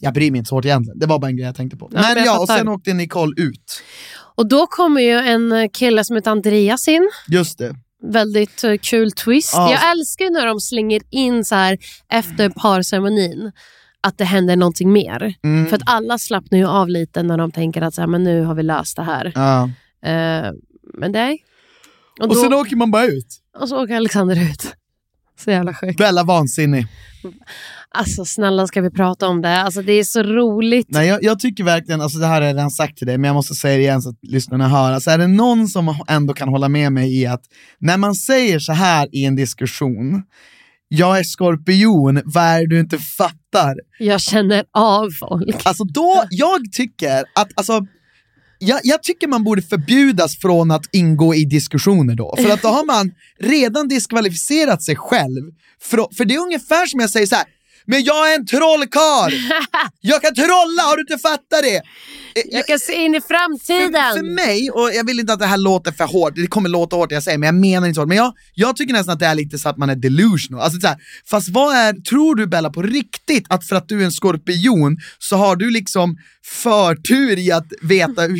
jag 0.00 0.14
bryr 0.14 0.30
mig 0.30 0.38
inte 0.38 0.48
så 0.48 0.54
hårt 0.54 0.64
egentligen. 0.64 0.98
Det 0.98 1.06
var 1.06 1.18
bara 1.18 1.26
en 1.28 1.36
grej 1.36 1.46
jag 1.46 1.56
tänkte 1.56 1.76
på. 1.76 1.88
Ja, 1.92 2.00
men 2.00 2.14
men 2.14 2.24
ja, 2.24 2.38
och 2.38 2.48
sen 2.48 2.68
åkte 2.68 2.94
Nicole 2.94 3.32
ut. 3.42 3.82
Och 4.36 4.48
då 4.48 4.66
kommer 4.66 5.00
ju 5.00 5.12
en 5.12 5.68
kille 5.72 6.04
som 6.04 6.16
heter 6.16 6.30
Andreas 6.30 6.88
in. 6.88 7.10
Just 7.28 7.58
det. 7.58 7.74
Väldigt 8.12 8.64
eh, 8.64 8.76
kul 8.76 9.12
twist. 9.12 9.54
Ja. 9.54 9.70
Jag 9.70 9.90
älskar 9.90 10.30
när 10.30 10.46
de 10.46 10.60
slänger 10.60 11.02
in 11.10 11.44
så 11.44 11.54
här 11.54 11.78
efter 12.08 12.48
parceremonin 12.48 13.52
att 14.00 14.18
det 14.18 14.24
händer 14.24 14.56
någonting 14.56 14.92
mer. 14.92 15.34
Mm. 15.44 15.66
För 15.66 15.76
att 15.76 15.82
alla 15.86 16.18
slappnar 16.18 16.58
ju 16.58 16.66
av 16.66 16.88
lite 16.88 17.22
när 17.22 17.38
de 17.38 17.52
tänker 17.52 17.82
att 17.82 17.94
så 17.94 18.00
här, 18.00 18.08
men 18.08 18.24
nu 18.24 18.42
har 18.42 18.54
vi 18.54 18.62
löst 18.62 18.96
det 18.96 19.02
här. 19.02 19.32
Ja. 19.34 19.62
Eh, 20.10 20.52
men 20.94 21.12
nej. 21.12 21.44
Och, 22.20 22.28
Och 22.28 22.34
då, 22.34 22.42
sen 22.42 22.52
åker 22.52 22.76
man 22.76 22.90
bara 22.90 23.04
ut. 23.04 23.40
och 23.60 23.68
så 23.68 23.82
åker 23.84 23.96
Alexander 23.96 24.50
ut. 24.50 24.74
Så 25.38 25.50
jävla 25.50 25.74
sjukt. 25.74 25.98
Bella 25.98 26.22
vansinnig. 26.24 26.86
Alltså 27.96 28.24
snälla 28.24 28.66
ska 28.66 28.80
vi 28.80 28.90
prata 28.90 29.28
om 29.28 29.42
det? 29.42 29.60
Alltså 29.60 29.82
det 29.82 29.92
är 29.92 30.04
så 30.04 30.22
roligt. 30.22 30.86
Nej, 30.90 31.08
jag, 31.08 31.22
jag 31.22 31.38
tycker 31.38 31.64
verkligen, 31.64 32.00
alltså 32.00 32.18
det 32.18 32.26
här 32.26 32.34
har 32.34 32.42
jag 32.42 32.54
redan 32.56 32.70
sagt 32.70 32.98
till 32.98 33.06
dig, 33.06 33.18
men 33.18 33.28
jag 33.28 33.34
måste 33.34 33.54
säga 33.54 33.76
det 33.76 33.82
igen 33.82 34.02
så 34.02 34.08
att 34.08 34.18
lyssnarna 34.22 34.68
hör. 34.68 34.92
Alltså 34.92 35.10
är 35.10 35.18
det 35.18 35.26
någon 35.26 35.68
som 35.68 35.94
ändå 36.08 36.34
kan 36.34 36.48
hålla 36.48 36.68
med 36.68 36.92
mig 36.92 37.20
i 37.20 37.26
att 37.26 37.42
när 37.78 37.96
man 37.96 38.14
säger 38.14 38.58
så 38.58 38.72
här 38.72 39.08
i 39.12 39.24
en 39.24 39.36
diskussion, 39.36 40.22
jag 40.88 41.18
är 41.18 41.24
skorpion, 41.24 42.22
vad 42.24 42.44
är 42.44 42.60
det 42.60 42.66
du 42.66 42.80
inte 42.80 42.98
fattar? 42.98 43.74
Jag 43.98 44.20
känner 44.20 44.64
av 44.72 45.10
folk. 45.10 45.66
Alltså 45.66 45.84
då, 45.84 46.24
jag 46.30 46.72
tycker 46.72 47.24
att, 47.34 47.48
alltså, 47.54 47.86
jag, 48.58 48.80
jag 48.82 49.02
tycker 49.02 49.28
man 49.28 49.44
borde 49.44 49.62
förbjudas 49.62 50.36
från 50.36 50.70
att 50.70 50.84
ingå 50.92 51.34
i 51.34 51.44
diskussioner 51.44 52.14
då. 52.14 52.34
För 52.38 52.50
att 52.50 52.62
då 52.62 52.68
har 52.68 52.86
man 52.86 53.10
redan 53.40 53.88
diskvalificerat 53.88 54.82
sig 54.82 54.96
själv. 54.96 55.52
För, 55.80 56.14
för 56.16 56.24
det 56.24 56.34
är 56.34 56.38
ungefär 56.38 56.86
som 56.86 57.00
jag 57.00 57.10
säger 57.10 57.26
så 57.26 57.34
här. 57.34 57.44
Men 57.86 58.04
jag 58.04 58.32
är 58.32 58.38
en 58.38 58.46
trollkarl! 58.46 59.32
Jag 60.00 60.22
kan 60.22 60.34
trolla, 60.34 60.82
har 60.82 60.96
du 60.96 61.00
inte 61.00 61.18
fattat 61.18 61.62
det? 61.62 61.82
Jag 62.50 62.66
kan 62.66 62.78
se 62.78 62.94
in 62.94 63.14
i 63.14 63.20
framtiden. 63.20 63.92
För, 63.92 64.16
för 64.16 64.34
mig, 64.34 64.70
och 64.70 64.90
jag 64.94 65.06
vill 65.06 65.20
inte 65.20 65.32
att 65.32 65.38
det 65.38 65.46
här 65.46 65.56
låter 65.56 65.92
för 65.92 66.04
hårt, 66.04 66.32
det 66.36 66.46
kommer 66.46 66.68
låta 66.68 66.96
hårt 66.96 67.12
jag 67.12 67.22
säger, 67.22 67.38
men 67.38 67.46
jag 67.46 67.54
menar 67.54 67.88
inte 67.88 68.00
så. 68.00 68.06
Men 68.06 68.16
jag, 68.16 68.32
jag 68.54 68.76
tycker 68.76 68.92
nästan 68.92 69.12
att 69.12 69.18
det 69.18 69.26
är 69.26 69.34
lite 69.34 69.58
så 69.58 69.68
att 69.68 69.76
man 69.76 69.90
är 69.90 69.96
delusional. 69.96 70.60
Alltså, 70.60 70.80
så 70.80 70.86
här, 70.86 70.96
fast 71.30 71.48
vad 71.48 71.76
är, 71.76 71.92
tror 71.92 72.34
du 72.34 72.46
Bella 72.46 72.70
på 72.70 72.82
riktigt 72.82 73.46
att 73.48 73.64
för 73.64 73.76
att 73.76 73.88
du 73.88 74.00
är 74.00 74.04
en 74.04 74.12
skorpion 74.12 74.96
så 75.18 75.36
har 75.36 75.56
du 75.56 75.70
liksom 75.70 76.16
förtur 76.44 77.38
i 77.38 77.52
att 77.52 77.66
veta 77.82 78.22
hur... 78.22 78.38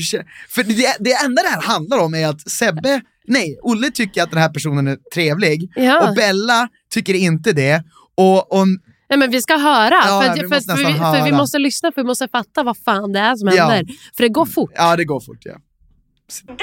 För 0.48 0.62
det, 0.62 0.96
det 1.00 1.12
enda 1.12 1.42
det 1.42 1.48
här 1.48 1.62
handlar 1.62 1.98
om 1.98 2.14
är 2.14 2.26
att 2.26 2.50
Sebbe, 2.50 3.00
nej, 3.26 3.58
Olle 3.62 3.90
tycker 3.90 4.22
att 4.22 4.30
den 4.30 4.40
här 4.40 4.48
personen 4.52 4.86
är 4.86 4.98
trevlig 5.14 5.72
Ja. 5.76 6.08
och 6.08 6.14
Bella 6.14 6.68
tycker 6.90 7.14
inte 7.14 7.52
det. 7.52 7.84
Och, 8.16 8.52
och 8.52 8.66
Nej, 9.08 9.18
men 9.18 9.30
vi 9.30 9.42
ska 9.42 9.56
höra. 9.56 9.94
Ja, 9.94 10.22
för, 10.22 10.34
vi 10.34 10.40
för, 10.40 10.48
måste 10.48 10.72
för, 10.72 10.76
vi, 10.78 10.84
nästan 10.92 11.14
för 11.14 11.22
vi 11.24 11.30
höra. 11.30 11.36
måste 11.36 11.58
lyssna, 11.58 11.92
för 11.92 12.00
vi 12.02 12.06
måste 12.06 12.28
fatta 12.28 12.62
vad 12.62 12.76
fan 12.84 13.12
det 13.12 13.20
är 13.20 13.34
som 13.36 13.48
Ja. 13.48 13.54
händer. 13.68 13.94
För 14.16 14.22
det 14.22 14.28
går 14.28 14.46
fort. 14.46 14.70
Ja, 14.74 14.96
det 14.96 15.04
går 15.04 15.20
fort 15.20 15.38
ja. 15.40 15.52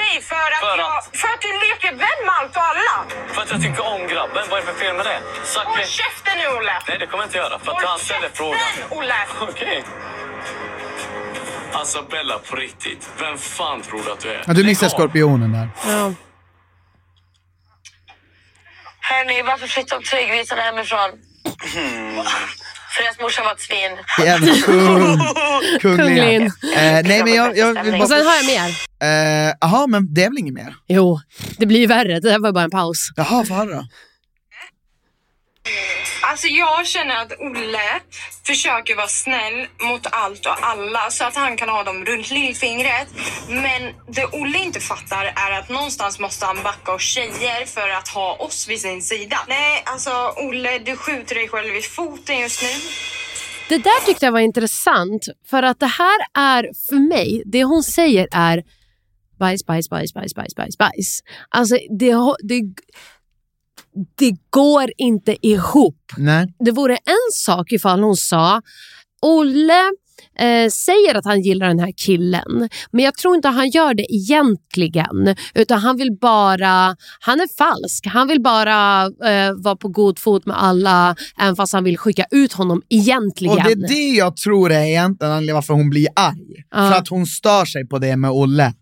dig 0.02 0.14
för 0.30 0.34
att, 0.56 0.78
jag, 0.78 1.04
för 1.20 1.28
att 1.34 1.40
du 1.46 1.50
leker 1.66 1.90
vän 2.04 2.18
med 2.26 2.34
allt 2.40 2.56
och 2.56 2.62
alla. 2.70 2.94
För 3.34 3.42
att 3.42 3.50
jag 3.50 3.62
tycker 3.62 3.82
om 3.94 4.00
grabben. 4.12 4.44
Vad 4.50 4.58
är 4.58 4.62
det 4.66 4.72
för 4.72 4.78
fel 4.84 4.96
med 4.96 5.06
det? 5.06 5.18
Zacke. 5.44 5.68
Håll 5.68 5.78
käften 6.00 6.34
nu 6.40 6.46
Olle! 6.58 6.72
Nej, 6.88 6.96
det 7.00 7.06
kommer 7.06 7.22
jag 7.22 7.28
inte 7.28 7.38
göra. 7.38 7.58
För 7.58 7.70
att 7.72 7.78
Håll 7.78 7.86
han 7.94 7.98
ställer 7.98 8.28
frågan. 8.40 8.58
käften 8.76 8.98
Olle! 8.98 9.20
Okej. 9.50 9.84
Alltså 11.72 12.02
Bella, 12.10 12.38
på 12.50 12.56
riktigt. 12.56 13.10
Vem 13.20 13.38
fan 13.38 13.82
tror 13.82 14.00
du 14.04 14.12
att 14.12 14.20
du 14.20 14.28
är? 14.28 14.44
ja 14.46 14.52
du 14.52 14.64
missar 14.64 14.88
skorpionen 14.88 15.52
där. 15.52 15.68
Ja. 15.86 16.12
Hörni, 19.00 19.42
varför 19.42 19.66
flyttar 19.66 19.98
tygrisarna 20.00 20.62
hemifrån? 20.62 21.10
För 21.62 23.02
deras 23.02 23.20
morsa 23.20 23.42
var 23.42 23.52
ett 23.52 23.60
svin. 23.60 23.90
Jävla 24.26 24.54
kung. 24.54 25.18
Kunglin. 25.80 26.42
Eh, 26.42 26.50
nej 27.04 27.24
men 27.24 27.34
jag, 27.34 27.56
jag 27.56 27.82
vill 27.84 27.92
bara... 27.92 28.02
Och 28.02 28.08
sen 28.08 28.26
har 28.26 28.34
jag 28.34 28.46
mer. 28.46 28.68
Eh, 29.02 29.54
Jaha, 29.60 29.86
men 29.86 30.14
det 30.14 30.24
är 30.24 30.28
väl 30.28 30.38
inget 30.38 30.54
mer? 30.54 30.74
Jo, 30.88 31.20
det 31.58 31.66
blir 31.66 31.80
ju 31.80 31.86
värre. 31.86 32.20
Det 32.20 32.30
där 32.30 32.38
var 32.38 32.52
bara 32.52 32.64
en 32.64 32.70
paus. 32.70 33.08
Jaha, 33.16 33.44
vad 33.48 33.68
då? 33.68 33.84
Alltså 36.24 36.46
jag 36.46 36.86
känner 36.86 37.16
att 37.22 37.32
Olle 37.40 38.00
försöker 38.46 38.96
vara 38.96 39.08
snäll 39.08 39.66
mot 39.88 40.06
allt 40.10 40.46
och 40.46 40.66
alla 40.66 41.10
så 41.10 41.24
att 41.24 41.36
han 41.36 41.56
kan 41.56 41.68
ha 41.68 41.82
dem 41.84 42.04
runt 42.04 42.30
lillfingret. 42.30 43.08
Men 43.48 43.94
det 44.08 44.24
Olle 44.24 44.58
inte 44.58 44.80
fattar 44.80 45.24
är 45.24 45.58
att 45.58 45.68
någonstans 45.68 46.18
måste 46.18 46.46
han 46.46 46.62
backa 46.62 46.92
oss 46.92 47.02
tjejer 47.02 47.66
för 47.66 47.88
att 47.88 48.08
ha 48.08 48.36
oss 48.36 48.68
vid 48.68 48.80
sin 48.80 49.02
sida. 49.02 49.36
Nej, 49.48 49.82
alltså 49.86 50.10
Olle, 50.36 50.78
du 50.78 50.96
skjuter 50.96 51.34
dig 51.34 51.48
själv 51.48 51.76
i 51.76 51.82
foten 51.82 52.38
just 52.38 52.62
nu. 52.62 52.68
Det 53.68 53.78
där 53.78 54.06
tyckte 54.06 54.24
jag 54.24 54.32
var 54.32 54.40
intressant. 54.40 55.26
För 55.50 55.62
att 55.62 55.80
det 55.80 55.86
här 55.86 56.18
är, 56.38 56.62
för 56.88 57.08
mig, 57.08 57.42
det 57.46 57.64
hon 57.64 57.82
säger 57.82 58.28
är 58.32 58.62
bajs, 59.38 59.66
bajs, 59.66 59.88
bajs, 59.90 60.14
bajs, 60.14 60.34
bajs, 60.34 60.54
bajs, 60.54 60.78
bajs. 60.78 61.20
Alltså 61.48 61.74
det, 61.74 62.14
det, 62.42 62.60
det 64.18 64.32
går 64.50 64.90
inte 64.98 65.46
ihop. 65.46 66.12
Nej. 66.16 66.54
Det 66.64 66.70
vore 66.70 66.94
en 66.94 67.32
sak 67.32 67.72
ifall 67.72 68.02
hon 68.02 68.16
sa 68.16 68.62
Olle 69.22 69.80
eh, 70.38 70.70
säger 70.70 71.14
att 71.14 71.24
han 71.24 71.40
gillar 71.40 71.68
den 71.68 71.78
här 71.78 71.92
killen 71.96 72.68
men 72.90 73.04
jag 73.04 73.14
tror 73.14 73.34
inte 73.36 73.48
han 73.48 73.70
gör 73.70 73.94
det 73.94 74.06
egentligen 74.14 75.36
utan 75.54 75.78
han 75.78 75.96
vill 75.96 76.16
bara, 76.20 76.96
han 77.20 77.40
är 77.40 77.56
falsk. 77.56 78.06
Han 78.06 78.28
vill 78.28 78.42
bara 78.42 79.04
eh, 79.04 79.52
vara 79.56 79.76
på 79.76 79.88
god 79.88 80.18
fot 80.18 80.46
med 80.46 80.62
alla 80.62 81.16
även 81.38 81.56
fast 81.56 81.72
han 81.72 81.84
vill 81.84 81.98
skicka 81.98 82.26
ut 82.30 82.52
honom 82.52 82.82
egentligen. 82.88 83.56
Och 83.56 83.64
det 83.64 83.72
är 83.72 83.88
det 83.88 84.16
jag 84.16 84.36
tror 84.36 84.72
är 84.72 84.84
egentligen 84.84 85.32
anledningen 85.32 85.54
varför 85.54 85.74
hon 85.74 85.90
blir 85.90 86.08
arg. 86.16 86.64
Ja. 86.70 86.90
För 86.90 86.98
att 86.98 87.08
hon 87.08 87.26
stör 87.26 87.64
sig 87.64 87.86
på 87.88 87.98
det 87.98 88.16
med 88.16 88.30
Olle. 88.30 88.74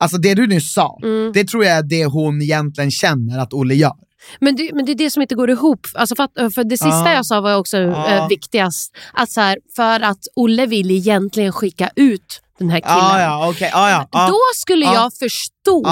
Alltså 0.00 0.18
det 0.18 0.34
du 0.34 0.46
nyss 0.46 0.72
sa, 0.72 0.98
Mm. 1.02 1.32
det 1.34 1.44
tror 1.48 1.64
jag 1.64 1.76
är 1.78 1.82
det 1.82 2.04
hon 2.04 2.42
egentligen 2.42 2.90
känner 2.90 3.38
att 3.38 3.52
Olle 3.52 3.74
gör. 3.74 4.07
Men 4.40 4.56
det, 4.56 4.70
men 4.74 4.84
det 4.84 4.92
är 4.92 4.96
det 4.96 5.10
som 5.10 5.22
inte 5.22 5.34
går 5.34 5.50
ihop. 5.50 5.86
Alltså 5.94 6.16
för, 6.16 6.22
att, 6.24 6.54
för 6.54 6.64
det 6.64 6.76
sista 6.76 6.88
Ja. 7.08 7.12
jag 7.12 7.26
sa 7.26 7.40
var 7.40 7.56
också 7.56 7.76
Ja. 7.76 8.08
eh, 8.10 8.28
viktigast. 8.28 8.96
Att 9.12 9.30
så 9.30 9.40
här, 9.40 9.58
för 9.76 10.00
att 10.00 10.18
Olle 10.36 10.66
vill 10.66 10.90
egentligen 10.90 11.52
skicka 11.52 11.90
ut 11.96 12.40
den 12.58 12.70
här 12.70 12.80
killen. 12.80 12.98
Ja, 12.98 13.20
ja, 13.20 13.50
okej. 13.50 13.70
Ja. 13.72 14.08
Då 14.12 14.38
skulle 14.56 14.84
Ja. 14.84 14.94
jag 14.94 15.12
förstå 15.14 15.86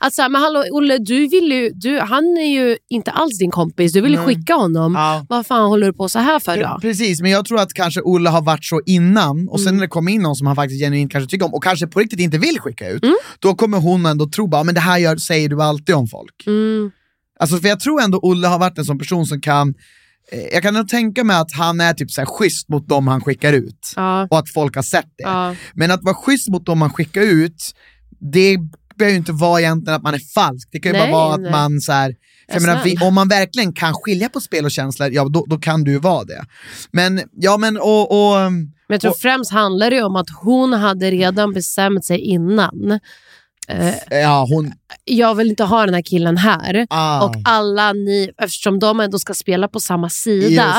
att 0.00 0.14
så 0.14 0.22
här, 0.22 0.28
men 0.28 0.42
hallå 0.42 0.64
Olle, 0.72 0.98
du 0.98 1.28
vill 1.28 1.52
ju, 1.52 1.70
du, 1.74 2.00
han 2.00 2.24
är 2.24 2.46
ju 2.52 2.76
inte 2.88 3.10
alls 3.10 3.38
din 3.38 3.50
kompis. 3.50 3.92
Du 3.92 4.00
vill 4.00 4.14
Nej. 4.14 4.24
skicka 4.26 4.54
honom. 4.54 5.24
Vad 5.28 5.46
fan 5.46 5.68
håller 5.68 5.86
du 5.86 5.92
på 5.92 6.08
så 6.08 6.18
här 6.18 6.38
för 6.40 6.56
då? 6.56 6.78
Precis, 6.80 7.20
men 7.20 7.30
jag 7.30 7.44
tror 7.44 7.60
att 7.60 7.72
kanske 7.74 8.00
Olle 8.00 8.30
har 8.30 8.42
varit 8.42 8.64
så 8.64 8.80
innan 8.86 9.48
och 9.48 9.60
sen 9.60 9.68
Mm. 9.68 9.76
när 9.76 9.82
det 9.82 9.88
kommer 9.88 10.12
in 10.12 10.22
någon 10.22 10.36
som 10.36 10.46
han 10.46 10.56
faktiskt 10.56 10.80
genuint 10.82 11.12
kanske 11.12 11.30
tycker 11.30 11.46
om 11.46 11.54
och 11.54 11.62
kanske 11.62 11.86
på 11.86 12.00
riktigt 12.00 12.20
inte 12.20 12.38
vill 12.38 12.60
skicka 12.60 12.88
ut, 12.88 13.02
Mm. 13.02 13.16
då 13.38 13.54
kommer 13.54 13.78
hon 13.78 14.06
ändå 14.06 14.26
tro 14.26 14.46
bara, 14.46 14.64
men 14.64 14.74
det 14.74 14.80
här 14.80 14.98
gör, 14.98 15.16
säger 15.16 15.48
du 15.48 15.62
alltid 15.62 15.94
om 15.94 16.06
folk. 16.08 16.44
Mm. 16.46 16.90
Alltså 17.38 17.56
för 17.56 17.68
jag 17.68 17.80
tror 17.80 18.00
ändå 18.02 18.18
Olle 18.22 18.46
har 18.48 18.58
varit 18.58 18.78
en 18.78 18.84
sån 18.84 18.98
person 18.98 19.26
som 19.26 19.40
kan, 19.40 19.74
eh, 20.32 20.40
jag 20.52 20.62
kan 20.62 20.74
nog 20.74 20.88
tänka 20.88 21.24
mig 21.24 21.36
att 21.36 21.52
han 21.52 21.80
är 21.80 21.92
typ 21.94 22.10
så 22.10 22.20
här 22.20 22.26
schysst 22.26 22.68
mot 22.68 22.88
dem 22.88 23.08
han 23.08 23.20
skickar 23.20 23.52
ut. 23.52 23.92
Ja. 23.96 24.26
Och 24.30 24.38
att 24.38 24.50
folk 24.54 24.74
har 24.76 24.82
sett 24.82 25.06
det. 25.18 25.22
Ja. 25.22 25.54
Men 25.74 25.90
att 25.90 26.02
vara 26.02 26.14
schysst 26.14 26.48
mot 26.48 26.66
dem 26.66 26.78
man 26.78 26.90
skickar 26.92 27.22
ut, 27.22 27.74
det 28.32 28.56
behöver 28.96 29.12
ju 29.12 29.18
inte 29.18 29.32
vara 29.32 29.60
egentligen 29.60 29.96
att 29.96 30.02
man 30.02 30.14
är 30.14 30.32
falsk. 30.34 30.68
Det 30.72 30.78
kan 30.78 30.92
ju 30.92 30.98
Nej, 30.98 31.10
bara 31.10 31.22
vara 31.24 31.34
att 31.34 31.40
nej. 31.40 31.50
man 31.50 31.80
så 31.80 31.92
här, 31.92 32.14
menar, 32.60 32.84
vi, 32.84 32.96
om 32.96 33.14
man 33.14 33.28
verkligen 33.28 33.72
kan 33.72 33.94
skilja 33.94 34.28
på 34.28 34.40
spel 34.40 34.64
och 34.64 34.70
känslor, 34.70 35.10
ja 35.12 35.24
då, 35.28 35.44
då 35.48 35.58
kan 35.58 35.84
du 35.84 35.98
vara 35.98 36.24
det. 36.24 36.44
Men, 36.92 37.20
ja 37.32 37.56
men 37.56 37.76
och... 37.76 38.10
och 38.32 38.52
Men 38.52 38.72
jag 38.88 39.00
tror 39.00 39.10
och- 39.10 39.18
främst 39.18 39.52
handlar 39.52 39.90
det 39.90 40.02
om 40.02 40.16
att 40.16 40.28
hon 40.42 40.72
hade 40.72 41.10
redan 41.10 41.52
bestämt 41.52 42.04
sig 42.04 42.18
innan. 42.20 42.98
Eh, 43.68 43.94
ja, 44.10 44.46
hon... 44.50 44.72
jag 45.04 45.34
vill 45.34 45.48
inte 45.48 45.64
ha 45.64 45.84
den 45.84 45.94
här 45.94 46.02
killen 46.02 46.36
här. 46.36 46.86
Ah. 46.90 47.24
Och 47.24 47.34
alla 47.44 47.92
ni, 47.92 48.30
eftersom 48.42 48.78
de 48.78 49.00
ändå 49.00 49.18
ska 49.18 49.34
spela 49.34 49.68
på 49.68 49.80
samma 49.80 50.10
sida. 50.10 50.74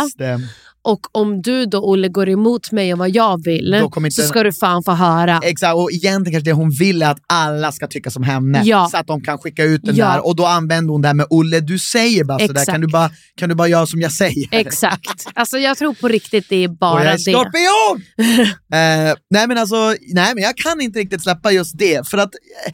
Och 0.82 1.00
om 1.18 1.42
du 1.42 1.66
då 1.66 1.80
Olle 1.80 2.08
går 2.08 2.30
emot 2.30 2.72
mig 2.72 2.94
och 2.94 3.00
vad 3.00 3.10
jag 3.10 3.44
vill 3.44 3.74
inte- 3.98 4.12
så 4.12 4.22
ska 4.22 4.44
du 4.44 4.54
fan 4.54 4.84
få 4.84 4.92
höra. 4.92 5.40
Exakt, 5.44 5.76
och 5.76 5.92
egentligen 5.92 6.34
kanske 6.34 6.50
det 6.50 6.54
hon 6.56 6.72
vill 6.72 7.02
är 7.02 7.12
att 7.12 7.18
alla 7.28 7.72
ska 7.72 7.88
tycka 7.88 8.12
som 8.12 8.24
henne, 8.24 8.62
Ja. 8.66 8.88
så 8.92 8.98
att 8.98 9.08
de 9.08 9.22
kan 9.22 9.38
skicka 9.38 9.64
ut 9.64 9.82
den 9.84 9.96
Ja. 9.96 10.06
där. 10.06 10.26
Och 10.28 10.36
då 10.36 10.46
använder 10.46 10.92
hon 10.92 11.02
det 11.02 11.08
här 11.08 11.16
med 11.16 11.26
Olle, 11.30 11.60
du 11.60 11.80
säger 11.80 12.24
bara 12.24 12.40
sådär, 12.40 12.52
Exakt. 12.52 12.70
kan 12.72 12.82
du 12.82 12.88
bara, 12.88 13.12
kan 13.38 13.50
du 13.50 13.56
bara 13.56 13.68
göra 13.68 13.86
som 13.86 14.02
jag 14.02 14.12
säger? 14.12 14.48
Exakt. 14.52 15.28
Alltså 15.34 15.58
jag 15.58 15.78
tror 15.78 15.94
på 15.94 16.08
riktigt 16.08 16.46
det 16.50 16.64
är 16.64 16.68
och 16.70 16.78
bara 16.78 17.04
jag 17.06 17.14
är 17.14 17.18
skorpion! 17.18 18.04
eh, 18.74 19.16
nej 19.30 19.48
men 19.48 19.58
alltså, 19.58 19.96
nej 20.14 20.36
men 20.36 20.44
jag 20.44 20.58
kan 20.58 20.82
inte 20.82 21.00
riktigt 21.00 21.24
släppa 21.24 21.52
just 21.52 21.78
det, 21.78 22.08
för 22.10 22.18
att... 22.18 22.32
eh, 22.68 22.74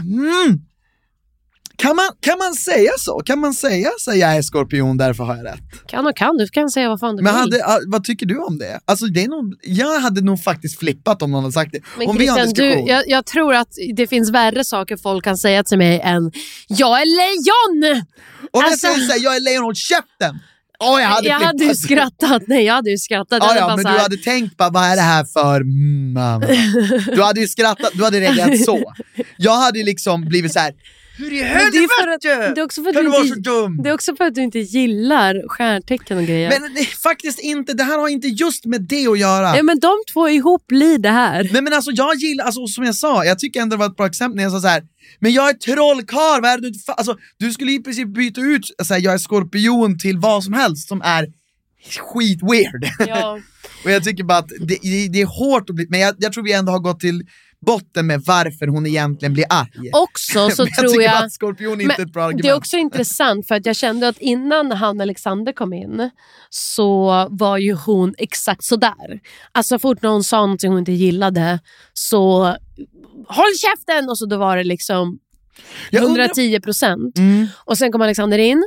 mm, 0.00 0.60
kan, 1.78 1.96
man, 1.96 2.06
kan 2.20 2.38
man 2.38 2.54
säga 2.54 2.90
så? 2.98 3.20
Kan 3.20 3.38
man 3.38 3.54
säga 3.54 3.90
så 3.98 4.14
jag 4.14 4.36
är 4.36 4.42
skorpion, 4.42 4.96
därför 4.96 5.24
har 5.24 5.36
jag 5.36 5.44
rätt? 5.46 5.86
Kan 5.88 6.06
och 6.06 6.16
kan, 6.16 6.36
du 6.36 6.48
kan 6.48 6.70
säga 6.70 6.88
vad 6.88 7.00
fan 7.00 7.16
du 7.16 7.22
Men 7.22 7.34
vill. 7.50 7.62
hade, 7.62 7.80
vad 7.86 8.04
tycker 8.04 8.26
du 8.26 8.38
om 8.38 8.58
det? 8.58 8.80
Alltså, 8.84 9.06
det 9.06 9.24
är 9.24 9.28
nog, 9.28 9.54
jag 9.62 10.00
hade 10.00 10.20
nog 10.20 10.42
faktiskt 10.42 10.78
flippat 10.78 11.22
om 11.22 11.30
någon 11.30 11.42
hade 11.42 11.52
sagt 11.52 11.72
det. 11.72 11.80
Men 11.98 12.08
om 12.08 12.16
vi 12.16 12.26
har 12.26 12.38
Christian, 12.38 12.66
du, 12.84 12.90
jag, 12.92 13.02
jag 13.08 13.26
tror 13.26 13.54
att 13.54 13.68
det 13.96 14.06
finns 14.06 14.30
värre 14.30 14.64
saker 14.64 14.96
folk 14.96 15.24
kan 15.24 15.38
säga 15.38 15.64
till 15.64 15.78
mig 15.78 16.00
än 16.00 16.32
“Jag 16.68 17.00
är 17.00 17.06
lejon!” 17.06 18.02
Om 18.40 18.48
jag 18.52 18.64
Alltså- 18.64 18.86
säger 18.86 19.06
såhär, 19.06 19.20
jag 19.24 19.36
är 19.36 19.40
lejon, 19.40 19.64
håll 19.64 19.74
käften! 19.74 20.38
Åh, 20.78 21.00
jag 21.00 21.08
hade 21.08 21.28
jag 21.28 21.40
hade 21.40 21.64
ju 21.64 21.74
skrattat. 21.74 22.42
Nej, 22.46 22.64
jag 22.64 22.74
hade 22.74 22.90
ju 22.90 22.98
skrattat. 22.98 23.42
Jag 23.42 23.56
Ja, 23.56 23.76
men 23.76 23.84
du 23.84 23.90
här- 23.90 23.98
hade 23.98 24.16
tänkt 24.16 24.56
bara, 24.56 24.70
vad 24.70 24.82
är 24.84 24.96
det 24.96 25.02
här 25.02 25.24
för... 25.24 25.56
Mm, 25.60 26.12
mamma. 26.12 26.46
du 27.14 27.22
hade 27.22 27.40
ju 27.40 27.48
skrattat, 27.48 27.90
du 27.94 28.04
hade 28.04 28.20
reagerat 28.20 28.64
så. 28.64 28.92
Jag 29.36 29.56
hade 29.56 29.84
liksom 29.84 30.24
blivit 30.28 30.52
så 30.52 30.58
här. 30.58 30.72
Hur 31.18 31.32
i 31.32 31.42
Men 31.42 31.72
det 31.72 31.78
är 31.78 32.02
för 32.02 32.08
att- 32.08 32.24
helvete 32.24 32.52
det 32.54 32.60
är 32.60 32.64
också 32.64 32.82
för 32.82 32.90
att 32.90 32.96
kan 32.96 33.04
du 33.04 33.10
vara 33.10 33.22
inte- 33.22 33.34
så 33.34 33.40
dum? 33.62 33.82
Det 33.82 33.88
är 33.88 33.94
också 33.94 34.16
för 34.16 34.24
att 34.24 34.34
du 34.34 34.42
inte 34.42 34.58
gillar 34.58 35.48
stjärntecken 35.48 36.18
och 36.18 36.24
grejer. 36.24 36.60
Men 36.60 36.74
det, 36.74 36.84
faktiskt 36.86 37.38
inte, 37.40 37.72
det 37.72 37.82
här 37.84 37.98
har 37.98 38.08
inte 38.08 38.28
just 38.28 38.64
med 38.64 38.82
det 38.82 39.06
att 39.06 39.18
göra. 39.18 39.56
ja, 39.56 39.62
men 39.62 39.78
de 39.80 39.92
två 40.12 40.28
ihop 40.28 40.66
blir 40.66 40.98
det 40.98 41.10
här. 41.10 41.48
Nej 41.52 41.62
men 41.62 41.72
alltså 41.72 41.90
jag 41.90 42.14
gillar, 42.16 42.44
alltså, 42.44 42.66
som 42.66 42.84
jag 42.84 42.94
sa, 42.94 43.24
jag 43.24 43.38
tycker 43.38 43.60
ändå 43.60 43.76
det 43.76 43.80
var 43.80 43.86
ett 43.86 43.96
bra 43.96 44.06
exempel 44.06 44.36
när 44.36 44.42
jag 44.42 44.52
sa 44.52 44.60
så 44.60 44.68
här. 44.68 44.82
men 45.20 45.32
jag 45.32 45.48
är 45.48 45.52
trollkarl, 45.54 46.42
vad 46.42 46.50
är 46.50 46.56
det 46.56 46.62
du 46.62 46.68
inte 46.68 46.92
fa-" 46.92 46.94
alltså, 46.96 47.16
Du 47.38 47.52
skulle 47.52 47.72
i 47.72 47.78
princip 47.82 48.08
byta 48.08 48.40
ut, 48.40 48.62
så 48.82 48.94
här, 48.94 49.00
jag 49.00 49.14
är 49.14 49.18
skorpion 49.18 49.98
till 49.98 50.18
vad 50.18 50.44
som 50.44 50.52
helst 50.52 50.88
som 50.88 51.02
är 51.02 51.26
skit 52.14 52.40
weird. 52.42 53.08
Ja. 53.08 53.38
Och 53.84 53.90
jag 53.90 54.04
tycker 54.04 54.24
bara 54.24 54.38
att 54.38 54.48
det, 54.48 54.78
det, 54.82 55.08
det 55.08 55.20
är 55.20 55.26
hårt 55.26 55.70
att 55.70 55.76
bli, 55.76 55.86
men 55.90 56.00
jag, 56.00 56.14
jag 56.18 56.32
tror 56.32 56.44
vi 56.44 56.52
ändå 56.52 56.72
har 56.72 56.78
gått 56.78 57.00
till 57.00 57.22
botten 57.66 58.06
med 58.06 58.22
varför 58.26 58.66
hon 58.66 58.86
egentligen 58.86 59.32
blir 59.32 59.44
arg. 59.48 59.90
Också 59.92 60.50
så 60.50 60.62
jag 60.66 60.74
tror 60.90 61.02
jag... 61.02 61.32
skorpion 61.32 61.80
inte 61.80 61.94
är 62.02 62.06
ett 62.06 62.12
bra 62.12 62.22
argument. 62.24 62.42
Det 62.42 62.48
är 62.48 62.56
också 62.56 62.76
intressant 62.76 63.46
för 63.48 63.54
att 63.54 63.66
jag 63.66 63.76
kände 63.76 64.08
att 64.08 64.18
innan 64.18 64.72
han 64.72 65.00
Alexander 65.00 65.52
kom 65.52 65.72
in 65.72 66.10
så 66.50 67.26
var 67.30 67.58
ju 67.58 67.72
hon 67.72 68.14
exakt 68.18 68.64
sådär. 68.64 69.20
Alltså 69.52 69.78
fort 69.78 70.02
när 70.02 70.10
hon 70.10 70.24
sa 70.24 70.36
någonting 70.40 70.70
hon 70.70 70.78
inte 70.78 70.92
gillade 70.92 71.60
så 71.92 72.44
håll 73.28 73.54
käften 73.60 74.08
och 74.08 74.18
så 74.18 74.26
då 74.26 74.36
var 74.36 74.56
det 74.56 74.64
liksom 74.64 75.18
Jag 75.90 76.04
undrar- 76.04 76.24
110 76.24 76.60
procent. 76.60 77.18
Mm. 77.18 77.46
Och 77.64 77.78
sen 77.78 77.92
kom 77.92 78.02
Alexander 78.02 78.38
in, 78.38 78.66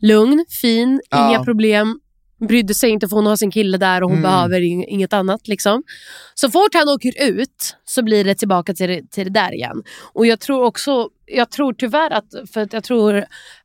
lugn, 0.00 0.44
fin, 0.60 1.00
Ja. 1.10 1.28
inga 1.30 1.44
problem. 1.44 2.00
Brydde 2.48 2.74
sig 2.74 2.90
inte 2.90 3.08
för 3.08 3.16
hon 3.16 3.26
har 3.26 3.36
sin 3.36 3.50
kille 3.50 3.78
där 3.78 4.02
och 4.02 4.10
hon 4.10 4.18
Mm. 4.18 4.30
behöver 4.30 4.60
ing- 4.60 4.84
inget 4.88 5.12
annat. 5.12 5.48
Liksom. 5.48 5.82
Så 6.34 6.50
fort 6.50 6.74
han 6.74 6.88
åker 6.88 7.22
ut 7.28 7.76
så 7.84 8.02
blir 8.02 8.24
det 8.24 8.34
tillbaka 8.34 8.74
till 8.74 8.88
det, 8.88 9.10
till 9.10 9.24
det 9.24 9.40
där 9.40 9.54
igen. 9.54 9.82
Och 10.12 10.26
jag 10.26 10.40
tror 10.40 10.64
också, 10.64 11.08
jag 11.26 11.50
tror 11.50 11.72
tyvärr 11.72 12.10
att, 12.10 12.50
för 12.52 12.60
att 12.60 12.72
jag 12.72 12.84
tror 12.84 13.24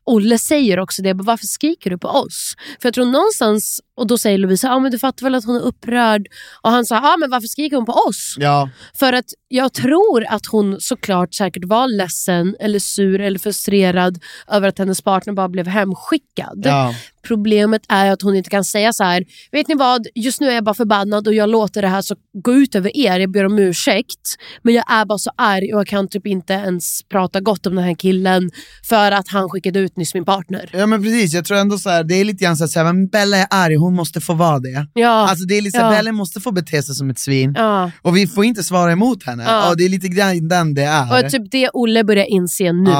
Olle 0.10 0.40
säger 0.40 0.80
också 0.80 1.02
det, 1.02 1.14
varför 1.14 1.46
skriker 1.46 1.90
du 1.90 1.98
på 1.98 2.08
oss? 2.08 2.56
För 2.82 2.88
jag 2.88 2.94
tror 2.94 3.06
någonstans, 3.06 3.82
och 3.96 4.08
då 4.08 4.18
säger 4.18 4.38
Lovisa, 4.38 4.72
ah, 4.72 4.80
men 4.80 4.92
du 4.92 5.00
fattar 5.00 5.24
väl 5.24 5.36
att 5.36 5.46
hon 5.46 5.56
är 5.56 5.62
upprörd? 5.62 6.28
Och 6.62 6.72
han 6.72 6.86
sa, 6.86 6.98
ah, 6.98 7.18
men 7.18 7.30
varför 7.30 7.48
skriker 7.48 7.76
hon 7.76 7.86
på 7.86 7.94
oss? 7.94 8.36
Ja. 8.38 8.70
För 8.94 9.14
att 9.14 9.26
jag 9.48 9.74
tror 9.74 10.26
att 10.26 10.46
hon 10.52 10.82
såklart 10.82 11.34
säkert 11.34 11.66
var 11.66 11.88
ledsen 11.88 12.56
eller 12.60 12.80
sur 12.80 13.22
eller 13.22 13.40
frustrerad 13.40 14.20
över 14.48 14.68
att 14.68 14.80
hennes 14.80 15.02
partner 15.02 15.34
bara 15.34 15.50
blev 15.50 15.68
hemskickad. 15.68 16.62
Ja. 16.66 16.94
Problemet 17.28 17.82
är 17.90 18.12
att 18.12 18.22
hon 18.22 18.36
inte 18.36 18.50
kan 18.50 18.64
säga 18.64 18.94
så 18.94 19.04
här. 19.04 19.24
vet 19.52 19.68
ni 19.68 19.76
vad, 19.76 20.08
just 20.16 20.42
nu 20.42 20.50
är 20.50 20.56
jag 20.56 20.64
bara 20.64 20.76
förbannad 20.76 21.28
och 21.28 21.34
jag 21.34 21.50
låter 21.50 21.82
det 21.82 21.88
här 21.88 22.02
så 22.02 22.16
gå 22.34 22.54
ut 22.54 22.76
över 22.76 22.98
er, 22.98 23.20
jag 23.20 23.32
ber 23.32 23.46
om 23.46 23.60
ursäkt. 23.60 24.36
Men 24.62 24.74
jag 24.74 24.92
är 24.92 25.06
bara 25.06 25.18
så 25.18 25.32
arg 25.36 25.74
och 25.74 25.80
jag 25.80 25.88
kan 25.88 26.08
typ 26.08 26.28
inte 26.28 26.54
ens 26.54 27.04
prata 27.04 27.40
gott 27.40 27.57
om 27.66 27.76
den 27.76 27.84
här 27.84 27.96
killen 27.96 28.50
för 28.84 29.12
att 29.12 29.28
han 29.28 29.50
skickade 29.50 29.80
ut 29.80 29.98
nyss 29.98 30.14
min 30.14 30.26
partner. 30.26 30.70
Ja 30.74 30.86
men 30.86 31.04
precis, 31.04 31.34
jag 31.34 31.46
tror 31.46 31.58
ändå 31.58 31.78
så 31.78 31.90
här, 31.90 32.04
det 32.04 32.16
är 32.16 32.26
lite 32.26 32.44
grann 32.44 32.58
så 32.58 32.64
att 32.64 32.72
säga, 32.72 32.84
men 32.84 33.08
Bella 33.08 33.38
är 33.38 33.48
arg, 33.50 33.76
hon 33.76 33.96
måste 33.96 34.22
få 34.22 34.34
vara 34.34 34.60
det. 34.60 34.88
Ja. 34.94 35.30
Alltså 35.30 35.46
det 35.46 35.58
är 35.58 35.62
lite 35.62 35.78
så 35.78 35.84
här, 35.84 35.92
Ja. 35.92 35.98
Bella 35.98 36.12
måste 36.12 36.42
få 36.42 36.52
bete 36.52 36.84
sig 36.84 36.96
som 36.96 37.10
ett 37.10 37.20
svin. 37.20 37.54
Ja. 37.58 37.92
Och 38.02 38.18
vi 38.18 38.28
får 38.28 38.46
inte 38.46 38.64
svara 38.64 38.92
emot 38.92 39.24
henne. 39.24 39.44
Ja. 39.44 39.70
Och 39.70 39.78
det 39.78 39.86
är 39.86 39.90
lite 39.90 40.08
grann 40.08 40.48
den 40.48 40.74
det 40.74 40.84
är. 40.84 41.26
Och 41.26 41.32
typ 41.32 41.52
det 41.52 41.70
Olle 41.74 42.04
börjar 42.04 42.26
inse 42.26 42.72
nu. 42.72 42.92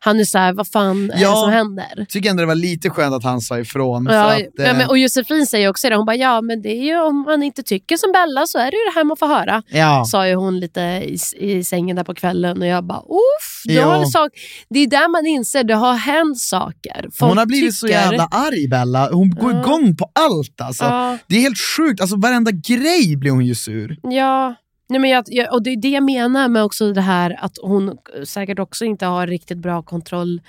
Han 0.00 0.20
är 0.20 0.24
så 0.24 0.38
här, 0.38 0.52
vad 0.52 0.68
fan 0.68 1.10
är 1.10 1.18
det 1.18 1.24
som 1.24 1.50
händer? 1.50 2.06
tycker 2.08 2.30
ändå 2.30 2.40
det 2.40 2.46
var 2.46 2.54
lite 2.54 2.90
skönt 2.90 3.14
att 3.14 3.24
han 3.24 3.40
sa 3.40 3.58
ifrån. 3.58 4.06
Ja, 4.10 4.34
att, 4.34 4.40
ja, 4.54 4.64
eh, 4.64 4.76
men, 4.76 4.88
och 4.88 4.98
Josefin 4.98 5.46
säger 5.46 5.68
också 5.68 5.88
det, 5.88 5.96
hon 5.96 6.06
bara 6.06 6.16
ja 6.16 6.40
men 6.40 6.62
det 6.62 6.68
är 6.68 6.82
ju 6.84 7.00
om 7.00 7.22
man 7.22 7.42
inte 7.42 7.62
tycker 7.62 7.96
som 7.96 8.12
Bella 8.12 8.46
så 8.46 8.58
är 8.58 8.70
det 8.70 8.76
ju 8.76 8.84
det 8.84 8.92
här 8.94 9.04
man 9.04 9.16
får 9.16 9.26
höra. 9.26 9.62
Ja. 9.68 10.04
Sa 10.04 10.28
ju 10.28 10.34
hon 10.34 10.60
lite 10.60 10.80
i, 10.80 11.18
i 11.38 11.64
sängen 11.64 11.96
där 11.96 12.04
på 12.04 12.14
kvällen 12.14 12.60
och 12.62 12.66
jag 12.66 12.84
bara 12.84 12.98
uff, 13.00 13.62
det, 13.64 13.72
Ja. 13.74 14.04
sak, 14.12 14.30
det 14.70 14.78
är 14.80 14.86
där 14.86 15.08
man 15.08 15.26
inser 15.26 15.64
det 15.64 15.74
har 15.74 15.94
hänt 15.94 16.38
saker. 16.38 17.08
Folk 17.12 17.28
hon 17.30 17.38
har 17.38 17.46
blivit 17.46 17.74
så 17.74 17.86
tycker- 17.86 18.00
jävla 18.00 18.24
arg 18.30 18.68
Bella, 18.68 19.08
hon 19.12 19.30
går 19.30 19.52
Ja. 19.52 19.60
igång 19.60 19.96
på 19.96 20.10
allt 20.14 20.60
alltså. 20.60 20.84
Ja. 20.84 21.18
Det 21.26 21.36
är 21.36 21.40
helt 21.40 21.58
sjukt, 21.76 22.00
alltså 22.00 22.16
varenda 22.16 22.50
grej 22.50 23.16
blir 23.16 23.30
hon 23.30 23.46
ju 23.46 23.54
sur. 23.54 23.96
Ja, 24.02 24.54
Nej, 24.88 25.00
men 25.00 25.10
jag, 25.10 25.24
jag, 25.26 25.52
och 25.54 25.62
det 25.62 25.70
är 25.70 25.76
det 25.76 25.88
jag 25.88 26.02
menar 26.04 26.48
med 26.48 26.62
också 26.64 26.92
det 26.92 27.00
här 27.00 27.36
att 27.44 27.58
hon 27.62 27.96
säkert 28.24 28.58
också 28.58 28.84
inte 28.84 29.06
har 29.06 29.26
riktigt 29.26 29.58
bra 29.58 29.82
kontroll 29.82 30.40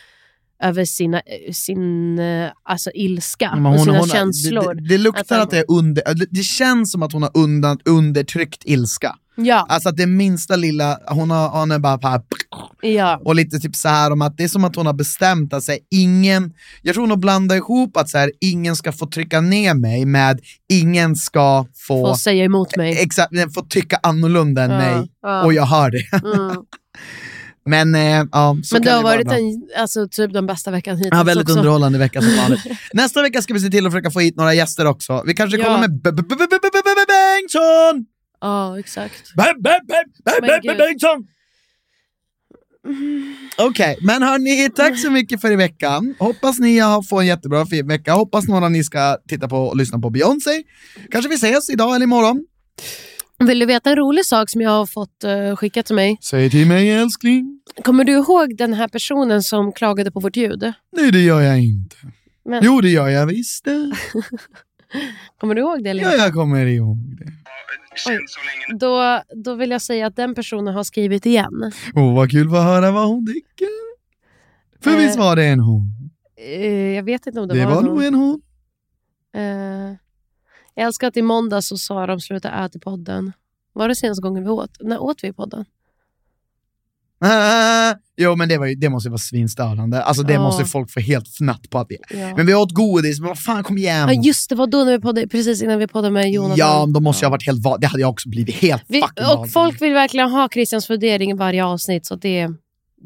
över 0.63 0.85
sina, 0.85 1.17
eh, 1.19 1.51
sin 1.53 2.19
eh, 2.19 2.49
alltså 2.63 2.91
ilska 2.93 3.55
Men 3.55 3.65
och 3.65 3.71
hon- 3.71 3.85
sina 3.85 3.97
hon- 3.97 4.07
känslor. 4.09 4.73
Det, 4.73 4.81
det, 4.81 4.87
det 4.87 4.97
luktar 4.97 5.35
Att 5.35 5.43
att 5.43 5.51
det 5.51 5.57
är 5.57 5.65
under, 5.67 6.13
det, 6.13 6.27
det 6.29 6.43
känns 6.43 6.91
som 6.91 7.03
att 7.03 7.13
hon 7.13 7.21
har 7.23 7.31
undan, 7.33 7.79
undertryckt 7.85 8.65
ilska. 8.65 9.15
Ja, 9.45 9.65
Alltså 9.69 9.89
att 9.89 9.97
det 9.97 10.05
minsta 10.07 10.55
lilla, 10.55 10.99
hon, 11.07 11.31
har, 11.31 11.49
hon 11.49 11.71
är 11.71 11.79
bara 11.79 11.99
här, 12.09 12.21
ja. 12.81 13.21
och 13.25 13.35
lite 13.35 13.59
typ 13.59 13.75
så 13.75 13.89
här 13.89 14.11
om 14.11 14.21
att 14.21 14.37
det 14.37 14.43
är 14.43 14.47
som 14.47 14.63
att 14.63 14.75
hon 14.75 14.85
har 14.85 14.93
bestämt 14.93 15.53
att 15.53 15.67
här, 15.67 15.77
ingen, 15.91 16.53
jag 16.81 16.93
tror 16.93 17.03
hon 17.03 17.09
har 17.09 17.17
blandat 17.17 17.57
ihop 17.57 17.97
att 17.97 18.09
så 18.09 18.17
här, 18.17 18.31
ingen 18.41 18.75
ska 18.75 18.91
få 18.91 19.05
trycka 19.07 19.41
ner 19.41 19.73
mig 19.73 20.05
med 20.05 20.39
ingen 20.69 21.15
ska 21.15 21.65
få, 21.87 22.07
Får 22.07 22.15
säga 22.15 22.43
emot 22.43 22.75
mig. 22.77 23.01
exakt, 23.01 23.31
få 23.55 23.61
tycka 23.61 23.99
annorlunda 24.03 24.63
än 24.63 24.71
Ja, 24.71 24.77
mig. 24.77 25.09
Och 25.45 25.53
jag 25.53 25.65
hör 25.65 25.91
det. 25.91 26.03
Mm. 26.35 26.55
Men 27.65 27.95
eh, 27.95 28.25
ja, 28.31 28.55
Men 28.73 28.81
det 28.81 28.91
har 28.91 29.03
varit 29.03 29.31
en, 29.31 29.67
alltså, 29.77 30.07
typ 30.07 30.33
den 30.33 30.45
bästa 30.45 30.71
veckan 30.71 30.97
hittills 30.97 31.13
Ja, 31.17 31.23
väldigt 31.23 31.43
också. 31.47 31.57
underhållande 31.59 31.99
vecka 31.99 32.21
som 32.21 32.37
vanligt. 32.37 32.61
Nästa 32.93 33.21
vecka 33.21 33.41
ska 33.41 33.53
vi 33.53 33.59
se 33.59 33.69
till 33.69 33.85
att 33.85 33.91
försöka 33.93 34.11
få 34.11 34.19
hit 34.19 34.35
några 34.35 34.53
gäster 34.53 34.85
också. 34.85 35.23
Vi 35.25 35.33
kanske 35.33 35.57
kommer 35.57 35.79
med 35.79 36.01
Bengtsson! 37.07 38.05
Ja, 38.41 38.79
exakt. 38.79 39.33
B- 39.37 39.43
B- 39.59 39.69
B- 39.87 39.93
B- 40.25 40.31
Men 40.41 40.47
B- 40.49 40.59
gud. 40.67 40.77
Bengtsson! 40.77 41.27
Okej, 43.57 43.97
men 44.01 44.23
hörni, 44.23 44.69
tack 44.75 44.99
så 44.99 45.11
mycket 45.11 45.41
för 45.41 45.51
i 45.51 45.55
veckan. 45.55 46.15
Hoppas 46.19 46.59
ni 46.59 46.79
har 46.79 47.01
fått 47.01 47.19
en 47.21 47.27
jättebra 47.27 47.65
fin 47.65 47.87
vecka. 47.87 48.13
Hoppas 48.13 48.47
några 48.47 48.65
av 48.65 48.71
ni 48.71 48.83
ska 48.83 49.17
titta 49.27 49.47
på 49.47 49.57
och 49.57 49.77
lyssna 49.77 49.99
på 49.99 50.09
Beyoncé. 50.09 50.63
Kanske 51.11 51.29
vi 51.29 51.35
ses 51.35 51.69
idag 51.69 51.95
eller 51.95 52.03
imorgon. 52.03 52.45
Vill 53.39 53.59
du 53.59 53.65
veta 53.65 53.89
en 53.89 53.95
rolig 53.95 54.25
sak 54.25 54.49
som 54.49 54.61
jag 54.61 54.69
har 54.71 54.85
fått 54.85 55.23
uh, 55.25 55.55
skickat 55.55 55.85
till 55.85 55.95
mig? 55.95 56.17
Säg 56.21 56.49
till 56.49 56.67
mig 56.67 56.89
älskling. 56.91 57.59
Kommer 57.83 58.03
du 58.03 58.11
ihåg 58.13 58.57
den 58.57 58.73
här 58.73 58.87
personen 58.87 59.43
som 59.43 59.71
klagade 59.71 60.11
på 60.11 60.19
vårt 60.19 60.35
ljud? 60.35 60.73
Nej, 60.97 61.11
det 61.11 61.19
gör 61.21 61.41
jag 61.41 61.59
inte. 61.59 61.95
Men, 62.45 62.63
Jo, 62.63 62.81
det 62.81 62.89
gör 62.89 63.07
jag 63.07 63.25
visst 63.25 63.65
det. 63.65 63.91
Kommer 65.39 65.55
du 65.55 65.61
ihåg 65.61 65.83
det? 65.83 65.93
Lena? 65.93 66.11
Ja, 66.11 66.17
jag 66.17 66.33
kommer 66.33 66.65
ihåg 66.65 66.97
det. 67.17 67.31
Oj. 68.07 68.19
Då, 68.79 69.21
då 69.35 69.55
vill 69.55 69.71
jag 69.71 69.81
säga 69.81 70.07
att 70.07 70.15
den 70.15 70.35
personen 70.35 70.73
har 70.73 70.83
skrivit 70.83 71.25
igen. 71.25 71.71
Åh, 71.95 72.15
vad 72.15 72.31
kul 72.31 72.47
att 72.55 72.63
höra 72.63 72.91
vad 72.91 73.07
hon 73.07 73.25
tycker. 73.25 73.67
För 74.83 74.91
Eh, 74.91 74.97
visst 74.97 75.17
var 75.19 75.35
det 75.35 75.45
en 75.45 75.59
hon? 75.59 75.83
Eh, 76.37 76.95
jag 76.95 77.03
vet 77.03 77.27
inte 77.27 77.39
om 77.39 77.47
det, 77.47 77.53
Det 77.53 77.65
var 77.65 77.81
nog 77.81 78.03
en 78.03 78.15
hon. 78.15 78.41
Eh, 79.35 79.95
jag 80.75 80.85
älskar 80.87 81.07
att 81.07 81.17
i 81.17 81.21
måndag 81.21 81.61
så 81.61 81.77
sa 81.77 82.07
de 82.07 82.19
sluta 82.19 82.65
äta 82.65 82.77
i 82.77 82.79
podden. 82.79 83.33
Var 83.73 83.87
det 83.87 83.95
senaste 83.95 84.21
gången 84.21 84.43
vi 84.43 84.49
åt? 84.49 84.71
När 84.79 84.99
åt 85.01 85.23
vi 85.23 85.27
i 85.27 85.33
podden? 85.33 85.65
Jo, 88.21 88.35
men 88.35 88.49
det, 88.49 88.57
var 88.57 88.65
ju, 88.65 88.75
det 88.75 88.89
måste 88.89 89.07
ju 89.07 89.11
vara 89.11 89.17
svinstörande. 89.17 90.03
Alltså 90.03 90.23
det 90.23 90.33
Ja. 90.33 90.41
måste 90.41 90.65
folk 90.65 90.91
få 90.91 90.99
helt 90.99 91.27
fnatt 91.27 91.69
på 91.69 91.79
att 91.79 91.87
vi... 91.89 91.97
Ja. 92.19 92.35
Men 92.35 92.45
vi 92.45 92.53
åt 92.53 92.71
godis, 92.71 93.19
men 93.19 93.27
vad 93.27 93.39
fan 93.39 93.63
kom 93.63 93.77
igen. 93.77 94.09
Ja, 94.09 94.21
just 94.23 94.49
det, 94.49 94.55
var 94.55 94.67
då 94.67 94.77
när 94.83 94.91
vi 94.91 94.99
poddade, 94.99 95.27
precis 95.27 95.61
innan 95.61 95.79
vi 95.79 95.87
poddade 95.87 96.13
med 96.13 96.31
Jonathan. 96.31 96.57
Ja, 96.57 96.85
de 96.93 97.03
måste 97.03 97.25
ju 97.25 97.25
ha 97.25 97.31
varit 97.31 97.45
helt 97.45 97.63
Det 97.81 97.87
hade 97.87 98.01
jag 98.01 98.09
också 98.09 98.29
blivit 98.29 98.55
helt 98.55 98.83
vi, 98.87 99.01
och 99.01 99.09
vansinnig. 99.17 99.53
folk 99.53 99.81
vill 99.81 99.93
verkligen 99.93 100.29
ha 100.31 100.49
Christians 100.53 100.87
fundering 100.87 101.31
i 101.31 101.33
varje 101.33 101.65
avsnitt. 101.65 102.05
Så 102.05 102.15
det, 102.15 102.47
det 102.47 102.53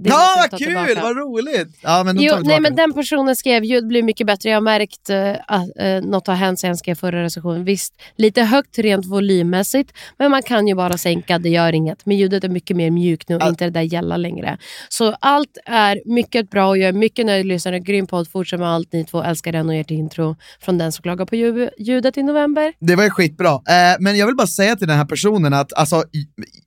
Ja, 0.04 0.36
vad 0.38 0.60
kul! 0.60 0.68
tillbaka. 0.68 1.02
Vad 1.02 1.18
roligt! 1.18 1.80
Ja, 1.82 2.04
men 2.04 2.22
Jo, 2.22 2.34
nej, 2.44 2.60
men 2.60 2.76
den 2.76 2.94
personen 2.94 3.36
skrev 3.36 3.64
ljud 3.64 3.88
blir 3.88 4.04
mycket 4.04 4.28
bättre. 4.28 4.50
Jag 4.50 4.56
har 4.56 4.62
märkt 4.62 5.10
uh, 5.10 5.34
att 5.48 5.68
uh, 6.04 6.10
något 6.10 6.28
har 6.28 6.36
hänt 6.36 6.60
sen 6.60 6.68
jag 6.68 6.78
skrev 6.78 6.96
förra 6.96 7.24
recensionen. 7.24 7.66
Visst, 7.66 7.94
lite 8.18 8.42
högt 8.42 8.80
rent 8.80 9.06
volymmässigt, 9.06 9.92
men 10.18 10.32
man 10.32 10.42
kan 10.44 10.68
ju 10.68 10.76
bara 10.76 10.98
sänka, 10.98 11.40
det 11.40 11.50
gör 11.50 11.74
inget. 11.74 12.06
Men 12.06 12.18
ljudet 12.18 12.44
är 12.44 12.50
mycket 12.50 12.78
mer 12.78 12.92
mjukt 12.92 13.30
nu 13.30 13.36
och 13.36 13.48
inte 13.48 13.64
det 13.66 13.70
där 13.72 13.82
gälla 13.82 14.18
längre. 14.18 14.58
Så 14.90 15.16
allt 15.20 15.58
är 15.66 16.02
mycket 16.06 16.50
bra 16.50 16.68
och 16.68 16.78
jag 16.78 16.88
är 16.88 16.94
mycket 16.94 17.26
nöjd 17.26 17.46
lyssnare. 17.46 17.80
Grym 17.80 18.08
podd, 18.08 18.28
fortsätt 18.32 18.60
med 18.60 18.70
allt 18.70 18.94
ni 18.94 19.06
två. 19.06 19.24
Älskar 19.24 19.52
den 19.52 19.70
och 19.70 19.76
ert 19.76 19.92
intro 19.92 20.36
från 20.62 20.78
den 20.78 20.92
som 20.92 21.04
klagar 21.04 21.26
på 21.26 21.36
lju- 21.36 21.70
ljudet 21.78 22.18
i 22.18 22.24
november. 22.24 22.74
Det 22.80 22.96
var 22.96 23.04
ju 23.04 23.10
skitbra. 23.10 23.50
Eh, 23.50 23.96
men 24.00 24.18
jag 24.18 24.26
vill 24.26 24.36
bara 24.36 24.48
säga 24.48 24.76
till 24.76 24.88
den 24.88 24.98
här 24.98 25.06
personen 25.06 25.54
att, 25.54 25.74
alltså, 25.74 26.04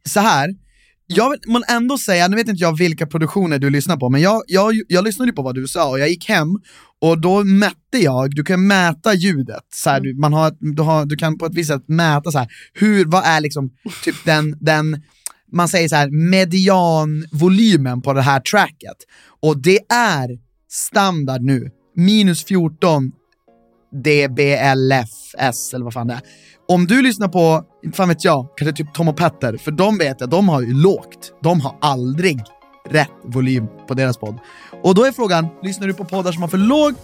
så 0.08 0.20
här. 0.20 0.65
Jag 1.06 1.30
vill 1.30 1.40
man 1.46 1.64
ändå 1.68 1.98
säga, 1.98 2.28
nu 2.28 2.36
vet 2.36 2.48
inte 2.48 2.62
jag 2.62 2.78
vilka 2.78 3.06
produktioner 3.06 3.58
du 3.58 3.70
lyssnar 3.70 3.96
på, 3.96 4.10
men 4.10 4.20
jag, 4.20 4.42
jag, 4.46 4.74
jag 4.88 5.04
lyssnade 5.04 5.32
på 5.32 5.42
vad 5.42 5.54
du 5.54 5.68
sa 5.68 5.90
och 5.90 5.98
jag 5.98 6.08
gick 6.08 6.28
hem 6.28 6.48
och 7.00 7.20
då 7.20 7.44
mätte 7.44 7.98
jag, 7.98 8.34
du 8.34 8.44
kan 8.44 8.66
mäta 8.66 9.14
ljudet, 9.14 9.64
så 9.74 9.90
här, 9.90 10.00
du, 10.00 10.14
man 10.14 10.32
har, 10.32 10.52
du, 10.74 10.82
har, 10.82 11.04
du 11.04 11.16
kan 11.16 11.38
på 11.38 11.46
ett 11.46 11.54
visst 11.54 11.70
sätt 11.70 11.88
mäta 11.88 12.30
så 12.30 12.38
här, 12.38 12.48
hur, 12.72 13.04
vad 13.04 13.24
är 13.24 13.40
liksom 13.40 13.70
typ 14.04 14.24
den, 14.24 14.56
den 14.60 15.02
man 15.52 15.68
säger 15.68 15.88
så 15.88 15.96
här 15.96 16.30
medianvolymen 16.30 18.02
på 18.02 18.12
det 18.12 18.22
här 18.22 18.40
tracket. 18.40 18.96
Och 19.40 19.62
det 19.62 19.78
är 19.88 20.38
standard 20.70 21.42
nu, 21.42 21.70
minus 21.96 22.44
14 22.44 23.12
DBLFS 23.92 25.74
eller 25.74 25.84
vad 25.84 25.92
fan 25.92 26.06
det 26.06 26.14
är. 26.14 26.20
Om 26.68 26.86
du 26.86 27.02
lyssnar 27.02 27.28
på, 27.28 27.64
inte 27.84 27.96
fan 27.96 28.08
vet 28.08 28.24
jag, 28.24 28.46
kanske 28.56 28.76
typ 28.76 28.94
Tom 28.94 29.08
och 29.08 29.16
Petter, 29.16 29.56
för 29.56 29.70
de 29.70 29.98
vet 29.98 30.20
jag, 30.20 30.30
de 30.30 30.48
har 30.48 30.60
ju 30.60 30.74
lågt. 30.74 31.32
De 31.42 31.60
har 31.60 31.76
aldrig 31.80 32.42
rätt 32.90 33.10
volym 33.24 33.66
på 33.88 33.94
deras 33.94 34.16
podd. 34.16 34.38
Och 34.82 34.94
då 34.94 35.04
är 35.04 35.12
frågan, 35.12 35.46
lyssnar 35.62 35.86
du 35.86 35.94
på 35.94 36.04
poddar 36.04 36.32
som 36.32 36.42
har 36.42 36.48
för 36.48 36.58
låg 36.58 36.94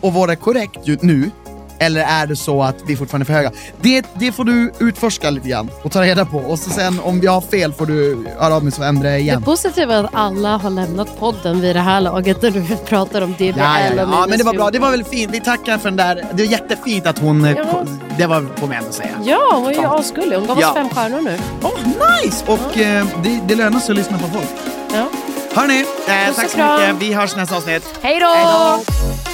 och 0.00 0.12
vara 0.12 0.36
korrekt 0.36 1.02
nu? 1.02 1.30
Eller 1.78 2.00
är 2.00 2.26
det 2.26 2.36
så 2.36 2.62
att 2.62 2.76
vi 2.86 2.96
fortfarande 2.96 3.22
är 3.22 3.26
för 3.26 3.32
höga? 3.34 3.50
Det, 3.80 4.06
det 4.14 4.32
får 4.32 4.44
du 4.44 4.72
utforska 4.78 5.30
lite 5.30 5.48
grann 5.48 5.70
och 5.82 5.92
ta 5.92 6.02
reda 6.02 6.24
på. 6.24 6.38
Och 6.38 6.58
så 6.58 6.70
sen 6.70 7.00
om 7.00 7.20
jag 7.22 7.32
har 7.32 7.40
fel 7.40 7.72
får 7.72 7.86
du 7.86 8.26
höra 8.38 8.54
av 8.54 8.62
mig 8.64 8.72
så 8.72 8.82
ändrar 8.82 9.10
jag 9.10 9.18
Det 9.18 9.22
igen. 9.22 9.42
positiva 9.42 9.94
är 9.94 10.04
att 10.04 10.10
alla 10.14 10.56
har 10.56 10.70
lämnat 10.70 11.18
podden 11.18 11.60
vid 11.60 11.76
det 11.76 11.80
här 11.80 12.00
laget 12.00 12.42
när 12.42 12.50
du 12.50 12.62
pratar 12.76 13.22
om 13.22 13.32
DBL 13.32 13.42
Ja, 13.44 13.54
ja, 13.56 13.86
ja. 13.96 14.08
ja, 14.12 14.26
men 14.28 14.38
det 14.38 14.44
var 14.44 14.52
bra. 14.52 14.62
14. 14.64 14.72
Det 14.72 14.78
var 14.78 14.90
väl 14.90 15.04
fint. 15.04 15.30
Vi 15.34 15.40
tackar 15.40 15.78
för 15.78 15.90
den 15.90 15.96
där. 15.96 16.14
Det 16.32 16.42
var 16.42 16.50
jättefint 16.52 17.06
att 17.06 17.18
hon... 17.18 17.44
Ja. 17.44 17.84
Det 18.18 18.26
var, 18.26 18.46
får 18.56 18.66
man 18.66 18.76
ändå 18.76 18.92
säga. 18.92 19.10
Ja, 19.24 19.50
hon 19.52 19.62
var 19.64 19.72
ju 19.72 19.84
asgullig. 19.86 20.36
Hon 20.36 20.46
gav 20.46 20.58
oss 20.58 20.74
fem 20.74 20.88
stjärnor 20.88 21.20
nu. 21.20 21.38
Oh, 21.62 21.78
nice! 22.24 22.44
Och 22.46 22.78
eh, 22.78 23.06
det, 23.24 23.40
det 23.48 23.54
lönar 23.54 23.80
sig 23.80 23.92
att 23.92 23.96
lyssna 23.98 24.18
på 24.18 24.28
folk. 24.28 24.48
Ja. 24.92 25.06
Hörni, 25.54 25.80
eh, 25.80 26.34
tack 26.36 26.50
så 26.50 26.58
mycket. 26.58 26.96
Vi 27.08 27.12
hörs 27.12 27.36
nästa 27.36 27.56
avsnitt. 27.56 27.84
Hej 28.02 28.20
då! 28.20 29.33